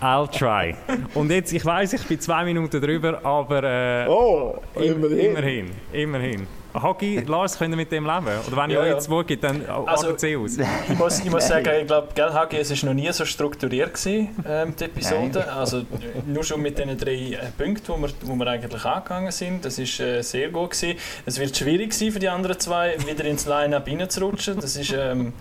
I'll 0.01 0.29
try. 0.29 0.75
Und 1.13 1.31
jetzt, 1.31 1.51
ich 1.51 1.65
weiß, 1.65 1.93
ich 1.93 2.03
bin 2.03 2.19
zwei 2.19 2.43
Minuten 2.43 2.79
drüber, 2.79 3.25
aber 3.25 3.63
äh, 3.63 4.07
oh, 4.07 4.55
immerhin. 4.75 5.19
immerhin, 5.19 5.71
immerhin. 5.91 6.62
Hagi, 6.73 7.19
Lars, 7.19 7.57
können 7.57 7.75
mit 7.75 7.91
dem 7.91 8.05
leben? 8.05 8.27
Oder 8.47 8.57
wenn 8.57 8.69
ich 8.71 8.77
euch 8.77 8.87
jetzt 8.87 9.09
ja. 9.09 9.21
gibt, 9.21 9.43
dann 9.43 9.65
also, 9.67 10.09
ADC 10.09 10.37
aus. 10.37 10.57
Ich 10.89 10.97
muss, 10.97 11.19
ich 11.19 11.29
muss 11.29 11.47
sagen, 11.47 11.69
ich 11.81 11.87
glaube, 11.87 12.09
gell, 12.15 12.33
Hagi, 12.33 12.57
es 12.57 12.69
war 12.71 12.89
noch 12.89 12.95
nie 12.95 13.11
so 13.11 13.25
strukturiert, 13.25 13.93
gewesen, 13.93 14.29
ähm, 14.47 14.73
die 14.77 14.85
Episode. 14.85 15.39
Nein. 15.39 15.49
Also 15.49 15.83
nur 16.25 16.43
schon 16.43 16.61
mit 16.61 16.77
den 16.77 16.97
drei 16.97 17.11
äh, 17.11 17.37
Punkten, 17.57 17.87
wo 17.87 17.97
wir, 17.97 18.09
wo 18.23 18.35
wir 18.35 18.47
eigentlich 18.47 18.83
angegangen 18.85 19.31
sind, 19.31 19.63
das 19.65 19.77
war 19.77 20.05
äh, 20.05 20.21
sehr 20.21 20.49
gut. 20.49 20.71
Gewesen. 20.71 20.97
Es 21.25 21.39
wird 21.39 21.55
schwierig 21.55 21.93
sein 21.93 22.11
für 22.11 22.19
die 22.19 22.29
anderen 22.29 22.59
zwei, 22.59 22.95
wieder 23.05 23.25
ins 23.25 23.45
Line-Up 23.45 23.87
reinzurutschen. 23.87 24.59
Das 24.59 24.75
ist 24.75 24.93
ähm, 24.93 25.33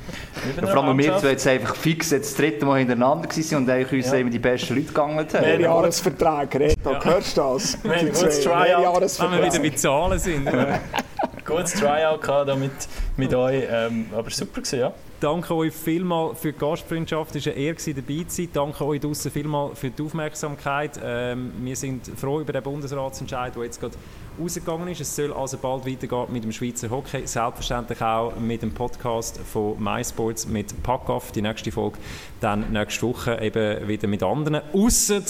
ja, 0.60 0.66
Vor 0.66 0.84
allem 0.84 0.98
wir 0.98 1.18
zwei 1.18 1.30
jetzt 1.30 1.46
einfach 1.46 1.74
fix 1.76 2.10
jetzt 2.10 2.32
das 2.32 2.36
dritte 2.36 2.66
Mal 2.66 2.78
hintereinander 2.78 3.28
waren 3.28 3.56
und 3.56 3.70
eigentlich 3.70 4.04
uns 4.04 4.12
ja. 4.12 4.22
die 4.22 4.38
besten 4.38 4.74
Leute 4.74 4.88
gegangen 4.88 5.18
haben. 5.18 5.40
Mehrjahresvertrag, 5.40 6.54
Reto, 6.54 6.92
ja. 6.92 7.04
hörst 7.04 7.36
du 7.36 7.40
das? 7.40 7.78
Wenn 7.82 8.06
wir 8.06 9.44
wieder 9.44 9.60
bei 9.60 9.70
Zahlen 9.70 10.18
sind. 10.18 10.48
Gutes 11.52 11.74
Tryout 11.74 12.22
gehabt 12.22 12.58
mit, 12.58 12.70
mit 13.16 13.34
euch, 13.34 13.64
ähm, 13.68 14.06
aber 14.16 14.30
super 14.30 14.62
gewesen, 14.62 14.80
ja. 14.80 14.92
Danke 15.20 15.54
euch 15.54 15.72
vielmals 15.72 16.40
für 16.40 16.52
die 16.52 16.58
Gastfreundschaft. 16.58 17.36
Es 17.36 17.46
war 17.46 17.52
eine 17.52 17.62
Ehre, 17.62 17.76
dabei 17.76 18.24
zu 18.26 18.36
sein. 18.36 18.48
Danke 18.52 18.84
euch 18.84 19.00
draußen 19.00 19.30
vielmals 19.30 19.78
für 19.78 19.90
die 19.90 20.02
Aufmerksamkeit. 20.02 20.98
Ähm, 21.00 21.52
wir 21.60 21.76
sind 21.76 22.10
froh 22.18 22.40
über 22.40 22.52
den 22.52 22.62
Bundesratsentscheid, 22.62 23.54
der 23.54 23.62
jetzt 23.62 23.80
gerade 23.80 23.94
rausgegangen 24.40 24.88
ist. 24.88 25.00
Es 25.00 25.14
soll 25.14 25.32
also 25.32 25.58
bald 25.58 25.86
weitergehen 25.86 26.26
mit 26.32 26.42
dem 26.42 26.50
Schweizer 26.50 26.90
Hockey. 26.90 27.24
Selbstverständlich 27.24 28.00
auch 28.00 28.34
mit 28.36 28.62
dem 28.62 28.72
Podcast 28.72 29.38
von 29.38 29.80
MySports 29.80 30.48
mit 30.48 30.82
Packoff. 30.82 31.30
Die 31.30 31.42
nächste 31.42 31.70
Folge 31.70 31.98
dann 32.40 32.72
nächste 32.72 33.06
Woche 33.06 33.38
eben 33.40 33.86
wieder 33.86 34.08
mit 34.08 34.24
anderen. 34.24 34.62
Ausser, 34.72 35.22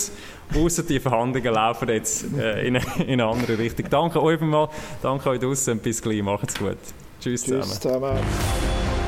ausser 0.54 0.82
die 0.82 1.00
Verhandlungen 1.00 1.54
laufen 1.54 1.88
jetzt 1.88 2.24
äh, 2.36 2.66
in, 2.66 2.74
in, 2.74 3.20
eine 3.20 3.26
andere 3.26 3.58
Richtung. 3.58 3.86
Danke 3.88 4.22
euch 4.22 4.38
vielmals. 4.38 4.70
Danke 5.02 5.30
euch 5.30 5.40
draußen 5.40 5.74
und 5.74 5.82
bis 5.82 6.00
gleich. 6.02 6.22
Macht's 6.22 6.58
gut. 6.58 6.76
Tschüss, 7.20 7.44
Tschüss 7.44 7.80
zusammen. 7.80 8.18
zusammen. 8.18 9.01